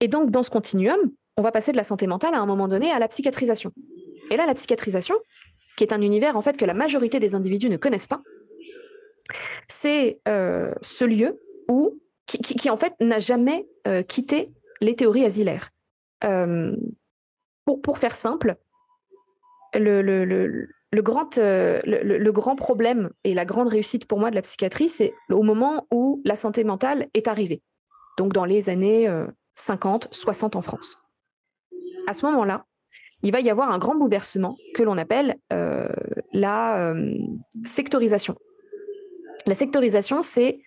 Et 0.00 0.08
donc, 0.08 0.30
dans 0.30 0.42
ce 0.42 0.50
continuum, 0.50 0.98
on 1.36 1.42
va 1.42 1.50
passer 1.50 1.72
de 1.72 1.76
la 1.76 1.84
santé 1.84 2.06
mentale 2.06 2.34
à 2.34 2.40
un 2.40 2.46
moment 2.46 2.68
donné 2.68 2.90
à 2.90 2.98
la 2.98 3.08
psychiatrisation. 3.08 3.72
Et 4.30 4.36
là, 4.36 4.46
la 4.46 4.54
psychiatrisation, 4.54 5.14
qui 5.76 5.84
est 5.84 5.92
un 5.92 6.00
univers 6.00 6.36
en 6.36 6.42
fait 6.42 6.56
que 6.56 6.64
la 6.64 6.74
majorité 6.74 7.20
des 7.20 7.34
individus 7.34 7.68
ne 7.68 7.76
connaissent 7.76 8.06
pas, 8.06 8.22
c'est 9.68 10.20
euh, 10.28 10.72
ce 10.82 11.04
lieu 11.04 11.40
où 11.68 12.00
qui, 12.26 12.70
en 12.70 12.76
fait 12.76 12.94
n'a 13.00 13.18
jamais 13.18 13.66
quitté 14.08 14.50
les 14.80 14.96
théories 14.96 15.24
asilaires. 15.24 15.70
pour, 16.20 17.80
pour 17.82 17.98
faire 17.98 18.16
simple, 18.16 18.56
le, 19.74 20.02
le, 20.02 20.24
le, 20.24 20.68
grand, 21.02 21.38
euh, 21.38 21.80
le, 21.84 22.32
grand 22.32 22.56
problème 22.56 23.10
et 23.24 23.34
la 23.34 23.44
grande 23.44 23.68
réussite 23.68 24.06
pour 24.06 24.18
moi 24.18 24.30
de 24.30 24.34
la 24.34 24.42
psychiatrie, 24.42 24.88
c'est 24.88 25.14
au 25.30 25.42
moment 25.42 25.86
où 25.90 26.20
la 26.24 26.36
santé 26.36 26.64
mentale 26.64 27.08
est 27.14 27.28
arrivée, 27.28 27.62
donc 28.18 28.32
dans 28.32 28.44
les 28.44 28.68
années 28.68 29.10
50, 29.54 30.06
euh, 30.06 30.08
60 30.12 30.56
en 30.56 30.62
France. 30.62 30.98
À 32.06 32.14
ce 32.14 32.26
moment-là, 32.26 32.66
il 33.22 33.32
va 33.32 33.40
y 33.40 33.48
avoir 33.48 33.70
un 33.70 33.78
grand 33.78 33.94
bouleversement 33.94 34.56
que 34.74 34.82
l'on 34.82 34.98
appelle 34.98 35.36
euh, 35.52 35.88
la 36.32 36.94
sectorisation. 37.64 38.36
La 39.46 39.54
sectorisation, 39.54 40.22
c'est 40.22 40.60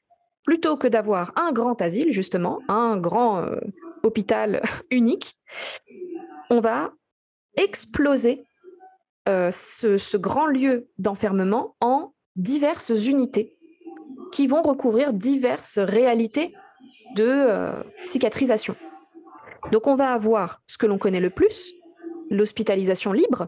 plutôt 0.43 0.77
que 0.77 0.87
d'avoir 0.87 1.33
un 1.35 1.51
grand 1.51 1.81
asile, 1.81 2.11
justement, 2.11 2.59
un 2.67 2.97
grand 2.97 3.45
hôpital 4.03 4.61
unique, 4.91 5.37
on 6.49 6.59
va 6.59 6.91
exploser 7.57 8.46
euh, 9.27 9.51
ce, 9.51 10.17
grand 10.17 10.45
lieu 10.45 10.87
d'enfermement 10.99 11.75
en 11.81 12.13
diverses 12.35 12.91
unités 13.07 13.57
qui 14.31 14.47
vont 14.47 14.61
recouvrir 14.61 15.13
diverses 15.13 15.79
réalités 15.79 16.53
de 17.15 17.25
euh, 17.27 17.71
cicatrisation. 18.05 18.75
Donc 19.71 19.87
on 19.87 19.95
va 19.95 20.13
avoir 20.13 20.61
ce 20.67 20.77
que 20.77 20.85
l'on 20.85 20.97
connaît 20.97 21.19
le 21.19 21.29
plus, 21.29 21.73
l'hospitalisation 22.29 23.11
libre, 23.11 23.47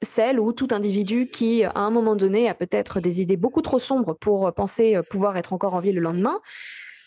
celle 0.00 0.40
où 0.40 0.52
tout 0.52 0.68
individu 0.72 1.28
qui, 1.28 1.62
à 1.62 1.78
un 1.78 1.90
moment 1.90 2.16
donné, 2.16 2.48
a 2.48 2.54
peut-être 2.54 2.98
des 2.98 3.20
idées 3.20 3.36
beaucoup 3.36 3.62
trop 3.62 3.78
sombres 3.78 4.14
pour 4.14 4.52
penser 4.52 4.98
pouvoir 5.08 5.36
être 5.36 5.52
encore 5.52 5.74
en 5.74 5.80
vie 5.80 5.92
le 5.92 6.00
lendemain, 6.00 6.40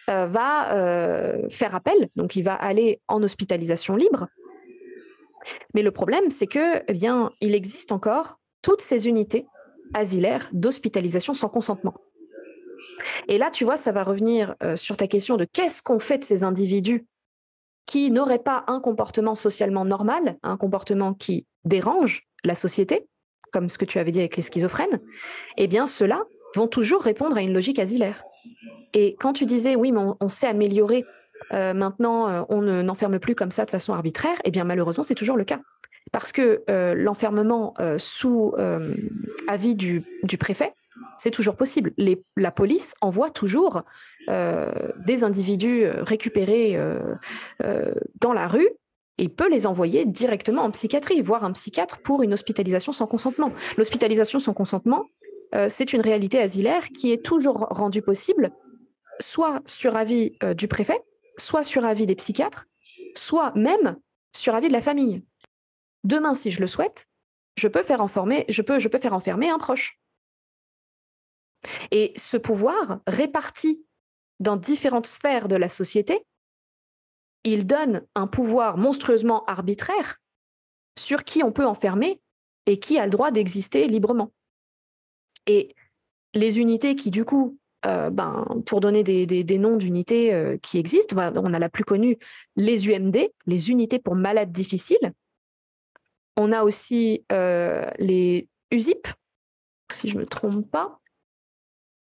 euh, 0.10 0.28
va 0.28 1.50
faire 1.50 1.76
appel. 1.76 2.08
Donc 2.16 2.38
il 2.38 2.44
va 2.44 2.54
aller 2.54 3.02
en 3.10 3.22
hospitalisation 3.24 3.98
libre, 3.98 4.28
mais 5.74 5.84
le 5.84 5.92
problème, 5.92 6.30
c'est 6.30 6.48
que, 6.48 6.84
eh 6.88 6.94
bien, 6.94 7.32
il 7.42 7.56
existe 7.56 7.92
encore 7.92 8.40
toutes 8.62 8.82
ces 8.82 9.08
unités 9.08 9.46
asilaires 9.94 10.50
d'hospitalisation 10.54 11.34
sans 11.34 11.50
consentement. 11.50 11.94
Et 13.28 13.38
là, 13.38 13.50
tu 13.50 13.64
vois, 13.64 13.78
ça 13.78 13.92
va 13.92 14.04
revenir 14.04 14.56
euh, 14.64 14.76
sur 14.76 14.98
ta 14.98 15.08
question 15.08 15.38
de 15.38 15.46
qu'est-ce 15.46 15.82
qu'on 15.82 16.00
fait 16.00 16.18
de 16.18 16.24
ces 16.24 16.44
individus 16.44 17.06
qui 17.86 18.10
n'auraient 18.10 18.40
pas 18.40 18.64
un 18.68 18.80
comportement 18.80 19.36
socialement 19.36 19.86
normal, 19.86 20.38
un 20.44 20.58
comportement 20.58 21.14
qui 21.14 21.46
dérange 21.66 22.24
la 22.44 22.56
société, 22.56 23.08
comme 23.52 23.70
ce 23.70 23.78
que 23.78 23.86
tu 23.86 24.00
avais 24.00 24.12
dit 24.12 24.20
avec 24.20 24.38
les 24.38 24.44
schizophrènes, 24.44 25.00
eh 25.58 25.68
bien, 25.68 25.86
ceux-là 25.86 26.24
vont 26.56 26.68
toujours 26.68 27.02
répondre 27.02 27.38
à 27.38 27.42
une 27.42 27.54
logique 27.54 27.80
asilaire. 27.80 28.24
Et 28.94 29.16
quand 29.20 29.34
tu 29.34 29.46
disais, 29.46 29.76
oui, 29.76 29.92
mais 29.92 30.00
on, 30.00 30.18
on 30.20 30.30
sait 30.30 30.48
améliorer 30.48 31.06
euh, 31.54 31.74
maintenant, 31.74 32.30
euh, 32.30 32.44
on 32.50 32.62
n'enferme 32.62 33.20
plus 33.20 33.36
comme 33.36 33.52
ça 33.52 33.66
de 33.66 33.72
façon 33.72 33.94
arbitraire, 33.94 34.38
eh 34.44 34.52
bien 34.52 34.64
malheureusement, 34.64 35.04
c'est 35.04 35.16
toujours 35.16 35.38
le 35.38 35.44
cas. 35.44 35.62
Parce 36.12 36.32
que 36.32 36.64
euh, 36.70 36.94
l'enfermement 36.94 37.74
sous 37.98 38.54
avis 39.48 39.76
du, 39.76 40.04
préfet, 40.40 40.74
c'est 41.18 41.32
toujours 41.32 41.56
possible. 41.56 41.94
la 42.38 42.52
police 42.52 42.96
envoie 43.02 43.30
toujours 43.30 43.84
des 44.28 45.24
individus 45.24 45.88
récupérés 45.88 46.80
dans 48.20 48.34
la 48.34 48.48
rue 48.48 48.70
et 49.18 49.30
peut 49.30 49.50
les 49.50 49.66
envoyer 49.66 50.06
directement 50.06 50.64
en 50.64 50.72
psychiatrie, 50.72 51.22
voire 51.22 51.44
un 51.44 51.52
psychiatre 51.52 52.02
pour 52.02 52.22
une 52.22 52.34
hospitalisation 52.34 52.92
sans 52.92 53.08
consentement. 53.08 53.52
L'hospitalisation 53.78 54.40
sans 54.40 54.54
consentement, 54.54 55.06
c'est 55.68 55.92
une 55.92 56.02
réalité 56.02 56.40
asilaire 56.40 56.90
qui 56.90 57.12
est 57.12 57.26
toujours 57.26 57.68
rendue 57.72 58.02
possible, 58.04 58.52
soit 59.20 59.62
sur 59.66 59.96
avis 59.96 60.38
du 60.56 60.68
préfet, 60.68 61.02
soit 61.38 61.64
sur 61.64 61.86
avis 61.86 62.06
des 62.06 62.16
psychiatres, 62.16 62.68
soit 63.16 63.54
même 63.56 63.98
sur 64.36 64.56
avis 64.56 64.68
de 64.68 64.74
la 64.74 64.82
famille. 64.82 65.24
Demain, 66.04 66.36
si 66.36 66.52
je 66.52 66.62
le 66.62 66.68
souhaite, 66.68 67.08
je 67.58 67.68
peux 67.68 67.84
faire, 67.84 68.06
peux, 68.06 68.80
je 68.80 68.88
peux 68.88 69.00
faire 69.00 69.14
enfermer 69.14 69.50
un 69.50 69.58
proche. 69.58 70.00
Et 71.92 72.14
ce 72.16 72.38
pouvoir, 72.38 73.00
réparti 73.08 73.86
dans 74.40 74.58
différentes 74.58 75.08
sphères 75.08 75.48
de 75.48 75.56
la 75.56 75.70
société, 75.70 76.26
il 77.44 77.66
donne 77.66 78.06
un 78.16 78.28
pouvoir 78.28 78.78
monstrueusement 78.78 79.46
arbitraire 79.46 80.18
sur 80.98 81.24
qui 81.24 81.44
on 81.44 81.52
peut 81.52 81.66
enfermer 81.66 82.22
et 82.66 82.80
qui 82.80 82.98
a 82.98 83.06
le 83.06 83.12
droit 83.12 83.32
d'exister 83.32 83.88
librement. 83.88 84.34
Et 85.46 85.76
les 86.34 86.60
unités 86.60 86.96
qui, 86.96 87.12
du 87.12 87.24
coup, 87.24 87.58
euh, 87.86 88.10
ben, 88.10 88.46
pour 88.66 88.80
donner 88.80 89.04
des, 89.04 89.58
noms 89.58 89.78
d'unités 89.78 90.34
euh, 90.34 90.58
qui 90.58 90.80
existent, 90.80 91.16
on 91.36 91.54
a 91.54 91.60
la 91.60 91.70
plus 91.70 91.84
connue, 91.84 92.18
les 92.56 92.90
UMD, 92.90 93.18
les 93.46 93.70
unités 93.70 94.00
pour 94.00 94.16
malades 94.16 94.52
difficiles. 94.52 95.14
On 96.36 96.52
a 96.52 96.64
aussi 96.64 97.26
euh, 97.32 97.90
les 98.00 98.48
USIP, 98.72 99.08
si 99.92 100.08
je 100.08 100.16
ne 100.16 100.22
me 100.22 100.26
trompe 100.26 100.70
pas. 100.70 101.00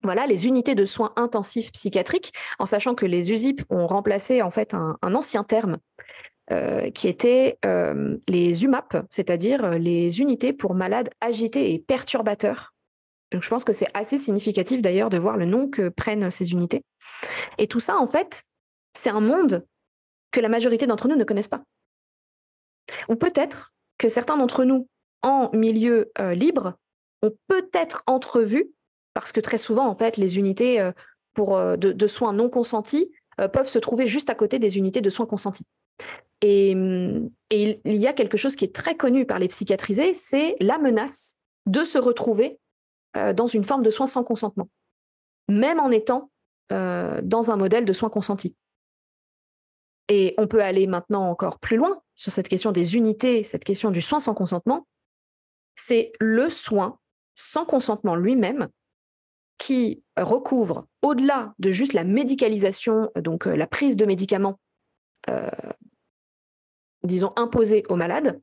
Voilà, 0.03 0.27
les 0.27 0.47
unités 0.47 0.75
de 0.75 0.85
soins 0.85 1.13
intensifs 1.15 1.71
psychiatriques, 1.71 2.31
en 2.59 2.65
sachant 2.65 2.95
que 2.95 3.05
les 3.05 3.31
USIP 3.31 3.63
ont 3.69 3.87
remplacé 3.87 4.41
en 4.41 4.51
fait 4.51 4.73
un, 4.73 4.97
ancien 5.01 5.43
terme 5.43 5.77
qui 6.93 7.07
était 7.07 7.57
les 8.27 8.65
UMAP, 8.65 9.05
c'est-à-dire 9.09 9.79
les 9.79 10.19
unités 10.19 10.51
pour 10.51 10.73
malades 10.75 11.09
agités 11.21 11.73
et 11.73 11.79
perturbateurs 11.79 12.70
donc 13.31 13.43
je 13.43 13.49
pense 13.49 13.63
que 13.63 13.73
c'est 13.73 13.87
assez 13.93 14.17
significatif 14.17 14.81
d'ailleurs 14.81 15.09
de 15.09 15.17
voir 15.17 15.37
le 15.37 15.45
nom 15.45 15.69
que 15.69 15.89
prennent 15.89 16.29
ces 16.29 16.51
unités. 16.51 16.83
Et 17.57 17.67
tout 17.67 17.79
ça, 17.79 17.97
en 17.97 18.07
fait, 18.07 18.43
c'est 18.93 19.09
un 19.09 19.21
monde 19.21 19.65
que 20.31 20.41
la 20.41 20.49
majorité 20.49 20.85
d'entre 20.85 21.07
nous 21.07 21.15
ne 21.15 21.23
connaissent 21.23 21.47
pas. 21.47 21.63
Ou 23.07 23.15
peut-être 23.15 23.73
que 23.97 24.09
certains 24.09 24.37
d'entre 24.37 24.65
nous, 24.65 24.87
en 25.21 25.49
milieu 25.53 26.11
euh, 26.19 26.33
libre, 26.33 26.73
ont 27.21 27.33
peut-être 27.47 28.03
entrevu, 28.07 28.71
parce 29.13 29.31
que 29.31 29.39
très 29.39 29.57
souvent, 29.57 29.87
en 29.87 29.95
fait, 29.95 30.17
les 30.17 30.37
unités 30.37 30.81
euh, 30.81 30.91
pour, 31.33 31.55
euh, 31.55 31.77
de, 31.77 32.07
soins 32.07 32.33
non 32.33 32.49
consentis 32.49 33.11
peuvent 33.53 33.67
se 33.67 33.79
trouver 33.79 34.05
juste 34.05 34.29
à 34.29 34.35
côté 34.35 34.59
des 34.59 34.77
unités 34.77 35.01
de 35.01 35.09
soins 35.09 35.25
consentis. 35.25 35.65
Et, 36.41 36.75
et 37.49 37.81
il 37.85 37.95
y 37.95 38.05
a 38.05 38.13
quelque 38.13 38.37
chose 38.37 38.55
qui 38.55 38.65
est 38.65 38.75
très 38.75 38.95
connu 38.95 39.25
par 39.25 39.39
les 39.39 39.47
psychiatrisés, 39.47 40.13
c'est 40.13 40.55
la 40.59 40.77
menace 40.77 41.37
de 41.65 41.83
se 41.83 41.97
retrouver 41.97 42.59
euh, 43.17 43.33
dans 43.33 43.47
une 43.47 43.63
forme 43.63 43.83
de 43.83 43.89
soins 43.89 44.07
sans 44.07 44.23
consentement, 44.23 44.69
même 45.47 45.79
en 45.79 45.91
étant 45.91 46.31
euh, 46.71 47.21
dans 47.23 47.51
un 47.51 47.57
modèle 47.57 47.85
de 47.85 47.93
soins 47.93 48.09
consentis. 48.09 48.55
Et 50.07 50.33
on 50.37 50.47
peut 50.47 50.63
aller 50.63 50.87
maintenant 50.87 51.29
encore 51.29 51.59
plus 51.59 51.77
loin 51.77 52.01
sur 52.15 52.31
cette 52.31 52.47
question 52.47 52.71
des 52.71 52.95
unités, 52.95 53.43
cette 53.43 53.63
question 53.63 53.91
du 53.91 54.01
soin 54.01 54.19
sans 54.19 54.33
consentement. 54.33 54.87
C'est 55.75 56.11
le 56.19 56.49
soin 56.49 56.99
sans 57.35 57.65
consentement 57.65 58.15
lui-même 58.15 58.69
qui 59.57 60.03
recouvre, 60.17 60.87
au-delà 61.01 61.53
de 61.59 61.69
juste 61.69 61.93
la 61.93 62.03
médicalisation, 62.03 63.11
donc 63.15 63.47
euh, 63.47 63.55
la 63.55 63.67
prise 63.67 63.95
de 63.95 64.05
médicaments, 64.05 64.59
disons, 67.03 67.31
imposée 67.35 67.83
aux 67.89 67.95
malades, 67.95 68.41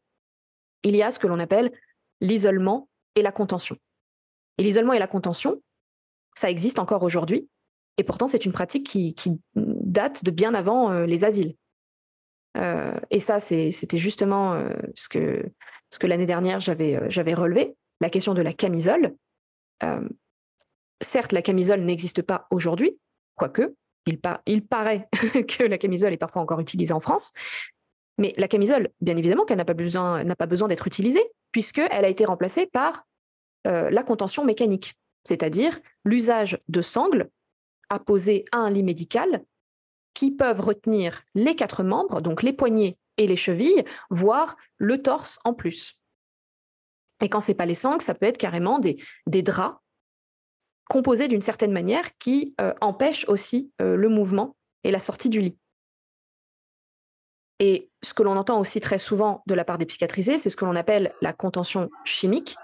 il 0.85 0.97
y 0.97 1.03
a 1.03 1.11
ce 1.11 1.19
que 1.19 1.27
l'on 1.27 1.39
appelle 1.39 1.73
l'isolement 2.21 2.89
et 3.15 3.23
la 3.23 3.33
contention. 3.33 3.77
Et 4.59 4.63
l'isolement 4.63 4.93
et 4.93 4.99
la 4.99 5.07
contention, 5.07 5.63
ça 6.35 6.51
existe 6.51 6.79
encore 6.79 7.03
aujourd'hui. 7.03 7.49
Et 7.97 8.05
pourtant, 8.05 8.27
c'est 8.27 8.45
une 8.45 8.53
pratique 8.53 8.87
qui, 8.87 9.41
date 9.55 10.25
de 10.25 10.31
bien 10.31 10.55
avant 10.55 10.93
euh, 10.93 11.07
les 11.07 11.25
asiles. 11.25 11.57
Euh, 12.57 12.99
et 13.11 13.21
ça, 13.21 13.41
c'était 13.41 13.99
justement 13.99 14.55
euh, 14.55 14.73
ce 14.95 15.09
que, 15.09 15.45
ce 15.91 15.99
que 15.99 16.07
l'année 16.07 16.27
dernière, 16.27 16.61
j'avais 16.61 17.35
relevé, 17.35 17.77
la 18.01 18.11
question 18.11 18.35
de 18.35 18.43
la 18.43 18.53
camisole. 18.53 19.17
certes, 21.01 21.33
la 21.33 21.43
camisole 21.43 21.81
n'existe 21.81 22.23
pas 22.23 22.47
aujourd'hui, 22.51 22.99
quoique, 23.35 23.75
il, 24.07 24.21
il 24.47 24.65
paraît 24.65 25.09
que 25.49 25.65
la 25.65 25.79
camisole 25.79 26.13
est 26.13 26.19
parfois 26.19 26.43
encore 26.43 26.61
utilisée 26.61 26.95
en 26.95 27.01
France, 27.01 27.33
mais 28.19 28.35
la 28.37 28.49
camisole, 28.49 28.91
bien 29.01 29.17
évidemment, 29.17 29.45
qu'elle 29.45 29.59
n'a 29.59 29.65
pas 29.65 29.75
besoin, 29.75 30.25
pas 30.35 30.47
besoin 30.47 30.69
d'être 30.69 30.87
utilisée, 30.87 31.25
puisqu'elle 31.53 32.05
a 32.05 32.09
été 32.09 32.25
remplacée 32.25 32.67
par 32.67 33.05
la 33.65 34.03
contention 34.03 34.45
mécanique, 34.45 34.95
c'est-à-dire 35.25 35.79
l'usage 36.05 36.59
de 36.69 36.81
sangles 36.81 37.31
apposées 37.91 38.45
à 38.53 38.59
un 38.59 38.71
lit 38.71 38.83
médical 38.83 39.45
qui 40.15 40.31
peuvent 40.31 40.61
retenir 40.61 41.23
les 41.35 41.55
quatre 41.55 41.83
membres, 41.83 42.21
donc 42.21 42.43
les 42.43 42.53
poignets 42.53 42.99
et 43.19 43.27
les 43.27 43.37
chevilles, 43.37 43.85
voire 44.11 44.57
le 44.77 45.03
torse 45.03 45.39
en 45.45 45.55
plus. 45.55 46.01
Et 47.21 47.29
quand 47.29 47.41
c'est 47.41 47.55
pas 47.55 47.67
les 47.67 47.75
sangles, 47.75 48.03
ça 48.03 48.15
peut 48.15 48.27
être 48.27 48.39
carrément 48.39 48.79
des, 48.79 49.03
des 49.27 49.43
draps 49.43 49.79
composés 50.89 51.29
d'une 51.29 51.41
certaine 51.41 51.73
manière 51.73 52.17
qui 52.19 52.55
euh, 52.61 52.73
empêchent 52.81 53.29
aussi 53.29 53.73
euh, 53.81 53.97
le 53.97 54.09
mouvement 54.09 54.57
et 54.85 54.91
la 54.91 55.01
sortie 55.01 55.29
du 55.29 55.41
lit. 55.41 55.59
Et 57.59 57.91
ce 58.03 58.15
que 58.15 58.23
l'on 58.23 58.37
entend 58.37 58.61
aussi 58.61 58.81
très 58.81 58.99
souvent 58.99 59.43
de 59.47 59.55
la 59.55 59.65
part 59.65 59.79
des 59.79 59.87
psychiatrisés, 59.87 60.39
c'est 60.39 60.49
ce 60.49 60.57
que 60.57 60.65
l'on 60.65 60.77
appelle 60.77 61.13
la 61.21 61.33
contention 61.33 61.91
chimique, 62.05 62.57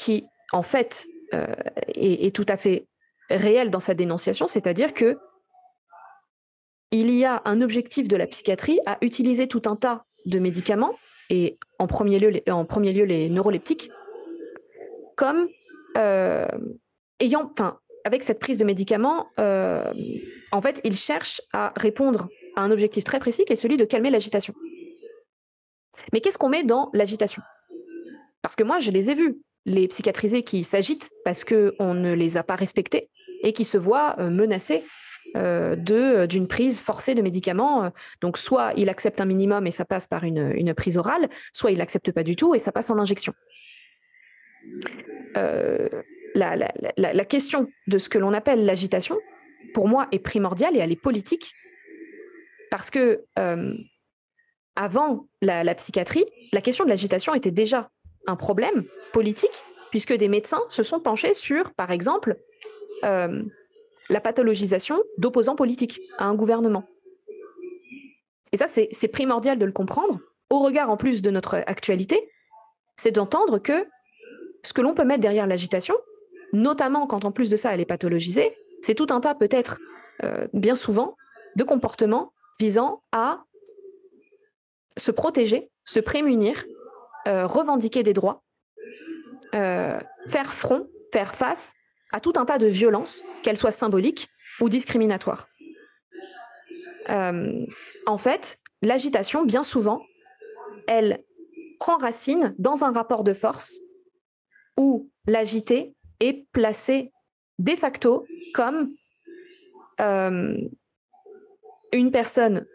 qui 0.00 0.24
en 0.52 0.62
fait 0.62 1.06
euh, 1.34 1.46
est, 1.94 2.34
tout 2.34 2.46
à 2.48 2.56
fait 2.56 2.86
réelle 3.28 3.70
dans 3.70 3.80
sa 3.80 3.92
dénonciation, 3.94 4.46
c'est-à-dire 4.46 4.94
que 4.94 5.18
il 6.90 7.10
y 7.10 7.24
a 7.24 7.42
un 7.44 7.60
objectif 7.60 8.08
de 8.08 8.16
la 8.16 8.26
psychiatrie 8.26 8.80
à 8.86 8.96
utiliser 9.02 9.46
tout 9.46 9.62
un 9.66 9.76
tas 9.76 10.04
de 10.26 10.38
médicaments, 10.38 10.94
et 11.28 11.58
en 11.78 11.86
premier 11.86 12.18
lieu, 12.18 12.30
les, 12.30 12.42
en 12.50 12.64
premier 12.64 12.92
lieu 12.92 13.04
les 13.04 13.28
neuroleptiques, 13.28 13.90
comme 15.16 15.48
euh, 15.96 16.48
ayant, 17.20 17.48
enfin, 17.52 17.78
avec 18.04 18.24
cette 18.24 18.40
prise 18.40 18.58
de 18.58 18.64
médicaments, 18.64 19.26
euh, 19.38 19.84
en 20.50 20.62
fait, 20.62 20.80
ils 20.82 20.96
cherchent 20.96 21.42
à 21.52 21.72
répondre 21.76 22.28
à 22.56 22.62
un 22.62 22.70
objectif 22.70 23.04
très 23.04 23.20
précis 23.20 23.44
qui 23.44 23.52
est 23.52 23.56
celui 23.56 23.76
de 23.76 23.84
calmer 23.84 24.10
l'agitation. 24.10 24.54
Mais 26.12 26.20
qu'est-ce 26.20 26.38
qu'on 26.38 26.48
met 26.48 26.64
dans 26.64 26.90
l'agitation? 26.94 27.42
Parce 28.42 28.56
que 28.56 28.64
moi, 28.64 28.78
je 28.78 28.90
les 28.90 29.10
ai 29.10 29.14
vus, 29.14 29.40
les 29.66 29.88
psychiatrisés 29.88 30.42
qui 30.42 30.64
s'agitent 30.64 31.10
parce 31.24 31.44
qu'on 31.44 31.94
ne 31.94 32.12
les 32.12 32.36
a 32.36 32.42
pas 32.42 32.56
respectés 32.56 33.10
et 33.42 33.52
qui 33.52 33.64
se 33.64 33.78
voient 33.78 34.16
euh, 34.18 34.30
menacés 34.30 34.82
euh, 35.36 35.76
euh, 35.90 36.26
d'une 36.26 36.48
prise 36.48 36.80
forcée 36.80 37.14
de 37.14 37.22
médicaments. 37.22 37.92
Donc, 38.20 38.36
soit 38.36 38.72
il 38.76 38.88
accepte 38.88 39.20
un 39.20 39.24
minimum 39.24 39.66
et 39.66 39.70
ça 39.70 39.84
passe 39.84 40.06
par 40.06 40.24
une, 40.24 40.74
prise 40.74 40.96
orale, 40.96 41.28
soit 41.52 41.70
il 41.70 41.78
n'accepte 41.78 42.12
pas 42.12 42.22
du 42.22 42.36
tout 42.36 42.54
et 42.54 42.58
ça 42.58 42.72
passe 42.72 42.90
en 42.90 42.98
injection. 42.98 43.32
Euh, 45.36 45.88
la, 46.34 47.24
question 47.24 47.68
de 47.86 47.98
ce 47.98 48.08
que 48.08 48.18
l'on 48.18 48.32
appelle 48.32 48.64
l'agitation, 48.64 49.18
pour 49.74 49.88
moi, 49.88 50.08
est 50.12 50.18
primordiale 50.18 50.76
et 50.76 50.80
elle 50.80 50.92
est 50.92 51.00
politique 51.00 51.52
parce 52.70 52.90
que 52.90 53.24
avant 54.76 55.28
la, 55.42 55.74
psychiatrie, 55.74 56.24
la 56.52 56.60
question 56.60 56.84
de 56.84 56.90
l'agitation 56.90 57.34
était 57.34 57.50
déjà 57.50 57.90
un 58.26 58.36
problème 58.36 58.84
politique 59.12 59.64
puisque 59.90 60.12
des 60.12 60.28
médecins 60.28 60.62
se 60.68 60.82
sont 60.82 61.00
penchés 61.00 61.34
sur, 61.34 61.72
par 61.74 61.90
exemple, 61.90 62.36
la 63.02 64.20
pathologisation 64.20 65.02
d'opposants 65.18 65.56
politiques 65.56 66.00
à 66.18 66.26
un 66.26 66.34
gouvernement. 66.34 66.84
Et 68.52 68.56
ça, 68.56 68.66
c'est 68.68 69.08
primordial 69.08 69.58
de 69.58 69.64
le 69.64 69.72
comprendre, 69.72 70.20
au 70.50 70.58
regard 70.58 70.90
en 70.90 70.96
plus 70.96 71.22
de 71.22 71.30
notre 71.30 71.54
actualité, 71.66 72.28
c'est 72.96 73.12
d'entendre 73.12 73.58
que 73.58 73.86
ce 74.62 74.72
que 74.72 74.82
l'on 74.82 74.94
peut 74.94 75.04
mettre 75.04 75.20
derrière 75.20 75.46
l'agitation, 75.46 75.94
notamment 76.52 77.06
quand 77.06 77.24
en 77.24 77.32
plus 77.32 77.48
de 77.48 77.56
ça 77.56 77.72
elle 77.72 77.80
est 77.80 77.86
pathologisée, 77.86 78.56
c'est 78.82 78.94
tout 78.94 79.06
un 79.10 79.20
tas 79.20 79.34
peut-être, 79.34 79.78
euh, 80.24 80.48
bien 80.52 80.74
souvent, 80.74 81.16
de 81.56 81.64
comportements 81.64 82.32
visant 82.58 83.02
à 83.12 83.44
se 84.98 85.10
protéger, 85.10 85.70
se 85.84 86.00
prémunir, 86.00 86.64
euh, 87.26 87.46
revendiquer 87.46 88.02
des 88.02 88.12
droits, 88.12 88.42
euh, 89.54 90.00
faire 90.26 90.52
front, 90.52 90.88
faire 91.12 91.34
face 91.34 91.74
à 92.12 92.20
tout 92.20 92.32
un 92.36 92.44
tas 92.44 92.58
de 92.58 92.66
violences, 92.66 93.24
qu'elles 93.42 93.58
soient 93.58 93.70
symboliques 93.70 94.28
ou 94.60 94.68
discriminatoires. 94.68 95.48
Euh, 97.08 97.66
en 98.06 98.18
fait, 98.18 98.58
l'agitation, 98.82 99.44
bien 99.44 99.62
souvent, 99.62 100.02
elle 100.86 101.24
prend 101.78 101.98
racine 101.98 102.54
dans 102.58 102.84
un 102.84 102.92
rapport 102.92 103.24
de 103.24 103.34
force 103.34 103.80
où 104.76 105.10
l'agité 105.26 105.94
est 106.20 106.46
placé 106.52 107.12
de 107.58 107.74
facto 107.76 108.26
comme 108.54 108.94
une 111.92 112.10
personne 112.10 112.66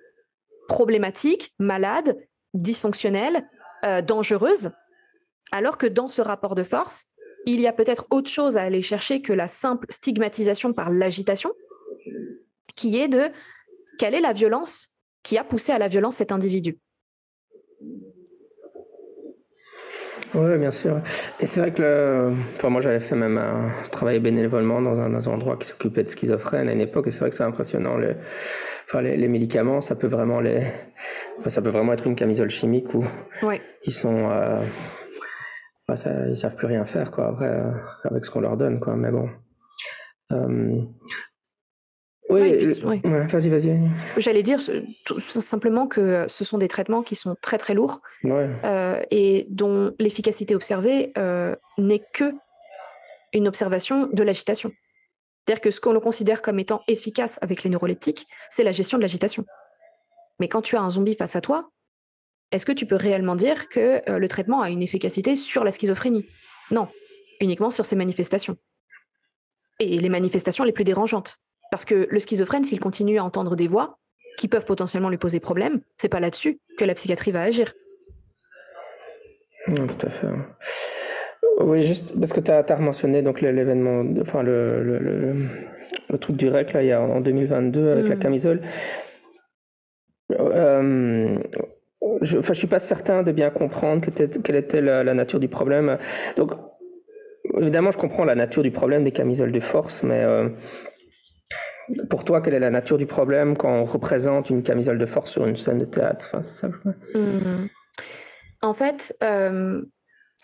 problématique, 0.68 1.54
malade, 1.58 2.18
dysfonctionnelle, 2.54 3.50
euh, 3.86 4.02
dangereuse, 4.02 4.72
alors 5.52 5.78
que 5.78 5.88
dans 5.88 6.08
ce 6.08 6.22
rapport 6.22 6.56
de 6.56 6.64
force, 6.64 7.06
il 7.46 7.60
y 7.60 7.68
a 7.68 7.74
peut-être 7.74 8.08
autre 8.10 8.30
chose 8.30 8.58
à 8.58 8.64
aller 8.64 8.82
chercher 8.82 9.22
que 9.22 9.34
la 9.34 9.48
simple 9.48 9.86
stigmatisation 9.90 10.74
par 10.74 10.90
l'agitation, 10.90 11.54
qui 12.76 13.00
est 13.00 13.08
de 13.08 13.30
quelle 14.00 14.16
est 14.16 14.22
la 14.22 14.34
violence 14.34 14.98
qui 15.24 15.38
a 15.38 15.44
poussé 15.44 15.72
à 15.72 15.80
la 15.80 15.88
violence 15.88 16.18
cet 16.18 16.32
individu. 16.32 16.80
Oui, 20.34 20.58
bien 20.58 20.72
sûr. 20.72 21.00
Et 21.40 21.46
c'est 21.46 21.62
vrai 21.62 21.72
que 21.72 22.30
enfin, 22.56 22.70
moi, 22.70 22.82
j'avais 22.82 23.00
fait 23.00 23.16
même 23.16 23.38
un 23.38 23.72
travail 23.90 24.20
bénévolement 24.20 24.82
dans 24.82 25.00
un, 25.00 25.34
endroit 25.34 25.56
qui 25.58 25.68
s'occupait 25.68 26.04
de 26.04 26.10
schizophrènes 26.10 26.68
à 26.68 26.74
une 26.74 26.82
époque, 26.82 27.08
et 27.08 27.12
c'est 27.12 27.22
vrai 27.22 27.30
que 27.30 27.36
c'est 27.36 27.44
impressionnant. 27.44 27.98
Les, 27.98 28.16
enfin, 28.86 29.02
les, 29.02 29.28
médicaments, 29.30 29.80
ça 29.80 29.96
peut 29.96 30.08
vraiment 30.08 30.42
les, 30.42 30.64
ça 31.48 31.62
peut 31.62 31.70
vraiment 31.70 31.94
être 31.94 32.06
une 32.06 32.16
camisole 32.16 32.50
chimique 32.50 32.94
où 32.94 33.06
ils 33.86 33.94
sont, 33.94 34.30
euh, 34.30 34.62
bah, 35.88 35.96
ça, 35.96 36.28
ils 36.28 36.38
savent 36.38 36.56
plus 36.56 36.68
rien 36.68 36.86
faire 36.86 37.12
quoi 37.12 37.28
après 37.28 37.50
euh, 37.50 37.72
avec 38.04 38.26
ce 38.26 38.32
qu'on 38.32 38.42
leur 38.42 38.58
donne 38.58 38.80
quoi 38.80 38.96
mais 38.96 39.12
bon 39.12 39.30
euh, 40.32 40.82
oui, 42.28 42.72
vas-y, 43.04 43.50
vas-y. 43.50 43.80
J'allais 44.18 44.42
dire 44.42 44.60
tout 45.06 45.20
simplement 45.20 45.86
que 45.86 46.26
ce 46.28 46.44
sont 46.44 46.58
des 46.58 46.68
traitements 46.68 47.04
qui 47.04 47.16
sont 47.16 47.36
très 47.40 47.60
très 47.60 47.76
lourds 47.76 48.02
euh, 48.26 49.00
et 49.12 49.46
dont 49.52 49.94
l'efficacité 50.00 50.56
observée 50.56 51.14
n'est 51.78 52.04
que 52.14 52.34
une 53.32 53.48
observation 53.48 54.08
de 54.12 54.24
l'agitation. 54.24 54.72
C'est-à-dire 55.46 55.62
que 55.62 55.70
ce 55.70 55.80
qu'on 55.80 56.00
considère 56.00 56.42
comme 56.42 56.58
étant 56.58 56.82
efficace 56.88 57.38
avec 57.44 57.64
les 57.64 57.70
neuroleptiques, 57.70 58.26
c'est 58.50 58.64
la 58.64 58.72
gestion 58.72 58.98
de 58.98 59.04
l'agitation. 59.04 59.46
Mais 60.40 60.48
quand 60.48 60.64
tu 60.64 60.76
as 60.76 60.82
un 60.82 60.90
zombie 60.90 61.16
face 61.16 61.36
à 61.36 61.42
toi, 61.42 61.70
est-ce 62.52 62.66
que 62.66 62.72
tu 62.72 62.86
peux 62.86 62.96
réellement 62.96 63.36
dire 63.36 63.70
que 63.70 64.02
euh, 64.10 64.18
le 64.18 64.28
traitement 64.28 64.62
a 64.62 64.70
une 64.70 64.82
efficacité 64.82 65.36
sur 65.36 65.64
la 65.64 65.72
schizophrénie? 65.72 66.26
Non, 66.72 66.88
uniquement 67.42 67.70
sur 67.70 67.86
ses 67.86 67.96
manifestations. 67.96 68.58
Et 69.80 69.98
les 69.98 70.10
manifestations 70.10 70.64
les 70.64 70.72
plus 70.72 70.84
dérangeantes. 70.84 71.38
Parce 71.72 71.86
que 71.86 72.08
le 72.10 72.20
schizophrène, 72.20 72.64
s'il 72.64 72.80
continue 72.80 73.20
à 73.20 73.24
entendre 73.24 73.56
des 73.56 73.68
voix 73.68 74.00
qui 74.38 74.48
peuvent 74.48 74.66
potentiellement 74.66 75.10
lui 75.10 75.18
poser 75.18 75.40
problème, 75.40 75.82
c'est 75.98 76.10
pas 76.10 76.20
là-dessus 76.20 76.60
que 76.78 76.86
la 76.86 76.94
psychiatrie 76.94 77.32
va 77.32 77.42
agir. 77.42 77.74
tout 79.68 80.06
à 80.06 80.10
fait. 80.10 80.28
Oui, 81.60 81.84
juste 81.84 82.18
parce 82.20 82.34
que 82.34 82.42
tu 82.42 82.52
as, 82.52 82.78
mentionné 82.78 83.22
donc 83.22 83.42
l'événement, 83.42 84.04
enfin 84.22 84.44
le, 84.44 84.84
le, 84.84 86.18
truc 86.18 86.36
du 86.36 86.50
REC 86.50 86.74
là, 86.74 86.84
il 86.84 86.88
y 86.88 86.92
a 86.92 87.02
en 87.02 87.22
2022 87.22 87.92
avec 87.92 88.08
la 88.08 88.16
hmm. 88.16 88.20
camisole. 88.20 88.62
Euh, 90.32 91.38
je 92.22 92.38
ne 92.38 92.54
suis 92.54 92.68
pas 92.68 92.80
certain 92.80 93.24
de 93.24 93.32
bien 93.32 93.50
comprendre 93.50 94.06
quelle 94.44 94.56
était 94.56 94.82
la, 94.82 95.14
nature 95.14 95.40
du 95.40 95.48
problème. 95.48 95.98
Donc, 96.38 96.52
évidemment, 97.58 97.92
je 97.92 97.98
comprends 97.98 98.26
la 98.26 98.36
nature 98.36 98.64
du 98.64 98.72
problème 98.72 99.04
des 99.04 99.12
camisoles 99.12 99.52
de 99.52 99.60
force, 99.60 100.04
mais 100.04 100.24
euh, 100.24 100.50
pour 102.10 102.24
toi, 102.24 102.42
quelle 102.42 102.54
est 102.54 102.60
la 102.60 102.70
nature 102.70 102.98
du 102.98 103.06
problème 103.06 103.58
quand 103.58 103.70
on 103.70 103.84
représente 103.84 104.50
une 104.50 104.64
camisole 104.64 104.98
de 104.98 105.06
force 105.06 105.32
sur 105.32 105.46
une 105.46 105.56
scène 105.56 105.80
de 105.80 105.86
théâtre? 105.86 106.36
Mmh. 107.14 107.68
En 108.62 108.74
fait, 108.74 109.16
euh, 109.24 109.82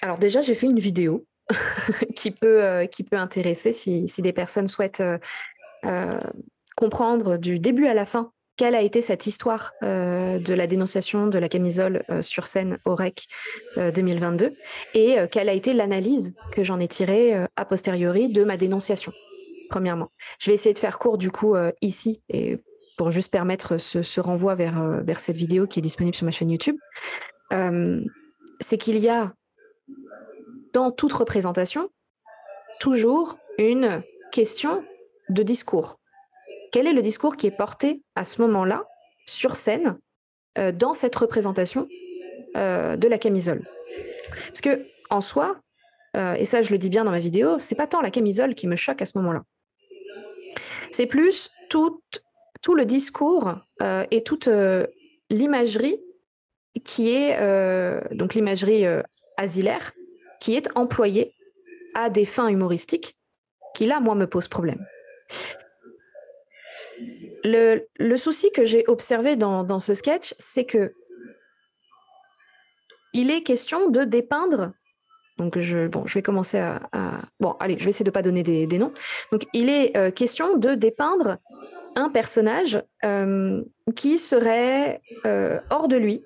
alors 0.02 0.18
déjà, 0.18 0.42
j'ai 0.42 0.56
fait 0.56 0.68
une 0.68 0.80
vidéo 0.80 1.26
qui, 2.16 2.32
peut, 2.32 2.64
euh, 2.64 2.86
qui 2.86 3.04
peut 3.04 3.18
intéresser 3.18 3.74
si 3.74 4.22
des 4.22 4.34
personnes 4.34 4.68
souhaitent 4.68 5.04
comprendre 6.78 7.38
du 7.38 7.60
début 7.60 7.88
à 7.88 7.94
la 7.94 8.06
fin 8.06 8.32
quelle 8.62 8.76
a 8.76 8.82
été 8.84 9.02
cette 9.02 9.26
histoire 9.26 9.74
euh, 9.82 10.38
de 10.38 10.54
la 10.54 10.68
dénonciation 10.68 11.26
de 11.26 11.40
la 11.40 11.50
camisole 11.50 12.04
euh, 12.12 12.22
sur 12.22 12.46
scène 12.46 12.78
au 12.86 12.94
REC 12.94 13.26
2022 13.76 14.46
euh, 14.46 14.50
et 14.94 15.16
quelle 15.32 15.50
a 15.50 15.54
été 15.54 15.74
l'analyse 15.74 16.36
que 16.52 16.62
j'en 16.62 16.80
ai 16.80 16.88
tirée 16.88 17.34
a 17.56 17.66
posteriori 17.66 18.30
de 18.30 18.44
ma 18.44 18.58
dénonciation, 18.58 19.14
premièrement. 19.72 20.12
Je 20.40 20.52
vais 20.52 20.54
essayer 20.54 20.76
de 20.76 20.80
faire 20.80 21.00
court 21.00 21.18
du 21.18 21.32
coup 21.32 21.56
ici 21.82 22.22
et 22.30 22.60
pour 23.00 23.10
juste 23.10 23.32
permettre 23.32 23.80
ce, 23.80 24.22
renvoi 24.22 24.54
vers, 24.54 25.02
vers 25.02 25.20
cette 25.20 25.38
vidéo 25.38 25.66
qui 25.66 25.80
est 25.80 25.82
disponible 25.82 26.16
sur 26.16 26.26
ma 26.26 26.32
chaîne 26.32 26.52
YouTube. 26.52 26.78
C'est 28.60 28.78
qu'il 28.78 29.00
y 29.00 29.10
a 29.10 29.34
dans 30.72 30.92
toute 30.92 31.14
représentation 31.14 31.90
toujours 32.80 33.38
une 33.58 34.04
question 34.32 34.84
de 35.30 35.42
discours. 35.42 35.98
Quel 36.72 36.88
est 36.88 36.94
le 36.94 37.02
discours 37.02 37.36
qui 37.36 37.48
est 37.48 37.52
porté 37.52 38.02
à 38.16 38.24
ce 38.24 38.42
moment-là 38.42 38.86
sur 39.26 39.56
scène 39.56 40.00
euh, 40.58 40.72
dans 40.72 40.94
cette 40.94 41.16
représentation 41.16 41.88
euh, 42.56 42.96
de 42.96 43.08
la 43.08 43.18
camisole? 43.18 43.68
Parce 44.48 44.62
que 44.62 44.86
en 45.10 45.20
soi, 45.20 45.60
euh, 46.16 46.34
et 46.36 46.46
ça 46.46 46.62
je 46.62 46.72
le 46.72 46.78
dis 46.78 46.90
bien 46.90 47.04
dans 47.04 47.12
ma 47.12 47.20
vidéo, 47.20 47.58
c'est 47.58 47.76
pas 47.76 47.88
tant 47.88 48.02
la 48.02 48.10
camisole 48.10 48.56
qui 48.56 48.68
me 48.68 48.78
choque 48.78 49.02
à 49.02 49.06
ce 49.06 49.18
moment-là. 49.18 49.44
C'est 50.92 51.08
plus 51.08 51.52
tout, 51.70 52.02
le 52.74 52.86
discours 52.86 53.56
et 54.12 54.24
toute 54.24 54.50
l'imagerie 55.30 56.02
qui 56.84 57.10
est 57.10 57.38
donc 58.14 58.34
l'imagerie 58.34 58.86
asilaire 59.38 59.94
qui 60.42 60.56
est 60.56 60.68
employée 60.76 61.34
à 61.96 62.10
des 62.10 62.26
fins 62.26 62.50
humoristiques 62.50 63.16
qui 63.74 63.86
là 63.86 64.02
moi 64.02 64.16
me 64.16 64.28
pose 64.28 64.50
problème. 64.50 64.86
Le, 67.44 68.16
souci 68.16 68.52
que 68.52 68.66
j'ai 68.66 68.84
observé 68.88 69.36
dans, 69.36 69.80
ce 69.80 69.94
sketch, 69.94 70.34
c'est 70.38 70.66
que 70.66 70.94
il 73.14 73.30
est 73.30 73.44
question 73.44 73.90
de 73.90 74.04
dépeindre. 74.04 74.72
Donc, 75.38 75.58
je, 75.58 75.88
bon, 75.88 76.06
je 76.06 76.14
vais 76.14 76.22
commencer 76.22 76.60
à, 76.60 77.22
Bon, 77.40 77.56
allez, 77.60 77.78
je 77.78 77.84
vais 77.84 77.90
essayer 77.90 78.06
de 78.06 78.10
ne 78.10 78.14
pas 78.14 78.22
donner 78.22 78.44
des, 78.44 78.68
noms. 78.78 78.94
Donc, 79.32 79.46
il 79.54 79.70
est 79.70 79.98
euh, 79.98 80.12
question 80.12 80.58
de 80.58 80.76
dépeindre 80.76 81.38
un 81.96 82.10
personnage 82.10 82.82
euh, 83.04 83.62
qui 83.96 84.18
serait 84.18 85.02
euh, 85.26 85.60
hors 85.70 85.88
de 85.88 85.98
lui, 85.98 86.24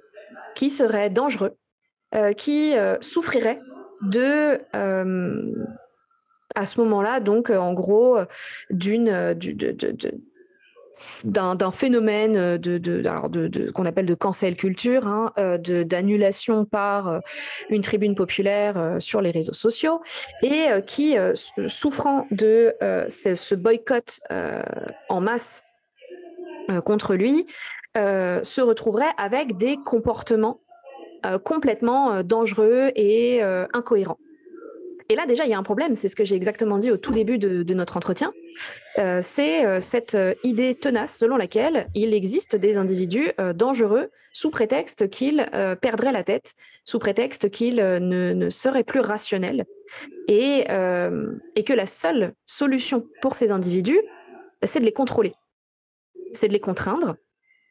qui 0.56 0.70
serait 0.70 1.10
dangereux, 1.10 1.58
qui 2.38 2.74
souffrirait 3.02 3.60
de 4.04 4.60
à 6.56 6.66
ce 6.66 6.80
moment-là, 6.80 7.20
donc 7.20 7.50
en 7.50 7.74
gros, 7.74 8.18
d'une 8.70 9.34
d'un 11.24 11.72
phénomène 11.72 12.38
euh, 12.38 12.58
de, 12.58 13.72
qu'on 13.72 13.86
appelle 13.86 14.06
de 14.06 14.16
cancel 14.16 14.56
culture, 14.56 15.08
hein, 15.08 15.34
euh, 15.38 15.58
d'annulation 15.58 16.66
par 16.66 17.08
euh, 17.08 17.20
une 17.70 17.82
tribune 17.82 18.16
populaire 18.16 18.96
sur 19.00 19.22
les 19.22 19.32
réseaux 19.32 19.54
sociaux, 19.54 20.02
et 20.42 20.68
qui, 20.86 21.16
souffrant 21.68 22.28
de 22.32 22.74
ce, 23.10 23.56
boycott 23.56 24.20
en 25.10 25.22
masse 25.22 25.64
contre 26.86 27.16
lui, 27.16 27.46
se 27.96 28.62
retrouverait 28.62 29.12
avec 29.18 29.58
des 29.58 29.78
comportements 29.78 30.62
complètement 31.44 32.24
dangereux 32.24 32.92
et 32.96 33.42
incohérents. 33.74 34.20
Et 35.10 35.16
là, 35.16 35.26
déjà, 35.26 35.46
il 35.46 35.52
y 35.52 35.54
a 35.54 35.58
un 35.58 35.64
problème, 35.64 35.96
c'est 35.96 36.08
ce 36.08 36.16
que 36.16 36.24
j'ai 36.24 36.36
exactement 36.36 36.78
dit 36.78 36.92
au 36.92 36.98
tout 36.98 37.12
début 37.12 37.38
de, 37.38 37.74
notre 37.74 37.98
entretien. 37.98 38.34
Euh, 38.98 39.20
c'est 39.22 39.66
euh, 39.66 39.80
cette 39.80 40.16
euh, 40.16 40.34
idée 40.44 40.76
tenace 40.76 41.18
selon 41.18 41.38
laquelle 41.38 41.90
il 41.94 42.14
existe 42.14 42.56
des 42.56 42.78
individus 42.78 43.32
dangereux 43.54 44.10
sous 44.32 44.50
prétexte 44.50 45.10
qu'ils 45.10 45.50
perdraient 45.82 46.12
la 46.12 46.24
tête, 46.24 46.56
sous 46.84 47.00
prétexte 47.00 47.50
qu'ils 47.50 47.78
ne, 47.78 48.50
seraient 48.50 48.84
plus 48.84 49.00
rationnels, 49.00 49.66
et, 50.28 50.66
que 50.68 51.74
la 51.74 51.86
seule 51.86 52.34
solution 52.46 53.08
pour 53.22 53.36
ces 53.36 53.52
individus, 53.54 54.02
c'est 54.62 54.82
de 54.82 54.86
les 54.86 54.92
contrôler, 54.92 55.34
c'est 56.34 56.50
de 56.50 56.54
les 56.54 56.60
contraindre. 56.60 57.16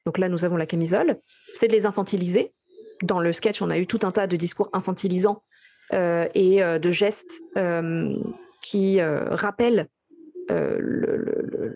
Donc 0.07 0.17
là, 0.17 0.31
nous 0.31 0.47
avons 0.47 0.57
la 0.57 0.65
camisole, 0.65 1.19
c'est 1.55 1.69
de 1.69 1.73
les 1.73 1.85
infantiliser. 1.85 2.55
Dans 3.03 3.21
le 3.21 3.35
sketch, 3.35 3.61
on 3.61 3.69
a 3.69 3.79
eu 3.79 3.87
tout 3.87 4.01
un 4.03 4.11
tas 4.11 4.27
de 4.27 4.37
discours 4.37 4.71
infantilisants 4.73 5.43
et 5.93 6.63
de 6.63 6.91
gestes 6.91 7.43
qui 8.63 9.03
rappellent 9.03 9.89
le, 10.49 11.75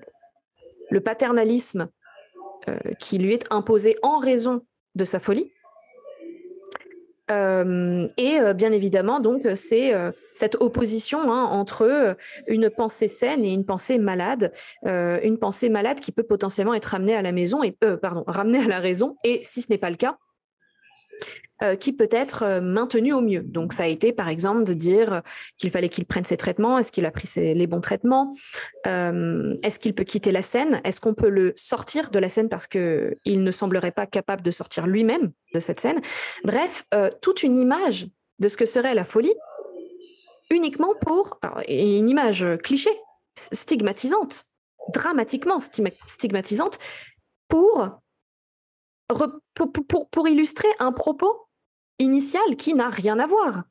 paternalisme 1.04 1.88
qui 2.98 3.18
lui 3.18 3.32
est 3.32 3.46
imposé 3.50 3.96
en 4.02 4.18
raison 4.18 4.62
de 4.94 5.04
sa 5.04 5.20
folie. 5.20 5.50
et 7.30 8.40
bien 8.54 8.72
évidemment, 8.72 9.20
donc, 9.20 9.46
c'est 9.54 9.94
cette 10.32 10.56
opposition 10.56 11.32
hein, 11.32 11.44
entre 11.44 12.16
une 12.46 12.68
pensée 12.70 13.08
saine 13.08 13.44
et 13.44 13.52
une 13.52 13.64
pensée 13.64 13.98
malade, 13.98 14.52
une 14.84 15.38
pensée 15.38 15.68
malade 15.68 16.00
qui 16.00 16.12
peut 16.12 16.24
potentiellement 16.24 16.74
être 16.74 16.86
ramenée 16.86 17.14
à 17.14 17.22
la 17.22 17.32
maison 17.32 17.62
et 17.62 17.72
pardon, 18.00 18.24
ramenée 18.26 18.60
à 18.64 18.68
la 18.68 18.80
raison. 18.80 19.16
Et 19.24 19.40
si 19.42 19.62
ce 19.62 19.70
n'est 19.70 19.78
pas 19.78 19.90
le 19.90 19.96
cas, 19.96 20.18
euh, 21.60 21.74
qui 21.74 21.92
peut 21.92 22.08
être 22.12 22.44
euh, 22.44 22.60
maintenu 22.60 23.12
au 23.12 23.20
mieux. 23.20 23.40
Donc, 23.40 23.72
ça 23.72 23.82
a 23.82 23.86
été, 23.86 24.12
par 24.12 24.28
exemple, 24.28 24.62
de 24.62 24.72
dire 24.72 25.22
qu'il 25.56 25.72
fallait 25.72 25.88
qu'il 25.88 26.04
prenne 26.04 26.24
ses 26.24 26.36
traitements. 26.36 26.78
Est-ce 26.78 26.92
qu'il 26.92 27.04
a 27.04 27.10
pris 27.10 27.28
les 27.36 27.66
bons 27.66 27.80
traitements? 27.80 28.30
Euh, 28.86 29.56
Est-ce 29.64 29.80
qu'il 29.80 29.92
peut 29.92 30.04
quitter 30.04 30.30
la 30.30 30.42
scène? 30.42 30.80
Est-ce 30.84 31.00
qu'on 31.00 31.14
peut 31.14 31.28
le 31.28 31.52
sortir 31.56 32.10
de 32.10 32.18
la 32.20 32.28
scène 32.28 32.48
parce 32.48 32.68
qu'il 32.68 33.16
ne 33.26 33.50
semblerait 33.50 33.90
pas 33.90 34.06
capable 34.06 34.42
de 34.42 34.52
sortir 34.52 34.86
lui-même 34.86 35.32
de 35.52 35.58
cette 35.58 35.80
scène? 35.80 36.00
Bref, 36.44 36.84
toute 37.20 37.42
une 37.42 37.58
image 37.58 38.06
de 38.38 38.46
ce 38.46 38.56
que 38.56 38.64
serait 38.64 38.94
la 38.94 39.04
folie 39.04 39.34
uniquement 40.50 40.94
pour 41.00 41.40
une 41.66 42.08
image 42.08 42.46
cliché, 42.62 42.90
stigmatisante, 43.34 44.44
dramatiquement 44.92 45.58
stigmatisante, 45.60 46.78
pour, 47.48 48.00
pour, 49.08 50.28
illustrer 50.28 50.68
un 50.78 50.92
propos 50.92 51.48
initial 51.98 52.56
qui 52.56 52.74
n'a 52.74 52.90
rien 52.90 53.18
à 53.18 53.26
voir 53.26 53.64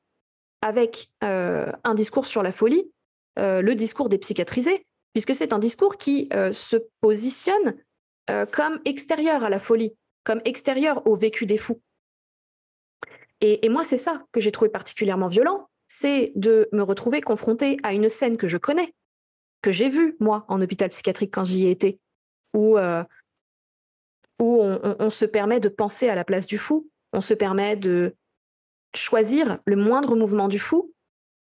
avec 0.61 1.09
euh, 1.23 1.71
un 1.83 1.93
discours 1.93 2.25
sur 2.25 2.41
la 2.41 2.51
folie, 2.51 2.91
euh, 3.37 3.61
le 3.61 3.75
discours 3.75 4.09
des 4.09 4.17
psychiatrisés, 4.17 4.85
puisque 5.13 5.35
c'est 5.35 5.53
un 5.53 5.59
discours 5.59 5.97
qui 5.97 6.27
euh, 6.33 6.51
se 6.51 6.77
positionne 7.01 7.75
comme 8.51 8.81
extérieur 8.83 9.45
à 9.45 9.49
la 9.49 9.57
folie, 9.57 9.95
comme 10.25 10.41
extérieur 10.43 11.07
au 11.07 11.15
vécu 11.15 11.45
des 11.45 11.55
fous. 11.55 11.81
Et, 13.39 13.65
et 13.65 13.69
moi, 13.69 13.85
c'est 13.85 13.95
ça 13.95 14.25
que 14.33 14.41
j'ai 14.41 14.51
trouvé 14.51 14.69
particulièrement 14.69 15.29
violent, 15.29 15.69
c'est 15.87 16.33
de 16.35 16.67
me 16.73 16.83
retrouver 16.83 17.21
confrontée 17.21 17.77
à 17.83 17.93
une 17.93 18.09
scène 18.09 18.35
que 18.35 18.49
je 18.49 18.57
connais, 18.57 18.93
que 19.61 19.71
j'ai 19.71 19.87
vue, 19.87 20.17
moi, 20.19 20.43
en 20.49 20.59
hôpital 20.59 20.89
psychiatrique 20.89 21.33
quand 21.33 21.45
j'y 21.45 21.67
ai 21.67 21.71
été, 21.71 22.01
où, 22.53 22.77
où 24.39 24.61
on 24.61 25.09
se 25.09 25.25
permet 25.25 25.59
de 25.59 25.69
penser 25.69 26.09
à 26.09 26.15
la 26.15 26.23
place 26.23 26.45
du 26.45 26.57
fou, 26.57 26.89
on 27.13 27.21
se 27.21 27.33
permet 27.33 27.75
de 27.75 28.15
choisir 28.95 29.59
le 29.65 29.75
moindre 29.75 30.15
mouvement 30.15 30.47
du 30.47 30.59
fou 30.59 30.93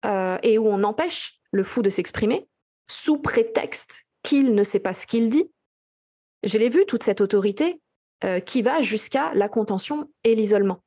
euh, 0.05 0.39
et 0.43 0.59
où 0.59 0.67
on 0.67 0.83
empêche 0.83 1.41
le 1.53 1.65
fou 1.65 1.83
de 1.83 1.91
s'exprimer 1.91 2.49
sous 2.87 3.19
prétexte 3.19 4.05
qu'il 4.23 4.55
ne 4.55 4.63
sait 4.63 4.81
pas 4.81 4.95
ce 4.95 5.07
qu'il 5.07 5.31
dit. 5.31 5.51
Je 6.43 6.59
l'ai 6.59 6.69
vu, 6.69 6.87
toute 6.87 7.03
cette 7.03 7.21
autorité 7.21 7.81
euh, 8.25 8.41
qui 8.41 8.63
va 8.63 8.81
jusqu'à 8.81 9.33
la 9.35 9.49
contention 9.49 10.11
et 10.25 10.35
l'isolement. 10.35 10.83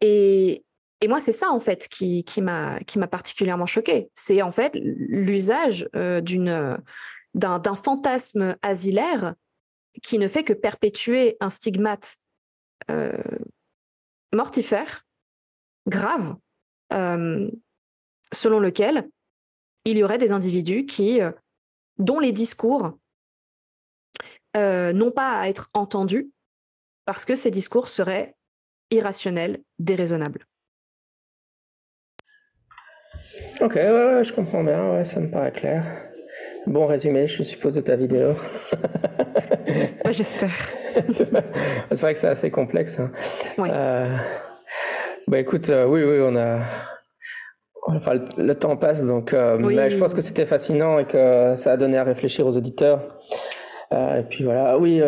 Et, 0.00 0.64
moi, 1.08 1.20
c'est 1.20 1.32
ça, 1.32 1.50
en 1.50 1.60
fait, 1.60 1.88
qui, 1.88 2.24
m'a 2.40 2.80
particulièrement 3.10 3.66
choqué. 3.66 4.10
C'est, 4.14 4.42
en 4.42 4.52
fait, 4.52 4.72
l'usage 4.74 5.88
euh, 5.96 6.20
d'un 7.34 7.74
fantasme 7.74 8.56
asilaire 8.62 9.34
qui 10.00 10.18
ne 10.18 10.28
fait 10.28 10.44
que 10.44 10.52
perpétuer 10.52 11.36
un 11.40 11.50
stigmate 11.50 12.16
euh, 12.90 13.22
mortifère, 14.32 15.06
grave, 15.86 16.36
euh, 16.92 17.50
selon 18.32 18.60
lequel 18.60 19.10
il 19.84 19.98
y 19.98 20.04
aurait 20.04 20.18
des 20.18 20.32
individus 20.32 20.86
qui, 20.86 21.20
euh, 21.20 21.32
dont 21.98 22.18
les 22.18 22.32
discours 22.32 22.98
n'ont 24.54 25.10
pas 25.10 25.40
à 25.40 25.48
être 25.48 25.70
entendus 25.72 26.30
parce 27.06 27.24
que 27.24 27.34
ces 27.34 27.50
discours 27.50 27.88
seraient 27.88 28.36
irrationnels, 28.90 29.62
déraisonnables. 29.78 30.46
Ok, 33.60 33.76
je 33.76 34.32
comprends 34.34 34.62
bien, 34.62 35.02
ça 35.04 35.20
me 35.20 35.30
paraît 35.30 35.52
clair. 35.52 36.11
Bon 36.66 36.86
résumé, 36.86 37.26
je 37.26 37.42
suppose, 37.42 37.74
de 37.74 37.80
ta 37.80 37.96
vidéo. 37.96 38.34
j'espère. 40.10 40.50
c'est 41.08 42.00
vrai 42.00 42.12
que 42.12 42.18
c'est 42.18 42.28
assez 42.28 42.50
complexe. 42.50 43.00
Hein. 43.00 43.10
Euh, 43.58 44.16
bah 45.26 45.40
écoute, 45.40 45.70
euh, 45.70 45.86
oui, 45.86 46.02
oui, 46.04 46.18
on 46.20 46.36
a. 46.36 46.60
Enfin, 47.84 48.14
le, 48.36 48.54
temps 48.54 48.76
passe, 48.76 49.04
donc 49.04 49.34
euh, 49.34 49.58
mais 49.58 49.90
je 49.90 49.98
pense 49.98 50.14
que 50.14 50.20
c'était 50.20 50.46
fascinant 50.46 51.00
et 51.00 51.04
que 51.04 51.54
ça 51.56 51.72
a 51.72 51.76
donné 51.76 51.98
à 51.98 52.04
réfléchir 52.04 52.46
aux 52.46 52.56
auditeurs. 52.56 53.18
Et 54.18 54.22
puis 54.22 54.44
voilà, 54.44 54.78
oui, 54.78 55.00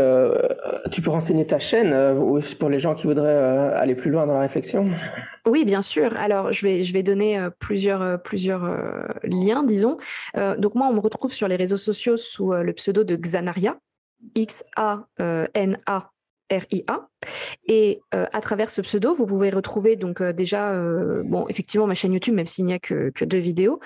tu 0.90 1.02
peux 1.02 1.10
renseigner 1.10 1.46
ta 1.46 1.58
chaîne 1.58 1.94
pour 2.58 2.68
les 2.68 2.78
gens 2.78 2.94
qui 2.94 3.06
voudraient 3.06 3.74
aller 3.74 3.94
plus 3.94 4.10
loin 4.10 4.26
dans 4.26 4.34
la 4.34 4.40
réflexion. 4.40 4.88
Oui, 5.46 5.64
bien 5.64 5.82
sûr. 5.82 6.16
Alors, 6.18 6.52
je 6.52 6.66
vais, 6.66 6.82
je 6.82 6.92
vais 6.92 7.02
donner 7.02 7.38
plusieurs, 7.58 8.22
plusieurs 8.22 8.62
liens, 9.22 9.62
disons. 9.62 9.96
donc, 10.58 10.74
moi, 10.74 10.88
on 10.88 10.94
me 10.94 11.00
retrouve 11.00 11.32
sur 11.32 11.48
les 11.48 11.56
réseaux 11.56 11.76
sociaux 11.76 12.16
sous 12.16 12.52
le 12.52 12.72
pseudo 12.72 13.04
de 13.04 13.16
Xanaria. 13.16 13.76
X-A-N-A 14.34 16.10
R-I-A. 16.50 17.08
Et 17.68 18.00
à 18.12 18.40
travers 18.40 18.70
ce 18.70 18.80
pseudo, 18.82 19.14
vous 19.14 19.26
pouvez 19.26 19.50
retrouver 19.50 19.96
donc 19.96 20.22
déjà, 20.22 20.74
bon, 21.24 21.46
effectivement, 21.48 21.86
ma 21.86 21.94
chaîne 21.94 22.12
YouTube, 22.12 22.34
même 22.34 22.46
s'il 22.46 22.66
n'y 22.66 22.74
a 22.74 22.78
que, 22.78 23.10
que 23.10 23.24
deux 23.24 23.38
vidéos, 23.38 23.80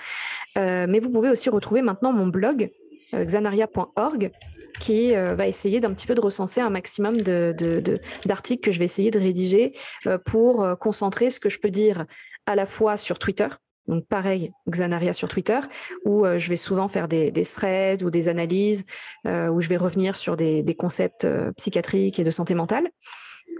mais 0.55 0.99
vous 0.99 1.09
pouvez 1.09 1.29
aussi 1.29 1.49
retrouver 1.49 1.81
maintenant 1.81 2.11
mon 2.11 2.27
blog, 2.27 2.69
xanaria.org, 3.13 4.31
qui 4.79 5.15
euh, 5.15 5.35
va 5.35 5.47
essayer 5.47 5.79
d'un 5.79 5.93
petit 5.93 6.07
peu 6.07 6.15
de 6.15 6.21
recenser 6.21 6.61
un 6.61 6.69
maximum 6.69 7.17
d'articles 7.17 8.61
que 8.61 8.71
je 8.71 8.79
vais 8.79 8.85
essayer 8.85 9.11
de 9.11 9.19
rédiger 9.19 9.73
euh, 10.07 10.17
pour 10.17 10.63
euh, 10.63 10.75
concentrer 10.75 11.29
ce 11.29 11.39
que 11.39 11.49
je 11.49 11.59
peux 11.59 11.71
dire 11.71 12.05
à 12.45 12.55
la 12.55 12.65
fois 12.65 12.97
sur 12.97 13.19
Twitter, 13.19 13.47
donc 13.87 14.05
pareil, 14.07 14.51
Xanaria 14.69 15.13
sur 15.13 15.29
Twitter, 15.29 15.59
où 16.05 16.25
je 16.25 16.49
vais 16.49 16.55
souvent 16.55 16.87
faire 16.87 17.07
des, 17.07 17.31
threads 17.31 18.03
ou 18.03 18.09
des 18.09 18.27
analyses, 18.27 18.85
où 19.25 19.61
je 19.61 19.67
vais 19.67 19.77
revenir 19.77 20.15
sur 20.15 20.35
des, 20.35 20.75
concepts 20.77 21.27
psychiatriques 21.57 22.19
et 22.19 22.23
de 22.23 22.31
santé 22.31 22.55
mentale. 22.55 22.89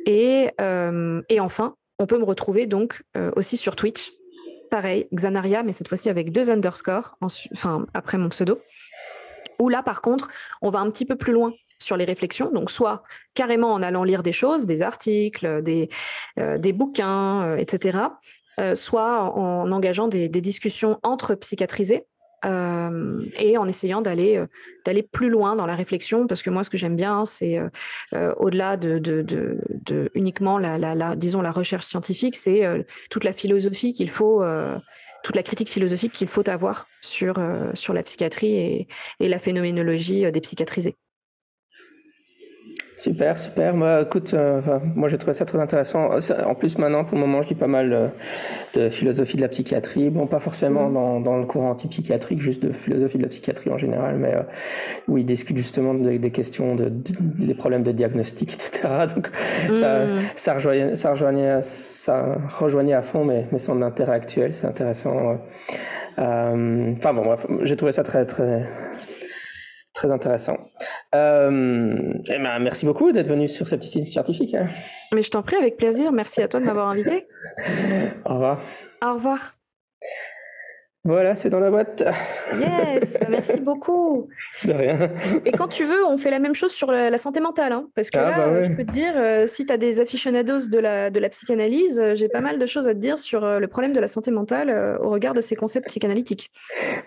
Et, 0.06 0.50
et, 1.30 1.40
enfin, 1.40 1.76
on 2.00 2.06
peut 2.08 2.18
me 2.18 2.24
retrouver 2.24 2.66
donc 2.66 3.04
aussi 3.36 3.58
sur 3.58 3.76
Twitch, 3.76 4.12
pareil, 4.70 5.08
Xanaria, 5.14 5.62
mais 5.62 5.74
cette 5.74 5.88
fois-ci 5.88 6.10
avec 6.10 6.32
deux 6.32 6.50
underscores, 6.50 7.16
enfin 7.22 7.86
après 7.94 8.18
mon 8.18 8.30
pseudo. 8.30 8.60
Où 9.60 9.70
là, 9.70 9.84
par 9.84 10.02
contre, 10.02 10.30
on 10.62 10.70
va 10.70 10.80
un 10.80 10.90
petit 10.90 11.06
peu 11.06 11.16
plus 11.16 11.34
loin 11.34 11.54
sur 11.82 11.98
les 11.98 12.06
réflexions, 12.06 12.52
donc 12.52 12.72
soit 12.72 13.04
carrément 13.34 13.74
en 13.74 13.82
allant 13.82 14.04
lire 14.04 14.22
des 14.22 14.32
choses, 14.32 14.66
des 14.66 14.82
articles, 14.82 15.64
des, 15.64 15.90
euh, 16.38 16.58
des 16.58 16.74
bouquins, 16.74 17.44
euh, 17.44 17.56
etc., 17.56 18.00
euh, 18.60 18.76
soit 18.76 19.22
en 19.22 19.72
engageant 19.72 20.10
des, 20.10 20.28
discussions 20.30 21.00
entre 21.04 21.36
psychiatrisés 21.36 22.06
et 22.46 23.58
en 23.58 23.68
essayant 23.68 24.02
d'aller 24.02 24.48
plus 25.12 25.30
loin 25.30 25.58
dans 25.58 25.66
la 25.66 25.76
réflexion, 25.76 26.26
parce 26.26 26.42
que 26.42 26.50
moi, 26.50 26.64
ce 26.64 26.70
que 26.70 26.78
j'aime 26.78 26.96
bien, 26.96 27.26
c'est 27.26 27.60
au-delà 28.14 28.78
de, 28.78 28.98
de, 28.98 30.10
uniquement 30.16 30.58
la, 30.58 31.16
disons 31.18 31.42
la 31.42 31.52
recherche 31.52 31.86
scientifique, 31.86 32.38
c'est 32.38 32.86
toute 33.10 33.26
la 33.26 33.34
philosophie 33.34 33.92
qu'il 33.92 34.10
faut 34.10 34.42
toute 35.24 35.36
la 35.36 35.44
critique 35.44 35.70
philosophique 35.70 36.14
qu'il 36.14 36.28
faut 36.28 36.48
avoir 36.50 36.88
sur, 37.02 37.40
euh, 37.40 37.72
sur 37.74 37.94
la 37.94 38.04
psychiatrie 38.04 38.54
et, 38.56 38.88
et 39.20 39.30
la 39.30 39.40
phénoménologie 39.40 40.26
euh, 40.26 40.32
des 40.32 40.42
psychiatrisés. 40.42 40.98
Super, 43.00 43.40
super. 43.40 43.74
Moi, 43.74 44.02
écoute, 44.02 44.34
euh, 44.34 44.60
moi 44.94 45.08
j'ai 45.08 45.18
trouvé 45.18 45.32
ça 45.32 45.46
très 45.46 45.58
intéressant. 45.58 46.10
En 46.46 46.54
plus, 46.54 46.78
maintenant, 46.78 47.06
pour 47.06 47.18
le 47.18 47.22
moment, 47.26 47.42
je 47.42 47.48
lis 47.48 47.56
pas 47.56 47.66
mal 47.66 47.94
euh, 47.94 48.08
de 48.74 48.90
philosophie 48.90 49.38
de 49.38 49.42
la 49.42 49.48
psychiatrie. 49.48 50.10
Bon, 50.10 50.28
pas 50.28 50.40
forcément 50.40 50.90
mm. 50.90 50.94
dans, 50.94 51.20
dans, 51.22 51.38
le 51.38 51.46
courant 51.46 51.70
antipsychiatrique, 51.70 52.42
juste 52.42 52.62
de 52.62 52.74
philosophie 52.74 53.18
de 53.18 53.24
la 53.24 53.30
psychiatrie 53.30 53.70
en 53.70 53.78
général, 53.78 54.18
mais 54.18 54.34
euh, 54.34 54.42
où 55.08 55.18
ils 55.18 55.26
discutent 55.26 55.56
justement 55.56 55.94
des 55.94 56.32
questions 56.32 56.76
de, 56.76 56.90
des 56.90 57.54
problèmes 57.54 57.84
de 57.84 57.94
diagnostic, 57.94 58.54
etc. 58.56 58.90
Donc, 59.16 59.30
ça, 59.72 60.04
mm. 60.04 60.20
ça, 60.36 60.54
rejoignait, 60.56 60.96
ça, 60.98 61.12
rejoignait, 61.12 61.60
ça 61.62 62.38
rejoignait 62.58 62.96
à 62.96 63.02
fond 63.02 63.24
mes, 63.24 63.46
mes 63.54 63.60
centres 63.60 63.80
d'intérêt 63.80 64.16
actuels. 64.16 64.54
C'est 64.54 64.68
intéressant. 64.68 65.38
Enfin 66.18 67.14
bon, 67.14 67.24
bref, 67.24 67.48
j'ai 67.62 67.78
trouvé 67.78 67.94
ça 67.94 68.04
très, 68.04 68.26
très 68.26 68.68
Très 70.00 70.14
intéressant. 70.14 70.56
Euh, 71.14 72.14
eh 72.30 72.38
ben, 72.38 72.60
merci 72.60 72.86
beaucoup 72.86 73.12
d'être 73.12 73.28
venu 73.28 73.50
sur 73.50 73.68
site 73.68 74.08
scientifique. 74.08 74.56
Hein. 74.56 74.68
Mais 75.12 75.22
je 75.22 75.30
t'en 75.30 75.42
prie, 75.42 75.58
avec 75.58 75.76
plaisir. 75.76 76.14
Merci 76.14 76.42
à 76.42 76.48
toi 76.48 76.62
de 76.62 76.66
m'avoir 76.66 76.88
invité. 76.88 77.28
Au 78.24 78.36
revoir. 78.36 78.62
Au 79.04 79.14
revoir. 79.16 79.52
Voilà, 81.06 81.38
c'est 81.38 81.50
dans 81.50 81.62
la 81.62 81.72
boîte. 81.72 82.04
Yes, 82.60 83.18
bah, 83.22 83.28
merci 83.30 83.60
beaucoup. 83.62 84.28
De 84.66 84.74
rien. 84.74 85.00
Et 85.46 85.52
quand 85.52 85.70
tu 85.70 85.86
veux, 85.86 86.06
on 86.06 86.18
fait 86.18 86.30
la 86.30 86.40
même 86.40 86.54
chose 86.54 86.74
sur 86.74 86.92
la, 86.92 87.18
santé 87.18 87.40
mentale. 87.40 87.72
Hein, 87.72 87.88
parce 87.96 88.12
que 88.12 88.18
ah, 88.18 88.30
là, 88.30 88.50
bah 88.50 88.64
je 88.64 88.72
peux 88.72 88.84
te 88.84 88.92
dire, 88.92 89.14
euh, 89.16 89.48
si 89.48 89.66
tu 89.66 89.72
as 89.72 89.78
des 89.78 90.02
aficionados 90.02 90.68
de 90.70 90.78
la, 90.78 91.10
de 91.10 91.20
la 91.20 91.30
psychanalyse, 91.30 92.00
euh, 92.00 92.16
j'ai 92.16 92.28
pas 92.28 92.42
mal 92.42 92.60
de 92.60 92.66
choses 92.66 92.88
à 92.88 92.94
te 92.94 93.00
dire 93.00 93.18
sur 93.18 93.46
euh, 93.46 93.60
le 93.60 93.68
problème 93.68 93.94
de 93.94 94.00
la 94.02 94.10
santé 94.10 94.30
mentale 94.30 94.98
au 95.02 95.10
regard 95.10 95.34
de 95.34 95.40
ces 95.40 95.56
concepts 95.56 95.88
psychanalytiques. 95.88 96.52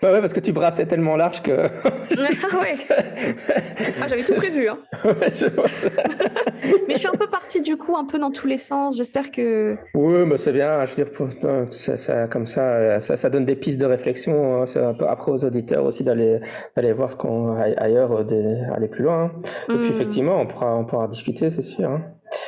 Bah 0.01 0.11
ouais, 0.11 0.21
parce 0.21 0.33
que 0.33 0.39
tu 0.39 0.51
brassais 0.53 0.87
tellement 0.87 1.15
large 1.15 1.43
que. 1.43 1.51
ah 1.51 2.61
ouais. 2.61 2.71
ah, 4.01 4.07
j'avais 4.07 4.23
tout 4.23 4.33
prévu. 4.33 4.69
Hein. 4.69 4.79
je 5.03 5.45
Mais 6.87 6.95
je 6.95 6.99
suis 6.99 7.07
un 7.07 7.11
peu 7.11 7.27
partie 7.27 7.61
du 7.61 7.77
coup, 7.77 7.95
un 7.95 8.05
peu 8.05 8.17
dans 8.17 8.31
tous 8.31 8.47
les 8.47 8.57
sens. 8.57 8.97
J'espère 8.97 9.29
que. 9.29 9.75
Oui, 9.93 10.25
bah 10.27 10.37
c'est 10.37 10.51
bien. 10.51 10.83
Je 10.85 10.95
veux 10.95 11.03
dire, 11.03 11.11
pour... 11.11 11.27
ça, 11.69 11.95
ça, 11.95 12.27
comme 12.27 12.47
ça, 12.47 12.99
ça, 12.99 13.17
ça 13.17 13.29
donne 13.29 13.45
des 13.45 13.55
pistes 13.55 13.79
de 13.79 13.82
réflexion 13.85 14.63
hein, 14.63 14.95
après 15.07 15.31
aux 15.31 15.45
auditeurs 15.45 15.83
aussi 15.85 16.03
d'aller 16.03 16.39
d'aller 16.75 16.93
voir 16.93 17.11
ce 17.11 17.17
qu'on 17.17 17.55
ailleurs, 17.55 18.11
euh, 18.11 18.23
d'aller 18.23 18.87
plus 18.87 19.03
loin. 19.03 19.25
Hein. 19.25 19.31
Et 19.69 19.77
puis 19.77 19.89
hmm. 19.89 19.91
effectivement, 19.91 20.41
on 20.41 20.45
pourra 20.45 20.75
on 20.75 20.85
pourra 20.85 21.07
discuter, 21.07 21.49
c'est 21.49 21.61
sûr. 21.61 21.89
Hein. 21.89 22.01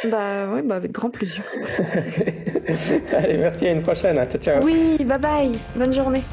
Bah 0.09 0.47
oui, 0.53 0.61
bah 0.63 0.75
avec 0.75 0.91
grand 0.91 1.09
plaisir. 1.09 1.43
Allez, 3.13 3.37
merci 3.37 3.67
à 3.67 3.71
une 3.71 3.81
prochaine. 3.81 4.15
Ciao 4.15 4.41
ciao. 4.41 4.63
Oui, 4.63 4.97
bye 5.05 5.19
bye. 5.19 5.51
Bonne 5.75 5.93
journée. 5.93 6.23